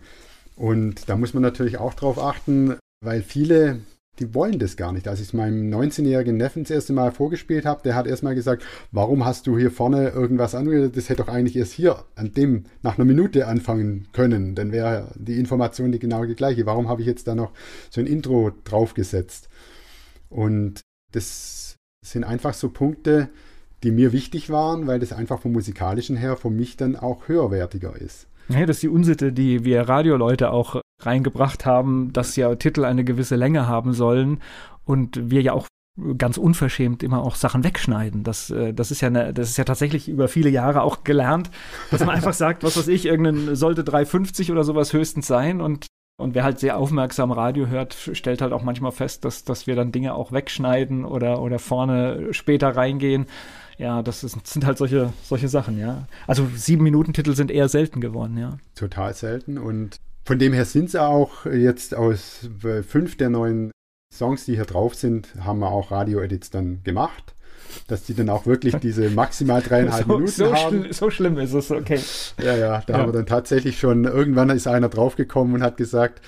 Und 0.55 1.09
da 1.09 1.17
muss 1.17 1.33
man 1.33 1.41
natürlich 1.41 1.77
auch 1.79 1.95
drauf 1.95 2.19
achten, 2.19 2.75
weil 3.03 3.23
viele 3.23 3.79
die 4.19 4.33
wollen 4.33 4.59
das 4.59 4.75
gar 4.75 4.91
nicht. 4.91 5.07
Als 5.07 5.21
ich 5.21 5.33
meinem 5.33 5.73
19-jährigen 5.73 6.37
Neffen 6.37 6.63
das 6.63 6.71
erste 6.71 6.93
Mal 6.93 7.11
vorgespielt 7.11 7.65
habe, 7.65 7.81
der 7.83 7.95
hat 7.95 8.07
erstmal 8.07 8.35
gesagt, 8.35 8.63
warum 8.91 9.25
hast 9.25 9.47
du 9.47 9.57
hier 9.57 9.71
vorne 9.71 10.09
irgendwas 10.09 10.55
angeredet? 10.55 10.97
Das 10.97 11.09
hätte 11.09 11.23
doch 11.23 11.33
eigentlich 11.33 11.55
erst 11.55 11.73
hier 11.73 12.03
an 12.15 12.33
dem 12.33 12.65
nach 12.81 12.97
einer 12.97 13.05
Minute 13.05 13.47
anfangen 13.47 14.07
können. 14.11 14.55
Dann 14.55 14.71
wäre 14.71 15.11
die 15.15 15.39
Information 15.39 15.91
die 15.91 15.99
genau 15.99 16.25
die 16.25 16.35
gleiche. 16.35 16.65
Warum 16.65 16.89
habe 16.89 17.01
ich 17.01 17.07
jetzt 17.07 17.27
da 17.27 17.35
noch 17.35 17.51
so 17.89 18.01
ein 18.01 18.07
Intro 18.07 18.51
draufgesetzt? 18.65 19.49
Und 20.29 20.81
das 21.11 21.75
sind 22.05 22.23
einfach 22.23 22.53
so 22.53 22.69
Punkte, 22.69 23.29
die 23.83 23.91
mir 23.91 24.11
wichtig 24.11 24.49
waren, 24.49 24.87
weil 24.87 24.99
das 24.99 25.13
einfach 25.13 25.39
vom 25.39 25.53
musikalischen 25.53 26.17
her 26.17 26.35
für 26.35 26.49
mich 26.49 26.77
dann 26.77 26.95
auch 26.95 27.27
höherwertiger 27.27 27.95
ist. 27.95 28.27
Ja, 28.49 28.65
das 28.65 28.77
ist 28.77 28.83
die 28.83 28.89
Unsitte, 28.89 29.31
die 29.31 29.63
wir 29.63 29.81
Radioleute 29.83 30.51
auch 30.51 30.81
reingebracht 30.99 31.65
haben, 31.65 32.11
dass 32.13 32.35
ja 32.35 32.53
Titel 32.55 32.85
eine 32.85 33.03
gewisse 33.03 33.35
Länge 33.35 33.67
haben 33.67 33.93
sollen 33.93 34.39
und 34.85 35.31
wir 35.31 35.41
ja 35.41 35.53
auch 35.53 35.67
ganz 36.17 36.37
unverschämt 36.37 37.03
immer 37.03 37.23
auch 37.23 37.35
Sachen 37.35 37.63
wegschneiden. 37.63 38.23
Das, 38.23 38.49
äh, 38.49 38.73
das 38.73 38.91
ist 38.91 39.01
ja 39.01 39.07
eine, 39.07 39.33
das 39.33 39.49
ist 39.49 39.57
ja 39.57 39.63
tatsächlich 39.63 40.07
über 40.07 40.27
viele 40.27 40.49
Jahre 40.49 40.81
auch 40.81 41.03
gelernt, 41.03 41.51
dass 41.91 41.99
man 42.01 42.15
einfach 42.15 42.33
sagt, 42.33 42.63
was 42.63 42.77
weiß 42.77 42.87
ich, 42.87 43.05
irgendein 43.05 43.55
sollte 43.55 43.83
350 43.83 44.51
oder 44.51 44.63
sowas 44.63 44.93
höchstens 44.93 45.27
sein 45.27 45.61
und 45.61 45.87
und 46.19 46.35
wer 46.35 46.43
halt 46.43 46.59
sehr 46.59 46.77
aufmerksam 46.77 47.31
Radio 47.31 47.67
hört, 47.67 47.95
stellt 48.11 48.41
halt 48.41 48.51
auch 48.51 48.61
manchmal 48.61 48.91
fest, 48.91 49.23
dass, 49.23 49.45
dass 49.45 49.67
wir 49.67 49.77
dann 49.77 49.93
Dinge 49.93 50.15
auch 50.15 50.33
wegschneiden 50.33 51.05
oder, 51.05 51.41
oder 51.41 51.59
vorne 51.59 52.33
später 52.33 52.75
reingehen. 52.75 53.25
Ja, 53.77 54.03
das 54.03 54.25
ist, 54.25 54.45
sind 54.45 54.65
halt 54.65 54.77
solche, 54.77 55.13
solche 55.23 55.47
Sachen, 55.47 55.79
ja. 55.79 56.07
Also 56.27 56.45
sieben 56.53 56.83
Minuten 56.83 57.13
Titel 57.13 57.35
sind 57.35 57.51
eher 57.51 57.69
selten 57.69 58.01
geworden, 58.01 58.37
ja. 58.37 58.57
Total 58.75 59.13
selten 59.13 59.57
und 59.57 60.01
von 60.29 60.37
dem 60.37 60.53
her 60.53 60.65
sind 60.65 60.91
sie 60.91 61.01
auch 61.01 61.47
jetzt 61.47 61.95
aus 61.95 62.47
fünf 62.87 63.17
der 63.17 63.31
neuen 63.31 63.71
Songs, 64.13 64.45
die 64.45 64.53
hier 64.53 64.65
drauf 64.65 64.93
sind, 64.93 65.33
haben 65.39 65.57
wir 65.57 65.71
auch 65.71 65.89
Radio-Edits 65.89 66.51
dann 66.51 66.83
gemacht. 66.83 67.33
Dass 67.87 68.03
die 68.03 68.13
dann 68.13 68.29
auch 68.29 68.45
wirklich 68.45 68.75
diese 68.83 69.09
maximal 69.09 69.63
dreieinhalb 69.63 70.05
so, 70.05 70.13
Minuten 70.13 70.31
so 70.31 70.53
haben. 70.53 70.83
Schl 70.83 70.93
so 70.93 71.09
schlimm 71.09 71.39
ist 71.39 71.53
es, 71.53 71.71
okay. 71.71 71.99
Ja, 72.39 72.55
ja, 72.55 72.83
da 72.85 72.93
ja. 72.93 72.99
haben 72.99 73.07
wir 73.07 73.13
dann 73.13 73.25
tatsächlich 73.25 73.79
schon, 73.79 74.05
irgendwann 74.05 74.51
ist 74.51 74.67
einer 74.67 74.89
draufgekommen 74.89 75.55
und 75.55 75.63
hat 75.63 75.77
gesagt, 75.77 76.21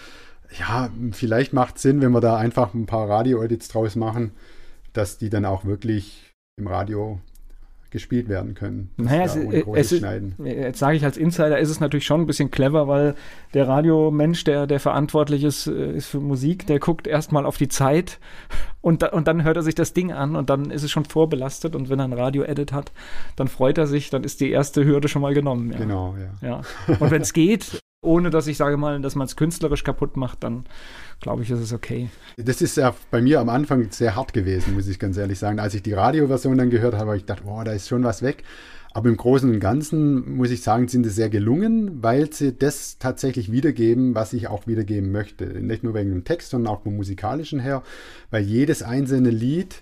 ja, 0.57 0.89
vielleicht 1.11 1.53
macht 1.53 1.75
es 1.75 1.83
Sinn, 1.83 2.01
wenn 2.01 2.11
wir 2.11 2.21
da 2.21 2.37
einfach 2.37 2.73
ein 2.73 2.87
paar 2.87 3.07
Radio-Edits 3.07 3.67
draus 3.67 3.95
machen, 3.95 4.31
dass 4.93 5.19
die 5.19 5.29
dann 5.29 5.45
auch 5.45 5.63
wirklich 5.63 6.33
im 6.57 6.65
Radio 6.65 7.21
gespielt 7.91 8.29
werden 8.29 8.53
können. 8.53 8.89
Naja, 8.95 9.25
es, 9.25 9.35
es 9.35 9.91
ist, 9.91 10.05
jetzt 10.43 10.79
sage 10.79 10.95
ich 10.95 11.03
als 11.03 11.17
Insider, 11.17 11.59
ist 11.59 11.69
es 11.69 11.81
natürlich 11.81 12.05
schon 12.05 12.21
ein 12.21 12.25
bisschen 12.25 12.49
clever, 12.49 12.87
weil 12.87 13.15
der 13.53 13.67
Radiomensch, 13.67 14.45
der, 14.45 14.65
der 14.65 14.79
verantwortlich 14.79 15.43
ist, 15.43 15.67
äh, 15.67 15.91
ist 15.97 16.07
für 16.07 16.21
Musik, 16.21 16.65
der 16.67 16.79
guckt 16.79 17.05
erstmal 17.05 17.45
auf 17.45 17.57
die 17.57 17.67
Zeit 17.67 18.19
und, 18.79 19.01
da, 19.01 19.09
und 19.09 19.27
dann 19.27 19.43
hört 19.43 19.57
er 19.57 19.63
sich 19.63 19.75
das 19.75 19.91
Ding 19.91 20.13
an 20.13 20.37
und 20.37 20.49
dann 20.49 20.71
ist 20.71 20.83
es 20.83 20.89
schon 20.91 21.03
vorbelastet 21.03 21.75
und 21.75 21.89
wenn 21.89 21.99
er 21.99 22.05
ein 22.05 22.13
Radio-Edit 22.13 22.71
hat, 22.71 22.93
dann 23.35 23.49
freut 23.49 23.77
er 23.77 23.87
sich, 23.87 24.09
dann 24.09 24.23
ist 24.23 24.39
die 24.39 24.51
erste 24.51 24.85
Hürde 24.85 25.09
schon 25.09 25.21
mal 25.21 25.33
genommen. 25.33 25.71
Ja. 25.73 25.77
Genau, 25.77 26.15
ja. 26.41 26.47
ja. 26.87 26.95
Und 26.99 27.11
wenn 27.11 27.21
es 27.21 27.33
geht, 27.33 27.81
ohne 28.03 28.31
dass 28.31 28.47
ich 28.47 28.57
sage 28.57 28.77
mal, 28.77 28.99
dass 28.99 29.15
man 29.15 29.27
es 29.27 29.35
künstlerisch 29.35 29.83
kaputt 29.83 30.17
macht, 30.17 30.43
dann 30.43 30.65
glaube 31.19 31.43
ich, 31.43 31.51
ist 31.51 31.59
es 31.59 31.71
okay. 31.71 32.09
Das 32.37 32.61
ist 32.61 32.77
ja 32.77 32.95
bei 33.11 33.21
mir 33.21 33.39
am 33.39 33.49
Anfang 33.49 33.91
sehr 33.91 34.15
hart 34.15 34.33
gewesen, 34.33 34.73
muss 34.73 34.87
ich 34.87 34.97
ganz 34.97 35.17
ehrlich 35.17 35.37
sagen. 35.37 35.59
Als 35.59 35.75
ich 35.75 35.83
die 35.83 35.93
Radioversion 35.93 36.57
dann 36.57 36.71
gehört 36.71 36.95
habe, 36.95 37.07
habe 37.07 37.17
ich 37.17 37.23
gedacht, 37.27 37.43
boah, 37.43 37.63
da 37.63 37.73
ist 37.73 37.87
schon 37.87 38.03
was 38.03 38.23
weg. 38.23 38.43
Aber 38.93 39.07
im 39.07 39.17
Großen 39.17 39.49
und 39.49 39.59
Ganzen 39.59 40.35
muss 40.35 40.49
ich 40.49 40.63
sagen, 40.63 40.87
sind 40.87 41.03
sie 41.03 41.11
sehr 41.11 41.29
gelungen, 41.29 42.01
weil 42.01 42.33
sie 42.33 42.57
das 42.57 42.97
tatsächlich 42.97 43.51
wiedergeben, 43.51 44.15
was 44.15 44.33
ich 44.33 44.47
auch 44.47 44.65
wiedergeben 44.65 45.11
möchte. 45.11 45.45
Nicht 45.45 45.83
nur 45.83 45.93
wegen 45.93 46.09
dem 46.09 46.23
Text, 46.25 46.49
sondern 46.49 46.73
auch 46.73 46.81
vom 46.81 46.97
musikalischen 46.97 47.59
her, 47.59 47.83
weil 48.31 48.43
jedes 48.43 48.81
einzelne 48.81 49.29
Lied 49.29 49.75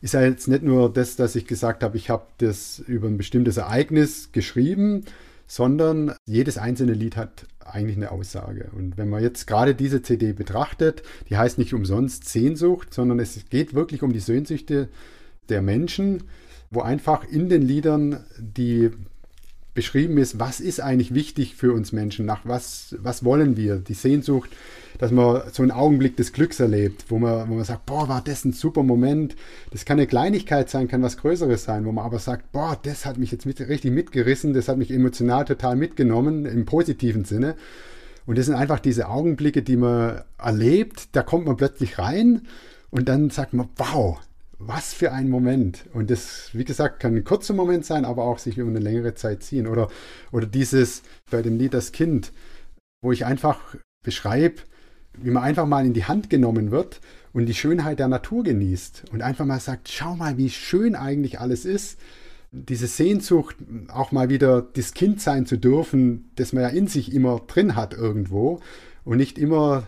ist 0.00 0.14
ja 0.14 0.22
jetzt 0.22 0.48
nicht 0.48 0.62
nur 0.62 0.90
das, 0.92 1.16
dass 1.16 1.36
ich 1.36 1.46
gesagt 1.46 1.82
habe, 1.82 1.98
ich 1.98 2.08
habe 2.08 2.24
das 2.38 2.78
über 2.78 3.08
ein 3.08 3.18
bestimmtes 3.18 3.58
Ereignis 3.58 4.30
geschrieben, 4.32 5.04
sondern 5.48 6.14
jedes 6.26 6.58
einzelne 6.58 6.92
Lied 6.92 7.16
hat 7.16 7.46
eigentlich 7.74 7.96
eine 7.96 8.10
Aussage. 8.10 8.70
Und 8.76 8.96
wenn 8.96 9.08
man 9.08 9.22
jetzt 9.22 9.46
gerade 9.46 9.74
diese 9.74 10.02
CD 10.02 10.32
betrachtet, 10.32 11.02
die 11.28 11.36
heißt 11.36 11.58
nicht 11.58 11.74
umsonst 11.74 12.28
Sehnsucht, 12.28 12.92
sondern 12.92 13.18
es 13.18 13.48
geht 13.48 13.74
wirklich 13.74 14.02
um 14.02 14.12
die 14.12 14.20
Sehnsüchte 14.20 14.88
der 15.48 15.62
Menschen, 15.62 16.24
wo 16.70 16.80
einfach 16.80 17.24
in 17.24 17.48
den 17.48 17.62
Liedern 17.62 18.24
die 18.38 18.90
beschrieben 19.78 20.18
ist, 20.18 20.40
was 20.40 20.58
ist 20.58 20.80
eigentlich 20.80 21.14
wichtig 21.14 21.54
für 21.54 21.72
uns 21.72 21.92
Menschen, 21.92 22.26
nach 22.26 22.40
was, 22.42 22.96
was 22.98 23.24
wollen 23.24 23.56
wir, 23.56 23.76
die 23.76 23.94
Sehnsucht, 23.94 24.50
dass 24.98 25.12
man 25.12 25.42
so 25.52 25.62
einen 25.62 25.70
Augenblick 25.70 26.16
des 26.16 26.32
Glücks 26.32 26.58
erlebt, 26.58 27.04
wo 27.10 27.20
man, 27.20 27.48
wo 27.48 27.54
man 27.54 27.62
sagt, 27.62 27.86
boah, 27.86 28.08
war 28.08 28.20
das 28.20 28.44
ein 28.44 28.52
super 28.52 28.82
Moment. 28.82 29.36
Das 29.70 29.84
kann 29.84 29.96
eine 29.96 30.08
Kleinigkeit 30.08 30.68
sein, 30.68 30.88
kann 30.88 31.00
was 31.00 31.16
Größeres 31.18 31.62
sein, 31.62 31.84
wo 31.84 31.92
man 31.92 32.04
aber 32.04 32.18
sagt, 32.18 32.50
boah, 32.50 32.76
das 32.82 33.06
hat 33.06 33.18
mich 33.18 33.30
jetzt 33.30 33.46
mit, 33.46 33.60
richtig 33.60 33.92
mitgerissen, 33.92 34.52
das 34.52 34.66
hat 34.66 34.78
mich 34.78 34.90
emotional 34.90 35.44
total 35.44 35.76
mitgenommen, 35.76 36.44
im 36.44 36.64
positiven 36.64 37.24
Sinne. 37.24 37.54
Und 38.26 38.36
das 38.36 38.46
sind 38.46 38.56
einfach 38.56 38.80
diese 38.80 39.06
Augenblicke, 39.06 39.62
die 39.62 39.76
man 39.76 40.22
erlebt, 40.38 41.10
da 41.12 41.22
kommt 41.22 41.46
man 41.46 41.56
plötzlich 41.56 42.00
rein 42.00 42.48
und 42.90 43.08
dann 43.08 43.30
sagt 43.30 43.54
man, 43.54 43.68
wow, 43.76 44.18
was 44.58 44.92
für 44.92 45.12
ein 45.12 45.30
Moment. 45.30 45.84
Und 45.92 46.10
das, 46.10 46.50
wie 46.52 46.64
gesagt, 46.64 47.00
kann 47.00 47.14
ein 47.14 47.24
kurzer 47.24 47.54
Moment 47.54 47.84
sein, 47.84 48.04
aber 48.04 48.24
auch 48.24 48.38
sich 48.38 48.58
über 48.58 48.70
eine 48.70 48.80
längere 48.80 49.14
Zeit 49.14 49.42
ziehen. 49.42 49.66
Oder, 49.66 49.88
oder 50.32 50.46
dieses 50.46 51.02
bei 51.30 51.42
dem 51.42 51.58
Lied 51.58 51.74
Das 51.74 51.92
Kind, 51.92 52.32
wo 53.00 53.12
ich 53.12 53.24
einfach 53.24 53.76
beschreibe, 54.04 54.62
wie 55.16 55.30
man 55.30 55.42
einfach 55.42 55.66
mal 55.66 55.86
in 55.86 55.94
die 55.94 56.04
Hand 56.04 56.30
genommen 56.30 56.70
wird 56.70 57.00
und 57.32 57.46
die 57.46 57.54
Schönheit 57.54 57.98
der 57.98 58.08
Natur 58.08 58.44
genießt 58.44 59.04
und 59.12 59.22
einfach 59.22 59.44
mal 59.44 59.60
sagt, 59.60 59.88
schau 59.88 60.16
mal, 60.16 60.36
wie 60.38 60.50
schön 60.50 60.94
eigentlich 60.94 61.40
alles 61.40 61.64
ist. 61.64 61.98
Diese 62.50 62.86
Sehnsucht, 62.86 63.56
auch 63.88 64.10
mal 64.10 64.30
wieder 64.30 64.62
das 64.62 64.94
Kind 64.94 65.20
sein 65.20 65.44
zu 65.44 65.56
dürfen, 65.56 66.30
das 66.36 66.52
man 66.52 66.62
ja 66.62 66.68
in 66.70 66.86
sich 66.86 67.12
immer 67.12 67.40
drin 67.46 67.76
hat 67.76 67.92
irgendwo 67.92 68.60
und 69.04 69.18
nicht 69.18 69.38
immer 69.38 69.86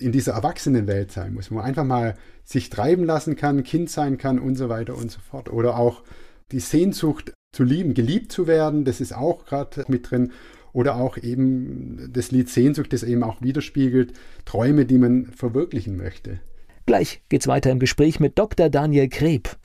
in 0.00 0.12
dieser 0.12 0.32
Erwachsenenwelt 0.32 1.12
sein 1.12 1.34
muss, 1.34 1.50
wo 1.50 1.56
man 1.56 1.64
einfach 1.64 1.84
mal 1.84 2.16
sich 2.44 2.70
treiben 2.70 3.04
lassen 3.04 3.36
kann, 3.36 3.62
Kind 3.62 3.90
sein 3.90 4.18
kann 4.18 4.38
und 4.38 4.56
so 4.56 4.68
weiter 4.68 4.96
und 4.96 5.10
so 5.10 5.20
fort. 5.20 5.50
Oder 5.52 5.76
auch 5.76 6.02
die 6.50 6.60
Sehnsucht 6.60 7.32
zu 7.54 7.64
lieben, 7.64 7.94
geliebt 7.94 8.32
zu 8.32 8.46
werden, 8.46 8.84
das 8.84 9.00
ist 9.00 9.14
auch 9.14 9.44
gerade 9.44 9.84
mit 9.88 10.10
drin. 10.10 10.32
Oder 10.72 10.96
auch 10.96 11.18
eben 11.18 12.10
das 12.12 12.30
Lied 12.30 12.48
Sehnsucht, 12.48 12.94
das 12.94 13.02
eben 13.02 13.22
auch 13.22 13.42
widerspiegelt, 13.42 14.14
Träume, 14.46 14.86
die 14.86 14.96
man 14.96 15.26
verwirklichen 15.26 15.98
möchte. 15.98 16.40
Gleich 16.86 17.22
geht's 17.28 17.46
weiter 17.46 17.70
im 17.70 17.78
Gespräch 17.78 18.20
mit 18.20 18.38
Dr. 18.38 18.70
Daniel 18.70 19.08
Kreb. 19.08 19.56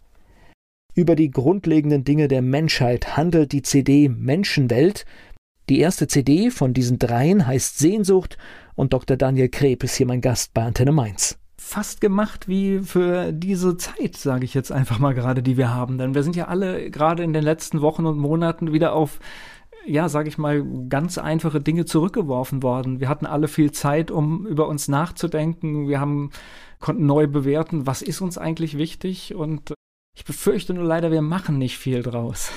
Über 0.94 1.16
die 1.16 1.32
grundlegenden 1.32 2.04
Dinge 2.04 2.28
der 2.28 2.42
Menschheit 2.42 3.16
handelt 3.16 3.54
die 3.54 3.62
CD 3.62 4.10
Menschenwelt. 4.10 5.06
Die 5.70 5.80
erste 5.80 6.08
CD 6.08 6.50
von 6.50 6.74
diesen 6.74 7.00
dreien 7.00 7.46
heißt 7.46 7.78
Sehnsucht 7.78 8.38
und 8.76 8.94
Dr. 8.94 9.18
Daniel 9.18 9.50
Kreb 9.50 9.84
ist 9.84 9.96
hier 9.96 10.06
mein 10.06 10.22
Gast 10.22 10.54
bei 10.54 10.64
Antenne 10.64 10.92
Mainz 10.92 11.38
fast 11.60 12.00
gemacht 12.00 12.48
wie 12.48 12.80
für 12.80 13.34
diese 13.34 13.76
Zeit, 13.76 14.16
sage 14.16 14.46
ich 14.46 14.54
jetzt 14.54 14.72
einfach 14.72 15.00
mal 15.00 15.14
gerade, 15.14 15.44
die 15.44 15.58
wir 15.58 15.74
haben. 15.74 15.98
Denn 15.98 16.16
wir 16.16 16.24
sind 16.24 16.36
ja 16.36 16.48
alle 16.48 16.90
gerade 16.90 17.24
in 17.24 17.34
den 17.34 17.44
letzten 17.44 17.82
Wochen 17.82 18.06
und 18.06 18.18
Monaten 18.18 18.72
wieder 18.72 18.94
auf 18.94 19.20
ja, 19.86 20.10
sage 20.10 20.28
ich 20.28 20.38
mal, 20.38 20.66
ganz 20.90 21.18
einfache 21.18 21.62
Dinge 21.62 21.86
zurückgeworfen 21.86 22.62
worden. 22.62 23.00
Wir 23.00 23.08
hatten 23.08 23.26
alle 23.26 23.48
viel 23.48 23.72
Zeit, 23.72 24.12
um 24.12 24.46
über 24.46 24.68
uns 24.68 24.90
nachzudenken. 24.90 25.88
Wir 25.88 26.02
haben, 26.02 26.32
konnten 26.80 27.06
neu 27.06 27.26
bewerten, 27.28 27.88
was 27.88 28.02
ist 28.02 28.20
uns 28.20 28.38
eigentlich 28.38 28.78
wichtig. 28.78 29.34
Und 29.34 29.74
ich 30.14 30.26
befürchte 30.26 30.74
nur 30.74 30.84
leider, 30.84 31.10
wir 31.10 31.22
machen 31.22 31.58
nicht 31.58 31.78
viel 31.78 32.04
draus. 32.04 32.52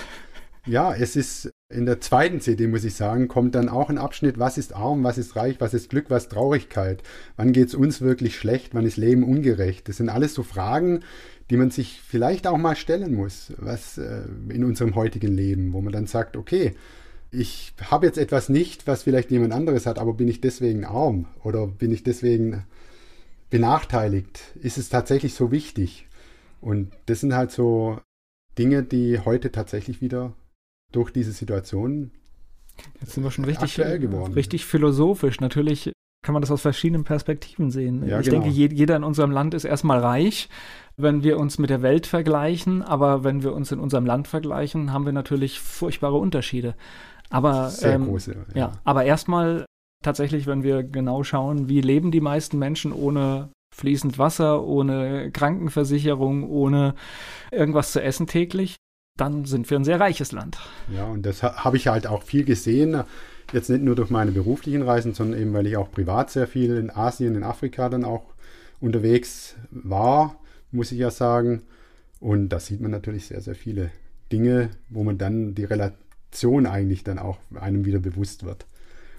Ja, 0.66 0.92
es 0.92 1.14
ist 1.14 1.52
in 1.70 1.86
der 1.86 2.00
zweiten 2.00 2.40
CD, 2.40 2.66
muss 2.66 2.84
ich 2.84 2.94
sagen, 2.94 3.28
kommt 3.28 3.54
dann 3.54 3.68
auch 3.68 3.90
ein 3.90 3.98
Abschnitt, 3.98 4.40
was 4.40 4.58
ist 4.58 4.74
arm, 4.74 5.04
was 5.04 5.18
ist 5.18 5.36
reich, 5.36 5.60
was 5.60 5.72
ist 5.72 5.88
Glück, 5.88 6.06
was 6.08 6.28
Traurigkeit. 6.28 7.02
Wann 7.36 7.52
geht 7.52 7.68
es 7.68 7.74
uns 7.76 8.00
wirklich 8.00 8.36
schlecht, 8.36 8.74
wann 8.74 8.84
ist 8.84 8.96
Leben 8.96 9.22
ungerecht? 9.22 9.88
Das 9.88 9.98
sind 9.98 10.08
alles 10.08 10.34
so 10.34 10.42
Fragen, 10.42 11.00
die 11.48 11.56
man 11.56 11.70
sich 11.70 12.00
vielleicht 12.04 12.48
auch 12.48 12.58
mal 12.58 12.74
stellen 12.74 13.14
muss, 13.14 13.52
was 13.56 13.98
äh, 13.98 14.22
in 14.48 14.64
unserem 14.64 14.96
heutigen 14.96 15.32
Leben, 15.32 15.72
wo 15.72 15.80
man 15.80 15.92
dann 15.92 16.08
sagt, 16.08 16.36
okay, 16.36 16.74
ich 17.30 17.72
habe 17.88 18.06
jetzt 18.06 18.18
etwas 18.18 18.48
nicht, 18.48 18.88
was 18.88 19.04
vielleicht 19.04 19.30
jemand 19.30 19.52
anderes 19.52 19.86
hat, 19.86 20.00
aber 20.00 20.14
bin 20.14 20.26
ich 20.26 20.40
deswegen 20.40 20.84
arm 20.84 21.26
oder 21.44 21.68
bin 21.68 21.92
ich 21.92 22.02
deswegen 22.02 22.64
benachteiligt? 23.48 24.40
Ist 24.60 24.76
es 24.76 24.88
tatsächlich 24.88 25.34
so 25.34 25.52
wichtig? 25.52 26.08
Und 26.60 26.90
das 27.06 27.20
sind 27.20 27.34
halt 27.34 27.52
so 27.52 28.00
Dinge, 28.58 28.82
die 28.82 29.20
heute 29.20 29.52
tatsächlich 29.52 30.00
wieder 30.00 30.34
durch 30.92 31.12
diese 31.12 31.32
Situation 31.32 32.12
Jetzt 33.00 33.12
sind 33.12 33.24
wir 33.24 33.30
schon 33.30 33.44
richtig, 33.44 33.78
richtig 33.78 34.64
philosophisch. 34.64 35.40
Natürlich 35.40 35.92
kann 36.22 36.32
man 36.34 36.42
das 36.42 36.50
aus 36.50 36.62
verschiedenen 36.62 37.04
Perspektiven 37.04 37.70
sehen. 37.70 38.06
Ja, 38.06 38.20
ich 38.20 38.26
genau. 38.26 38.42
denke, 38.42 38.54
jeder 38.54 38.96
in 38.96 39.04
unserem 39.04 39.30
Land 39.30 39.54
ist 39.54 39.64
erstmal 39.64 40.00
reich, 40.00 40.48
wenn 40.96 41.22
wir 41.22 41.38
uns 41.38 41.58
mit 41.58 41.70
der 41.70 41.82
Welt 41.82 42.06
vergleichen, 42.06 42.82
aber 42.82 43.24
wenn 43.24 43.42
wir 43.42 43.54
uns 43.54 43.72
in 43.72 43.80
unserem 43.80 44.04
Land 44.04 44.28
vergleichen, 44.28 44.92
haben 44.92 45.06
wir 45.06 45.12
natürlich 45.12 45.60
furchtbare 45.60 46.16
Unterschiede. 46.16 46.74
Aber, 47.30 47.70
Sehr 47.70 47.94
ähm, 47.94 48.06
große, 48.06 48.36
ja. 48.54 48.58
ja. 48.58 48.72
aber 48.84 49.04
erstmal 49.04 49.64
tatsächlich, 50.04 50.46
wenn 50.46 50.62
wir 50.62 50.82
genau 50.82 51.22
schauen, 51.22 51.68
wie 51.68 51.80
leben 51.80 52.10
die 52.10 52.20
meisten 52.20 52.58
Menschen 52.58 52.92
ohne 52.92 53.50
fließend 53.74 54.18
Wasser, 54.18 54.64
ohne 54.64 55.30
Krankenversicherung, 55.30 56.50
ohne 56.50 56.94
irgendwas 57.50 57.92
zu 57.92 58.02
essen 58.02 58.26
täglich, 58.26 58.76
dann 59.20 59.44
sind 59.44 59.68
wir 59.68 59.78
ein 59.78 59.84
sehr 59.84 60.00
reiches 60.00 60.32
Land. 60.32 60.58
Ja, 60.94 61.04
und 61.04 61.26
das 61.26 61.42
habe 61.42 61.76
ich 61.76 61.88
halt 61.88 62.06
auch 62.06 62.22
viel 62.22 62.44
gesehen. 62.44 63.04
Jetzt 63.52 63.68
nicht 63.68 63.82
nur 63.82 63.96
durch 63.96 64.10
meine 64.10 64.30
beruflichen 64.30 64.82
Reisen, 64.82 65.12
sondern 65.12 65.40
eben, 65.40 65.52
weil 65.52 65.66
ich 65.66 65.76
auch 65.76 65.90
privat 65.90 66.30
sehr 66.30 66.46
viel 66.46 66.76
in 66.76 66.90
Asien, 66.90 67.34
in 67.34 67.42
Afrika 67.42 67.88
dann 67.88 68.04
auch 68.04 68.22
unterwegs 68.80 69.56
war, 69.70 70.36
muss 70.72 70.92
ich 70.92 70.98
ja 70.98 71.10
sagen. 71.10 71.62
Und 72.20 72.50
da 72.50 72.60
sieht 72.60 72.80
man 72.80 72.90
natürlich 72.90 73.26
sehr, 73.26 73.40
sehr 73.40 73.54
viele 73.54 73.90
Dinge, 74.32 74.70
wo 74.88 75.02
man 75.02 75.18
dann 75.18 75.54
die 75.54 75.64
Relation 75.64 76.66
eigentlich 76.66 77.04
dann 77.04 77.18
auch 77.18 77.38
einem 77.54 77.84
wieder 77.84 77.98
bewusst 77.98 78.44
wird. 78.44 78.66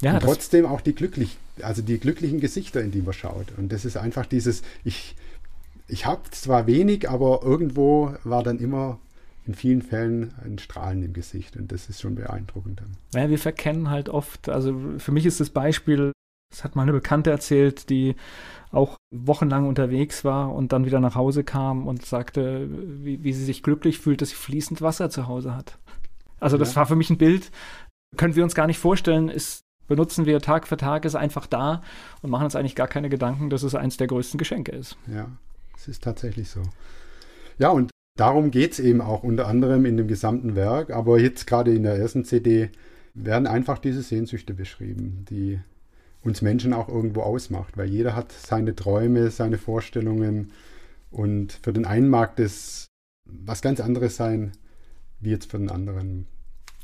Ja, 0.02 0.16
und 0.16 0.24
trotzdem 0.24 0.66
auch 0.66 0.82
die 0.82 0.96
glücklich, 0.96 1.38
also 1.62 1.82
die 1.82 2.00
glücklichen 2.00 2.40
Gesichter, 2.40 2.82
in 2.82 2.92
die 2.92 3.02
man 3.02 3.14
schaut. 3.14 3.48
Und 3.58 3.72
das 3.72 3.86
ist 3.86 3.98
einfach 3.98 4.26
dieses, 4.26 4.64
ich, 4.84 5.16
ich 5.88 6.06
habe 6.06 6.22
zwar 6.32 6.66
wenig, 6.66 7.10
aber 7.10 7.42
irgendwo 7.44 8.16
war 8.24 8.44
dann 8.44 8.60
immer 8.60 9.00
in 9.46 9.56
vielen 9.56 9.82
Fällen 9.82 10.34
ein 10.44 10.60
Strahlen 10.60 11.04
im 11.04 11.14
Gesicht 11.14 11.58
und 11.58 11.72
das 11.72 11.90
ist 11.90 12.02
schon 12.02 12.16
beeindruckend. 12.16 12.82
Ja, 13.14 13.30
wir 13.30 13.40
verkennen 13.40 13.90
halt 13.90 14.10
oft, 14.10 14.50
also 14.50 14.78
für 14.98 15.12
mich 15.12 15.26
ist 15.26 15.40
das 15.40 15.50
Beispiel, 15.50 16.12
das 16.52 16.64
hat 16.64 16.76
mal 16.76 16.84
eine 16.84 16.92
Bekannte 16.92 17.32
erzählt, 17.32 17.90
die 17.90 18.16
auch 18.72 18.98
wochenlang 19.14 19.68
unterwegs 19.68 20.24
war 20.24 20.54
und 20.54 20.74
dann 20.74 20.86
wieder 20.86 21.00
nach 21.00 21.16
Hause 21.16 21.44
kam 21.44 21.88
und 21.88 22.06
sagte, 22.06 22.68
wie, 23.04 23.24
wie 23.24 23.34
sie 23.34 23.46
sich 23.46 23.64
glücklich 23.64 24.00
fühlt, 24.00 24.22
dass 24.22 24.30
sie 24.30 24.36
fließend 24.36 24.82
Wasser 24.82 25.10
zu 25.10 25.28
Hause 25.28 25.56
hat. 25.56 25.80
Also 26.40 26.58
das 26.58 26.72
ja. 26.72 26.78
war 26.78 26.86
für 26.86 26.96
mich 26.96 27.10
ein 27.10 27.18
Bild, 27.18 27.52
können 28.18 28.36
wir 28.36 28.44
uns 28.44 28.56
gar 28.56 28.68
nicht 28.68 28.80
vorstellen, 28.80 29.30
ist 29.30 29.62
benutzen 29.88 30.26
wir 30.26 30.40
Tag 30.40 30.68
für 30.68 30.78
Tag, 30.78 31.04
ist 31.04 31.16
einfach 31.16 31.48
da 31.48 31.82
und 32.22 32.30
machen 32.30 32.46
uns 32.46 32.56
eigentlich 32.56 32.76
gar 32.76 32.88
keine 32.88 33.10
Gedanken, 33.10 33.50
dass 33.50 33.64
es 33.64 33.76
eins 33.76 33.98
der 33.98 34.08
größten 34.08 34.38
Geschenke 34.38 34.72
ist. 34.72 34.98
Ja, 35.08 35.30
es 35.76 35.90
ist 35.90 36.02
tatsächlich 36.02 36.50
so. 36.50 36.62
Ja, 37.58 37.70
und 37.70 37.92
Darum 38.18 38.52
geht 38.52 38.74
es 38.74 38.80
eben 38.80 39.02
auch 39.02 39.24
unter 39.24 39.48
anderem 39.48 39.86
in 39.86 39.98
dem 39.98 40.08
gesamten 40.08 40.56
Werk, 40.56 40.92
aber 40.92 41.20
jetzt 41.20 41.48
gerade 41.48 41.74
in 41.74 41.84
der 41.84 41.96
ersten 41.96 42.26
CD 42.26 42.70
werden 43.14 43.48
einfach 43.48 43.80
diese 43.80 44.02
Sehnsüchte 44.02 44.54
beschrieben, 44.54 45.26
die 45.30 45.60
uns 46.24 46.42
Menschen 46.42 46.74
auch 46.74 46.88
irgendwo 46.88 47.22
ausmacht, 47.22 47.78
weil 47.78 47.90
jeder 47.90 48.16
hat 48.16 48.32
seine 48.32 48.76
Träume, 48.76 49.32
seine 49.32 49.58
Vorstellungen 49.58 50.52
und 51.10 51.54
für 51.64 51.74
den 51.74 51.86
einen 51.86 52.10
mag 52.10 52.36
das 52.36 52.88
was 53.26 53.62
ganz 53.62 53.80
anderes 53.80 54.18
sein, 54.18 54.52
wie 55.20 55.30
jetzt 55.30 55.50
für 55.50 55.58
den 55.58 55.70
anderen. 55.70 56.28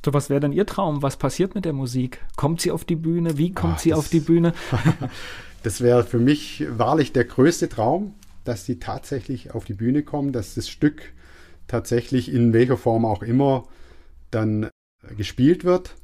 So, 0.03 0.13
was 0.13 0.30
wäre 0.30 0.39
denn 0.39 0.53
Ihr 0.53 0.65
Traum? 0.65 1.01
Was 1.01 1.17
passiert 1.17 1.55
mit 1.55 1.65
der 1.65 1.73
Musik? 1.73 2.23
Kommt 2.36 2.61
sie 2.61 2.71
auf 2.71 2.86
die 2.86 2.95
Bühne? 2.95 3.38
Wie 3.38 3.51
kommt 3.51 3.75
Ach, 3.75 3.80
sie 3.80 3.93
auf 3.93 4.07
die 4.07 4.19
Bühne? 4.19 4.53
das 5.63 5.82
wäre 5.82 6.03
für 6.03 6.19
mich 6.19 6.65
wahrlich 6.69 7.11
der 7.11 7.25
größte 7.25 7.67
Traum, 7.67 8.13
dass 8.43 8.65
sie 8.65 8.80
tatsächlich 8.80 9.53
auf 9.53 9.65
die 9.65 9.73
Bühne 9.73 10.03
kommen, 10.03 10.32
dass 10.32 10.55
das 10.55 10.69
Stück 10.69 11.01
tatsächlich 11.68 12.34
in 12.34 12.53
welcher 12.53 12.78
Form 12.78 13.05
auch 13.05 13.24
immer 13.24 13.68
dann 14.32 14.70
gespielt 15.15 15.63
wird. 15.63 15.95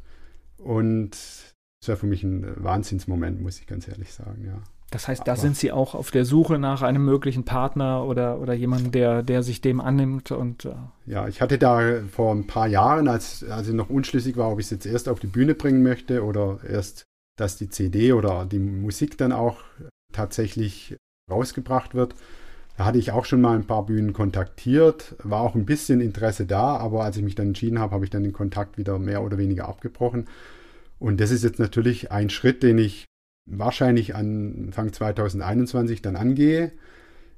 Und 0.58 1.12
das 1.12 1.88
wäre 1.88 1.98
für 1.98 2.08
mich 2.08 2.24
ein 2.24 2.46
Wahnsinnsmoment, 2.64 3.42
muss 3.42 3.60
ich 3.60 3.68
ganz 3.68 3.88
ehrlich 3.88 4.14
sagen, 4.14 4.46
ja. 4.46 4.62
Das 4.92 5.08
heißt, 5.08 5.28
da 5.28 5.32
Aber, 5.32 5.42
sind 5.42 5.58
Sie 5.58 5.72
auch 5.72 5.96
auf 5.96 6.12
der 6.12 6.24
Suche 6.24 6.60
nach 6.60 6.84
einem 6.84 7.04
möglichen 7.04 7.46
Partner 7.46 8.06
oder, 8.06 8.40
oder 8.40 8.54
jemandem, 8.54 8.92
der, 8.92 9.24
der 9.24 9.42
sich 9.42 9.60
dem 9.60 9.82
annimmt 9.82 10.32
und 10.32 10.66
äh 10.66 10.76
Ja, 11.08 11.28
ich 11.28 11.42
hatte 11.42 11.58
da 11.58 12.04
vor 12.12 12.32
ein 12.32 12.46
paar 12.46 12.68
Jahren, 12.68 13.08
als, 13.08 13.44
als 13.44 13.68
ich 13.68 13.74
noch 13.74 13.90
unschlüssig 13.90 14.38
war, 14.38 14.52
ob 14.52 14.60
ich 14.60 14.68
es 14.68 14.72
jetzt 14.72 14.86
erst 14.86 15.10
auf 15.10 15.20
die 15.20 15.28
Bühne 15.28 15.56
bringen 15.56 15.82
möchte 15.82 16.24
oder 16.24 16.60
erst, 16.64 17.06
dass 17.40 17.58
die 17.58 17.70
CD 17.70 18.14
oder 18.14 18.46
die 18.46 18.60
Musik 18.60 19.18
dann 19.18 19.32
auch 19.32 19.64
tatsächlich 20.14 20.96
rausgebracht 21.30 21.96
wird, 21.96 22.14
da 22.78 22.86
hatte 22.86 22.98
ich 22.98 23.12
auch 23.12 23.26
schon 23.26 23.42
mal 23.42 23.56
ein 23.56 23.68
paar 23.68 23.86
Bühnen 23.86 24.14
kontaktiert, 24.14 25.16
war 25.24 25.42
auch 25.42 25.56
ein 25.56 25.66
bisschen 25.66 26.02
Interesse 26.02 26.46
da, 26.46 26.78
aber 26.78 27.04
als 27.04 27.18
ich 27.18 27.24
mich 27.24 27.36
dann 27.36 27.48
entschieden 27.48 27.80
habe, 27.80 27.94
habe 27.94 28.06
ich 28.06 28.12
dann 28.12 28.24
den 28.24 28.34
Kontakt 28.34 28.78
wieder 28.78 28.98
mehr 28.98 29.24
oder 29.24 29.38
weniger 29.38 29.68
abgebrochen. 29.68 30.28
Und 31.00 31.20
das 31.20 31.32
ist 31.32 31.44
jetzt 31.44 31.60
natürlich 31.60 32.12
ein 32.12 32.30
Schritt, 32.30 32.64
den 32.64 32.78
ich 32.78 33.06
wahrscheinlich 33.46 34.16
Anfang 34.16 34.92
2021 34.92 36.02
dann 36.02 36.16
angehe, 36.16 36.72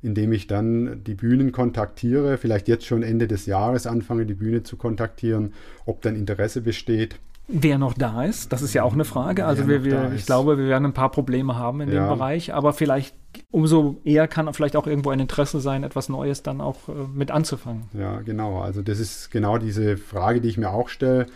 indem 0.01 0.31
ich 0.33 0.47
dann 0.47 1.03
die 1.03 1.15
Bühnen 1.15 1.51
kontaktiere, 1.51 2.37
vielleicht 2.37 2.67
jetzt 2.67 2.85
schon 2.85 3.03
Ende 3.03 3.27
des 3.27 3.45
Jahres 3.45 3.87
anfange, 3.87 4.25
die 4.25 4.35
Bühne 4.35 4.63
zu 4.63 4.77
kontaktieren, 4.77 5.53
ob 5.85 6.01
dann 6.01 6.15
Interesse 6.15 6.61
besteht. 6.61 7.19
Wer 7.47 7.77
noch 7.77 7.93
da 7.93 8.23
ist, 8.23 8.51
das 8.51 8.63
ist 8.63 8.73
ja 8.73 8.83
auch 8.83 8.93
eine 8.93 9.05
Frage. 9.05 9.45
Also 9.45 9.67
wir, 9.67 9.83
wir 9.83 10.11
ich 10.15 10.25
glaube, 10.25 10.57
wir 10.57 10.67
werden 10.67 10.85
ein 10.85 10.93
paar 10.93 11.11
Probleme 11.11 11.55
haben 11.55 11.81
in 11.81 11.91
ja. 11.91 12.07
dem 12.07 12.17
Bereich, 12.17 12.53
aber 12.53 12.73
vielleicht 12.73 13.15
umso 13.51 13.97
eher 14.03 14.27
kann 14.27 14.51
vielleicht 14.53 14.75
auch 14.75 14.87
irgendwo 14.87 15.11
ein 15.11 15.19
Interesse 15.19 15.59
sein, 15.59 15.83
etwas 15.83 16.09
Neues 16.09 16.41
dann 16.41 16.59
auch 16.59 16.89
äh, 16.89 16.93
mit 17.13 17.29
anzufangen. 17.29 17.83
Ja, 17.93 18.21
genau. 18.21 18.61
Also 18.61 18.81
das 18.81 18.99
ist 18.99 19.29
genau 19.29 19.59
diese 19.59 19.97
Frage, 19.97 20.41
die 20.41 20.49
ich 20.49 20.57
mir 20.57 20.71
auch 20.71 20.89
stelle. 20.89 21.27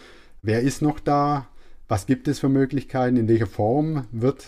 Wer 0.41 0.61
ist 0.61 0.81
noch 0.81 0.99
da? 0.99 1.47
Was 1.87 2.05
gibt 2.05 2.27
es 2.27 2.39
für 2.39 2.49
Möglichkeiten? 2.49 3.17
In 3.17 3.27
welcher 3.27 3.47
Form 3.47 4.05
wird 4.11 4.45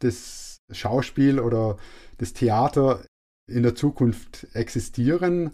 das 0.00 0.58
Schauspiel 0.70 1.40
oder 1.40 1.78
das 2.18 2.32
Theater 2.34 3.00
in 3.46 3.62
der 3.62 3.74
Zukunft 3.74 4.48
existieren? 4.52 5.52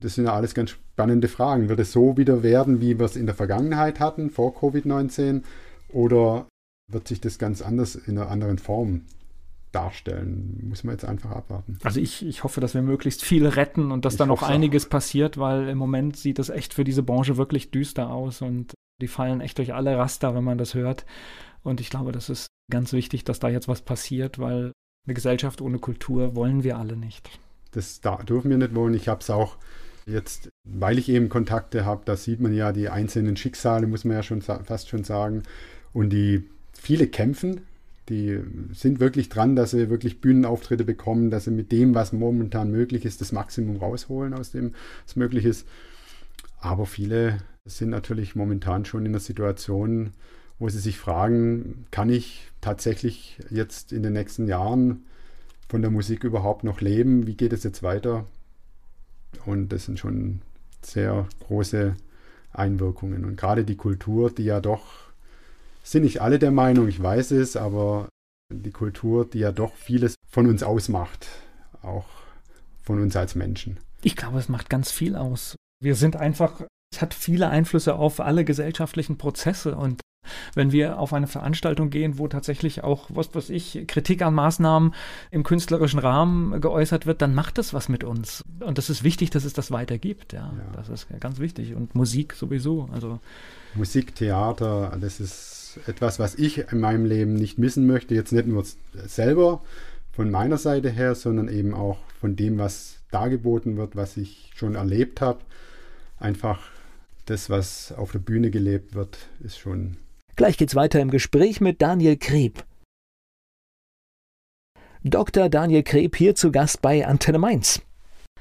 Das 0.00 0.14
sind 0.14 0.26
ja 0.26 0.34
alles 0.34 0.54
ganz 0.54 0.70
spannende 0.70 1.28
Fragen. 1.28 1.68
Wird 1.68 1.80
es 1.80 1.92
so 1.92 2.16
wieder 2.16 2.42
werden, 2.42 2.80
wie 2.80 2.98
wir 2.98 3.06
es 3.06 3.16
in 3.16 3.26
der 3.26 3.34
Vergangenheit 3.34 4.00
hatten, 4.00 4.30
vor 4.30 4.54
Covid-19? 4.56 5.42
Oder 5.88 6.46
wird 6.90 7.08
sich 7.08 7.20
das 7.20 7.38
ganz 7.38 7.62
anders 7.62 7.94
in 7.94 8.18
einer 8.18 8.30
anderen 8.30 8.58
Form 8.58 9.02
darstellen? 9.72 10.66
Muss 10.68 10.84
man 10.84 10.94
jetzt 10.94 11.04
einfach 11.04 11.30
abwarten. 11.30 11.78
Also 11.82 12.00
ich, 12.00 12.24
ich 12.24 12.44
hoffe, 12.44 12.60
dass 12.60 12.74
wir 12.74 12.82
möglichst 12.82 13.24
viel 13.24 13.46
retten 13.46 13.90
und 13.90 14.04
dass 14.04 14.14
ich 14.14 14.18
da 14.18 14.26
noch 14.26 14.42
einiges 14.42 14.86
auch. 14.86 14.90
passiert, 14.90 15.38
weil 15.38 15.68
im 15.68 15.78
Moment 15.78 16.16
sieht 16.16 16.38
das 16.38 16.50
echt 16.50 16.74
für 16.74 16.84
diese 16.84 17.02
Branche 17.02 17.36
wirklich 17.36 17.70
düster 17.70 18.10
aus 18.10 18.42
und 18.42 18.74
die 19.00 19.08
fallen 19.08 19.40
echt 19.40 19.58
durch 19.58 19.74
alle 19.74 19.96
Raster, 19.96 20.34
wenn 20.34 20.44
man 20.44 20.58
das 20.58 20.74
hört. 20.74 21.04
Und 21.62 21.80
ich 21.80 21.90
glaube, 21.90 22.12
das 22.12 22.30
ist 22.30 22.46
ganz 22.70 22.92
wichtig, 22.92 23.24
dass 23.24 23.38
da 23.38 23.48
jetzt 23.48 23.68
was 23.68 23.82
passiert, 23.82 24.38
weil 24.38 24.72
eine 25.06 25.14
Gesellschaft 25.14 25.60
ohne 25.60 25.78
Kultur 25.78 26.34
wollen 26.34 26.64
wir 26.64 26.78
alle 26.78 26.96
nicht. 26.96 27.28
Das 27.72 28.00
da 28.00 28.16
dürfen 28.16 28.50
wir 28.50 28.58
nicht 28.58 28.74
wollen. 28.74 28.94
Ich 28.94 29.08
habe 29.08 29.20
es 29.20 29.30
auch 29.30 29.56
Jetzt, 30.08 30.50
weil 30.62 30.98
ich 30.98 31.08
eben 31.08 31.28
Kontakte 31.28 31.84
habe, 31.84 32.02
da 32.04 32.16
sieht 32.16 32.40
man 32.40 32.54
ja 32.54 32.72
die 32.72 32.88
einzelnen 32.88 33.36
Schicksale, 33.36 33.88
muss 33.88 34.04
man 34.04 34.16
ja 34.16 34.22
schon 34.22 34.40
fast 34.40 34.88
schon 34.88 35.02
sagen. 35.02 35.42
Und 35.92 36.10
die 36.10 36.44
viele 36.72 37.08
kämpfen, 37.08 37.62
die 38.08 38.40
sind 38.72 39.00
wirklich 39.00 39.28
dran, 39.28 39.56
dass 39.56 39.72
sie 39.72 39.90
wirklich 39.90 40.20
Bühnenauftritte 40.20 40.84
bekommen, 40.84 41.30
dass 41.30 41.44
sie 41.44 41.50
mit 41.50 41.72
dem, 41.72 41.94
was 41.96 42.12
momentan 42.12 42.70
möglich 42.70 43.04
ist, 43.04 43.20
das 43.20 43.32
Maximum 43.32 43.78
rausholen 43.78 44.32
aus 44.32 44.52
dem, 44.52 44.74
was 45.04 45.16
möglich 45.16 45.44
ist. 45.44 45.66
Aber 46.60 46.86
viele 46.86 47.38
sind 47.64 47.90
natürlich 47.90 48.36
momentan 48.36 48.84
schon 48.84 49.06
in 49.06 49.12
der 49.12 49.20
Situation, 49.20 50.10
wo 50.60 50.68
sie 50.68 50.78
sich 50.78 50.98
fragen, 50.98 51.86
kann 51.90 52.10
ich 52.10 52.48
tatsächlich 52.60 53.38
jetzt 53.50 53.92
in 53.92 54.04
den 54.04 54.12
nächsten 54.12 54.46
Jahren 54.46 55.04
von 55.68 55.82
der 55.82 55.90
Musik 55.90 56.22
überhaupt 56.22 56.62
noch 56.62 56.80
leben? 56.80 57.26
Wie 57.26 57.34
geht 57.34 57.52
es 57.52 57.64
jetzt 57.64 57.82
weiter? 57.82 58.24
Und 59.44 59.70
das 59.70 59.84
sind 59.84 59.98
schon 59.98 60.40
sehr 60.82 61.26
große 61.46 61.94
Einwirkungen. 62.52 63.24
Und 63.24 63.36
gerade 63.36 63.64
die 63.64 63.76
Kultur, 63.76 64.30
die 64.30 64.44
ja 64.44 64.60
doch, 64.60 64.84
sind 65.82 66.02
nicht 66.02 66.20
alle 66.20 66.38
der 66.38 66.50
Meinung, 66.50 66.88
ich 66.88 67.02
weiß 67.02 67.32
es, 67.32 67.56
aber 67.56 68.08
die 68.52 68.70
Kultur, 68.70 69.28
die 69.28 69.40
ja 69.40 69.52
doch 69.52 69.74
vieles 69.74 70.14
von 70.28 70.46
uns 70.46 70.62
ausmacht, 70.62 71.28
auch 71.82 72.06
von 72.82 73.00
uns 73.00 73.16
als 73.16 73.34
Menschen. 73.34 73.78
Ich 74.02 74.16
glaube, 74.16 74.38
es 74.38 74.48
macht 74.48 74.70
ganz 74.70 74.90
viel 74.90 75.16
aus. 75.16 75.56
Wir 75.82 75.94
sind 75.94 76.16
einfach, 76.16 76.62
es 76.92 77.02
hat 77.02 77.14
viele 77.14 77.48
Einflüsse 77.48 77.94
auf 77.96 78.20
alle 78.20 78.44
gesellschaftlichen 78.44 79.18
Prozesse 79.18 79.76
und 79.76 80.00
wenn 80.54 80.72
wir 80.72 80.98
auf 80.98 81.12
eine 81.12 81.26
Veranstaltung 81.26 81.90
gehen, 81.90 82.18
wo 82.18 82.28
tatsächlich 82.28 82.84
auch, 82.84 83.08
was 83.08 83.34
weiß 83.34 83.50
ich, 83.50 83.84
Kritik 83.86 84.22
an 84.22 84.34
Maßnahmen 84.34 84.94
im 85.30 85.42
künstlerischen 85.42 85.98
Rahmen 85.98 86.60
geäußert 86.60 87.06
wird, 87.06 87.22
dann 87.22 87.34
macht 87.34 87.58
das 87.58 87.74
was 87.74 87.88
mit 87.88 88.04
uns. 88.04 88.44
Und 88.60 88.78
das 88.78 88.90
ist 88.90 89.04
wichtig, 89.04 89.30
dass 89.30 89.44
es 89.44 89.52
das 89.52 89.70
weitergibt. 89.70 90.32
Ja, 90.32 90.52
ja. 90.56 90.76
das 90.76 90.88
ist 90.88 91.08
ganz 91.20 91.38
wichtig. 91.38 91.74
Und 91.74 91.94
Musik 91.94 92.34
sowieso. 92.34 92.88
Also 92.92 93.20
Musik, 93.74 94.14
Theater, 94.14 94.96
das 95.00 95.20
ist 95.20 95.78
etwas, 95.86 96.18
was 96.18 96.34
ich 96.34 96.72
in 96.72 96.80
meinem 96.80 97.04
Leben 97.04 97.34
nicht 97.34 97.58
missen 97.58 97.86
möchte. 97.86 98.14
Jetzt 98.14 98.32
nicht 98.32 98.46
nur 98.46 98.64
selber 98.94 99.62
von 100.12 100.30
meiner 100.30 100.56
Seite 100.56 100.90
her, 100.90 101.14
sondern 101.14 101.48
eben 101.48 101.74
auch 101.74 101.98
von 102.20 102.36
dem, 102.36 102.58
was 102.58 103.00
dargeboten 103.10 103.76
wird, 103.76 103.96
was 103.96 104.16
ich 104.16 104.50
schon 104.54 104.74
erlebt 104.74 105.20
habe. 105.20 105.40
Einfach 106.18 106.60
das, 107.26 107.50
was 107.50 107.92
auf 107.92 108.12
der 108.12 108.20
Bühne 108.20 108.50
gelebt 108.50 108.94
wird, 108.94 109.18
ist 109.40 109.58
schon 109.58 109.98
Gleich 110.36 110.58
geht's 110.58 110.74
weiter 110.74 111.00
im 111.00 111.10
Gespräch 111.10 111.62
mit 111.62 111.80
Daniel 111.80 112.18
Kreb. 112.18 112.62
Dr. 115.02 115.48
Daniel 115.48 115.82
Kreb 115.82 116.14
hier 116.14 116.34
zu 116.34 116.52
Gast 116.52 116.82
bei 116.82 117.06
Antenne 117.06 117.38
Mainz. 117.38 117.80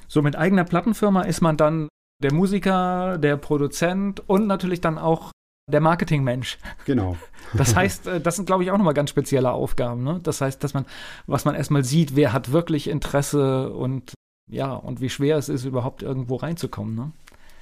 So 0.09 0.21
mit 0.21 0.35
eigener 0.35 0.65
Plattenfirma 0.65 1.21
ist 1.21 1.39
man 1.39 1.55
dann 1.55 1.87
der 2.21 2.33
Musiker, 2.33 3.17
der 3.17 3.37
Produzent 3.37 4.27
und 4.27 4.45
natürlich 4.45 4.81
dann 4.81 4.97
auch 4.97 5.31
der 5.71 5.79
Marketingmensch. 5.79 6.57
Genau. 6.85 7.15
Das 7.53 7.75
heißt, 7.75 8.07
äh, 8.07 8.19
das 8.19 8.35
sind, 8.35 8.45
glaube 8.45 8.63
ich, 8.63 8.71
auch 8.71 8.77
nochmal 8.77 8.95
ganz 8.95 9.11
spezielle 9.11 9.51
Aufgaben. 9.51 10.03
Ne? 10.03 10.19
Das 10.21 10.41
heißt, 10.41 10.61
dass 10.63 10.73
man, 10.73 10.85
was 11.27 11.45
man 11.45 11.55
erstmal 11.55 11.85
sieht, 11.85 12.15
wer 12.15 12.33
hat 12.33 12.51
wirklich 12.51 12.89
Interesse 12.89 13.69
und 13.71 14.13
ja, 14.51 14.73
und 14.73 14.99
wie 14.99 15.09
schwer 15.09 15.37
es 15.37 15.47
ist, 15.47 15.63
überhaupt 15.63 16.01
irgendwo 16.01 16.35
reinzukommen. 16.35 16.95
Ne? 16.95 17.11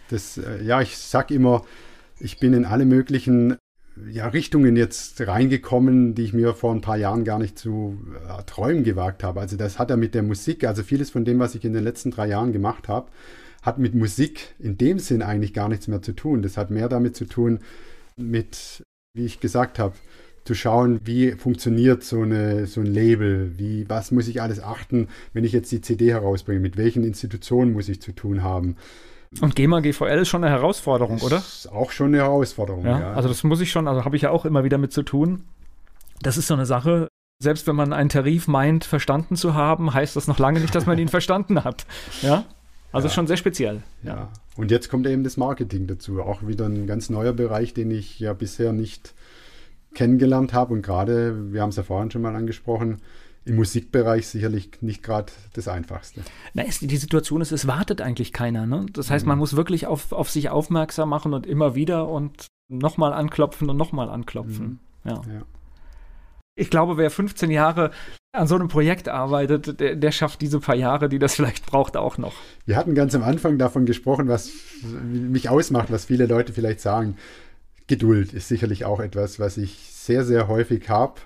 Das, 0.09 0.37
äh, 0.37 0.63
ja, 0.63 0.81
ich 0.81 0.97
sag 0.97 1.29
immer, 1.31 1.63
ich 2.19 2.39
bin 2.39 2.53
in 2.53 2.65
alle 2.65 2.85
möglichen 2.85 3.57
ja, 4.11 4.27
Richtungen 4.27 4.75
jetzt 4.75 5.21
reingekommen, 5.21 6.15
die 6.15 6.23
ich 6.23 6.33
mir 6.33 6.53
vor 6.53 6.73
ein 6.73 6.81
paar 6.81 6.97
Jahren 6.97 7.23
gar 7.23 7.39
nicht 7.39 7.59
zu 7.59 7.99
äh, 8.27 8.43
träumen 8.43 8.83
gewagt 8.83 9.23
habe. 9.23 9.39
Also 9.39 9.55
das 9.55 9.77
hat 9.77 9.91
er 9.91 9.97
mit 9.97 10.15
der 10.15 10.23
Musik, 10.23 10.63
also 10.63 10.83
vieles 10.83 11.11
von 11.11 11.25
dem, 11.25 11.39
was 11.39 11.55
ich 11.55 11.63
in 11.63 11.73
den 11.73 11.83
letzten 11.83 12.11
drei 12.11 12.27
Jahren 12.27 12.53
gemacht 12.53 12.87
habe, 12.87 13.09
hat 13.61 13.77
mit 13.77 13.93
Musik 13.93 14.55
in 14.59 14.77
dem 14.77 14.99
Sinn 14.99 15.21
eigentlich 15.21 15.53
gar 15.53 15.69
nichts 15.69 15.87
mehr 15.87 16.01
zu 16.01 16.13
tun. 16.13 16.41
Das 16.41 16.57
hat 16.57 16.71
mehr 16.71 16.89
damit 16.89 17.15
zu 17.15 17.25
tun, 17.25 17.59
mit, 18.17 18.83
wie 19.13 19.25
ich 19.25 19.39
gesagt 19.39 19.79
habe, 19.79 19.95
zu 20.43 20.55
schauen, 20.55 20.99
wie 21.05 21.31
funktioniert 21.31 22.03
so, 22.03 22.21
eine, 22.21 22.65
so 22.65 22.81
ein 22.81 22.87
Label, 22.87 23.57
wie, 23.57 23.89
was 23.89 24.11
muss 24.11 24.27
ich 24.27 24.41
alles 24.41 24.61
achten, 24.61 25.07
wenn 25.31 25.45
ich 25.45 25.53
jetzt 25.53 25.71
die 25.71 25.79
CD 25.79 26.11
herausbringe, 26.11 26.59
mit 26.59 26.75
welchen 26.75 27.05
Institutionen 27.05 27.71
muss 27.71 27.87
ich 27.87 28.01
zu 28.01 28.11
tun 28.11 28.43
haben 28.43 28.75
und 29.41 29.55
GEMA 29.55 29.79
GVL 29.79 30.19
ist 30.19 30.29
schon 30.29 30.43
eine 30.43 30.53
Herausforderung, 30.53 31.19
oder? 31.21 31.37
Ist 31.37 31.71
auch 31.71 31.91
schon 31.91 32.07
eine 32.07 32.17
Herausforderung, 32.17 32.85
ja. 32.85 32.99
ja. 32.99 33.13
Also 33.13 33.29
das 33.29 33.43
muss 33.43 33.61
ich 33.61 33.71
schon, 33.71 33.87
also 33.87 34.05
habe 34.05 34.15
ich 34.15 34.21
ja 34.21 34.31
auch 34.31 34.45
immer 34.45 34.63
wieder 34.63 34.77
mit 34.77 34.93
zu 34.93 35.03
tun. 35.03 35.43
Das 36.21 36.37
ist 36.37 36.47
so 36.47 36.53
eine 36.53 36.65
Sache, 36.65 37.07
selbst 37.39 37.67
wenn 37.67 37.75
man 37.75 37.93
einen 37.93 38.09
Tarif 38.09 38.47
meint, 38.47 38.85
verstanden 38.85 39.35
zu 39.35 39.53
haben, 39.53 39.93
heißt 39.93 40.15
das 40.15 40.27
noch 40.27 40.39
lange 40.39 40.59
nicht, 40.59 40.73
dass 40.73 40.85
man 40.85 40.97
ihn 40.97 41.07
verstanden 41.09 41.63
hat. 41.63 41.85
Ja? 42.21 42.45
Also 42.91 43.07
ja. 43.07 43.13
schon 43.13 43.27
sehr 43.27 43.37
speziell. 43.37 43.81
Ja. 44.03 44.15
ja. 44.15 44.29
Und 44.55 44.71
jetzt 44.71 44.89
kommt 44.89 45.07
eben 45.07 45.23
das 45.23 45.35
Marketing 45.37 45.87
dazu. 45.87 46.21
Auch 46.21 46.45
wieder 46.47 46.65
ein 46.65 46.87
ganz 46.87 47.09
neuer 47.09 47.33
Bereich, 47.33 47.73
den 47.73 47.91
ich 47.91 48.19
ja 48.19 48.33
bisher 48.33 48.71
nicht 48.71 49.13
kennengelernt 49.95 50.53
habe. 50.53 50.73
Und 50.73 50.83
gerade, 50.83 51.51
wir 51.51 51.61
haben 51.61 51.69
es 51.69 51.75
ja 51.75 51.83
vorhin 51.83 52.11
schon 52.11 52.21
mal 52.21 52.35
angesprochen, 52.35 53.01
im 53.45 53.55
Musikbereich 53.55 54.27
sicherlich 54.27 54.81
nicht 54.81 55.03
gerade 55.03 55.31
das 55.53 55.67
Einfachste. 55.67 56.21
Na, 56.53 56.63
es, 56.63 56.79
die 56.79 56.97
Situation 56.97 57.41
ist, 57.41 57.51
es 57.51 57.67
wartet 57.67 58.01
eigentlich 58.01 58.31
keiner. 58.31 58.65
Ne? 58.65 58.85
Das 58.93 59.09
heißt, 59.09 59.25
mhm. 59.25 59.29
man 59.29 59.39
muss 59.39 59.55
wirklich 59.55 59.87
auf, 59.87 60.11
auf 60.11 60.29
sich 60.29 60.49
aufmerksam 60.49 61.09
machen 61.09 61.33
und 61.33 61.45
immer 61.45 61.75
wieder 61.75 62.07
und 62.07 62.47
nochmal 62.69 63.13
anklopfen 63.13 63.69
und 63.69 63.77
nochmal 63.77 64.09
anklopfen. 64.09 64.79
Mhm. 65.03 65.09
Ja. 65.09 65.21
ja. 65.27 65.41
Ich 66.55 66.69
glaube, 66.69 66.97
wer 66.97 67.09
15 67.09 67.49
Jahre 67.49 67.91
an 68.31 68.47
so 68.47 68.55
einem 68.55 68.67
Projekt 68.67 69.09
arbeitet, 69.09 69.79
der, 69.79 69.95
der, 69.95 70.11
schafft 70.11 70.41
diese 70.41 70.59
paar 70.59 70.75
Jahre, 70.75 71.09
die 71.09 71.19
das 71.19 71.35
vielleicht 71.35 71.65
braucht, 71.65 71.97
auch 71.97 72.17
noch. 72.17 72.33
Wir 72.65 72.77
hatten 72.77 72.95
ganz 72.95 73.15
am 73.15 73.23
Anfang 73.23 73.57
davon 73.57 73.85
gesprochen, 73.85 74.27
was 74.27 74.51
mich 75.03 75.49
ausmacht, 75.49 75.91
was 75.91 76.05
viele 76.05 76.27
Leute 76.27 76.53
vielleicht 76.53 76.79
sagen. 76.79 77.17
Geduld 77.87 78.33
ist 78.33 78.47
sicherlich 78.47 78.85
auch 78.85 79.01
etwas, 79.01 79.39
was 79.39 79.57
ich 79.57 79.77
sehr, 79.91 80.23
sehr 80.23 80.47
häufig 80.47 80.89
habe 80.89 81.19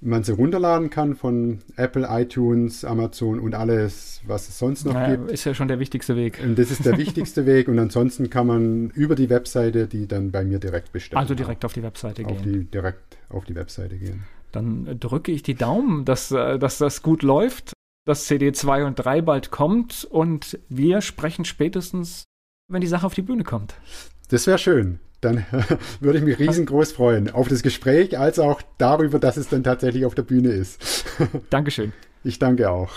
man 0.00 0.22
sie 0.22 0.32
runterladen 0.32 0.90
kann 0.90 1.16
von 1.16 1.58
Apple, 1.76 2.06
iTunes, 2.08 2.84
Amazon 2.84 3.40
und 3.40 3.54
alles, 3.54 4.20
was 4.26 4.48
es 4.48 4.58
sonst 4.58 4.84
noch 4.84 4.94
naja, 4.94 5.16
gibt. 5.16 5.32
Ist 5.32 5.44
ja 5.44 5.54
schon 5.54 5.68
der 5.68 5.80
wichtigste 5.80 6.16
Weg. 6.16 6.40
Und 6.42 6.58
das 6.58 6.70
ist 6.70 6.84
der 6.84 6.96
wichtigste 6.98 7.46
Weg. 7.46 7.68
Und 7.68 7.78
ansonsten 7.78 8.30
kann 8.30 8.46
man 8.46 8.90
über 8.90 9.14
die 9.14 9.28
Webseite 9.28 9.86
die 9.86 10.06
dann 10.06 10.30
bei 10.30 10.44
mir 10.44 10.58
direkt 10.58 10.92
bestellen. 10.92 11.18
Also 11.18 11.34
direkt 11.34 11.64
auf 11.64 11.72
die 11.72 11.82
Webseite 11.82 12.24
auf 12.24 12.42
gehen. 12.42 12.42
Die, 12.42 12.64
direkt 12.64 13.18
auf 13.28 13.44
die 13.44 13.54
Webseite 13.54 13.96
gehen. 13.96 14.24
Dann 14.52 14.98
drücke 14.98 15.32
ich 15.32 15.42
die 15.42 15.54
Daumen, 15.54 16.04
dass, 16.04 16.30
äh, 16.30 16.58
dass 16.58 16.78
das 16.78 17.02
gut 17.02 17.22
läuft, 17.22 17.72
dass 18.06 18.26
CD 18.26 18.52
2 18.52 18.84
und 18.84 18.94
3 18.94 19.20
bald 19.22 19.50
kommt 19.50 20.06
und 20.08 20.58
wir 20.68 21.00
sprechen 21.00 21.44
spätestens, 21.44 22.24
wenn 22.70 22.80
die 22.80 22.86
Sache 22.86 23.04
auf 23.04 23.14
die 23.14 23.22
Bühne 23.22 23.44
kommt. 23.44 23.74
Das 24.30 24.46
wäre 24.46 24.58
schön 24.58 25.00
dann 25.20 25.44
würde 26.00 26.18
ich 26.18 26.24
mich 26.24 26.38
riesengroß 26.38 26.92
freuen. 26.92 27.30
Auf 27.30 27.48
das 27.48 27.62
Gespräch 27.62 28.18
als 28.18 28.38
auch 28.38 28.62
darüber, 28.78 29.18
dass 29.18 29.36
es 29.36 29.48
dann 29.48 29.64
tatsächlich 29.64 30.04
auf 30.04 30.14
der 30.14 30.22
Bühne 30.22 30.50
ist. 30.50 31.04
Dankeschön. 31.50 31.92
Ich 32.24 32.38
danke 32.38 32.70
auch. 32.70 32.90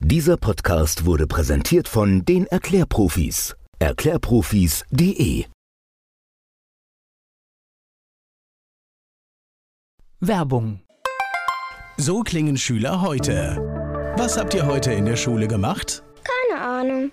Dieser 0.00 0.36
Podcast 0.36 1.06
wurde 1.06 1.26
präsentiert 1.26 1.88
von 1.88 2.24
den 2.24 2.46
Erklärprofis. 2.46 3.56
Erklärprofis.de 3.78 5.46
Werbung 10.20 10.80
So 11.96 12.20
klingen 12.20 12.56
Schüler 12.56 13.02
heute. 13.02 13.56
Was 14.16 14.38
habt 14.38 14.54
ihr 14.54 14.66
heute 14.66 14.92
in 14.92 15.04
der 15.06 15.16
Schule 15.16 15.48
gemacht? 15.48 16.02
Keine 16.22 16.62
Ahnung. 16.62 17.12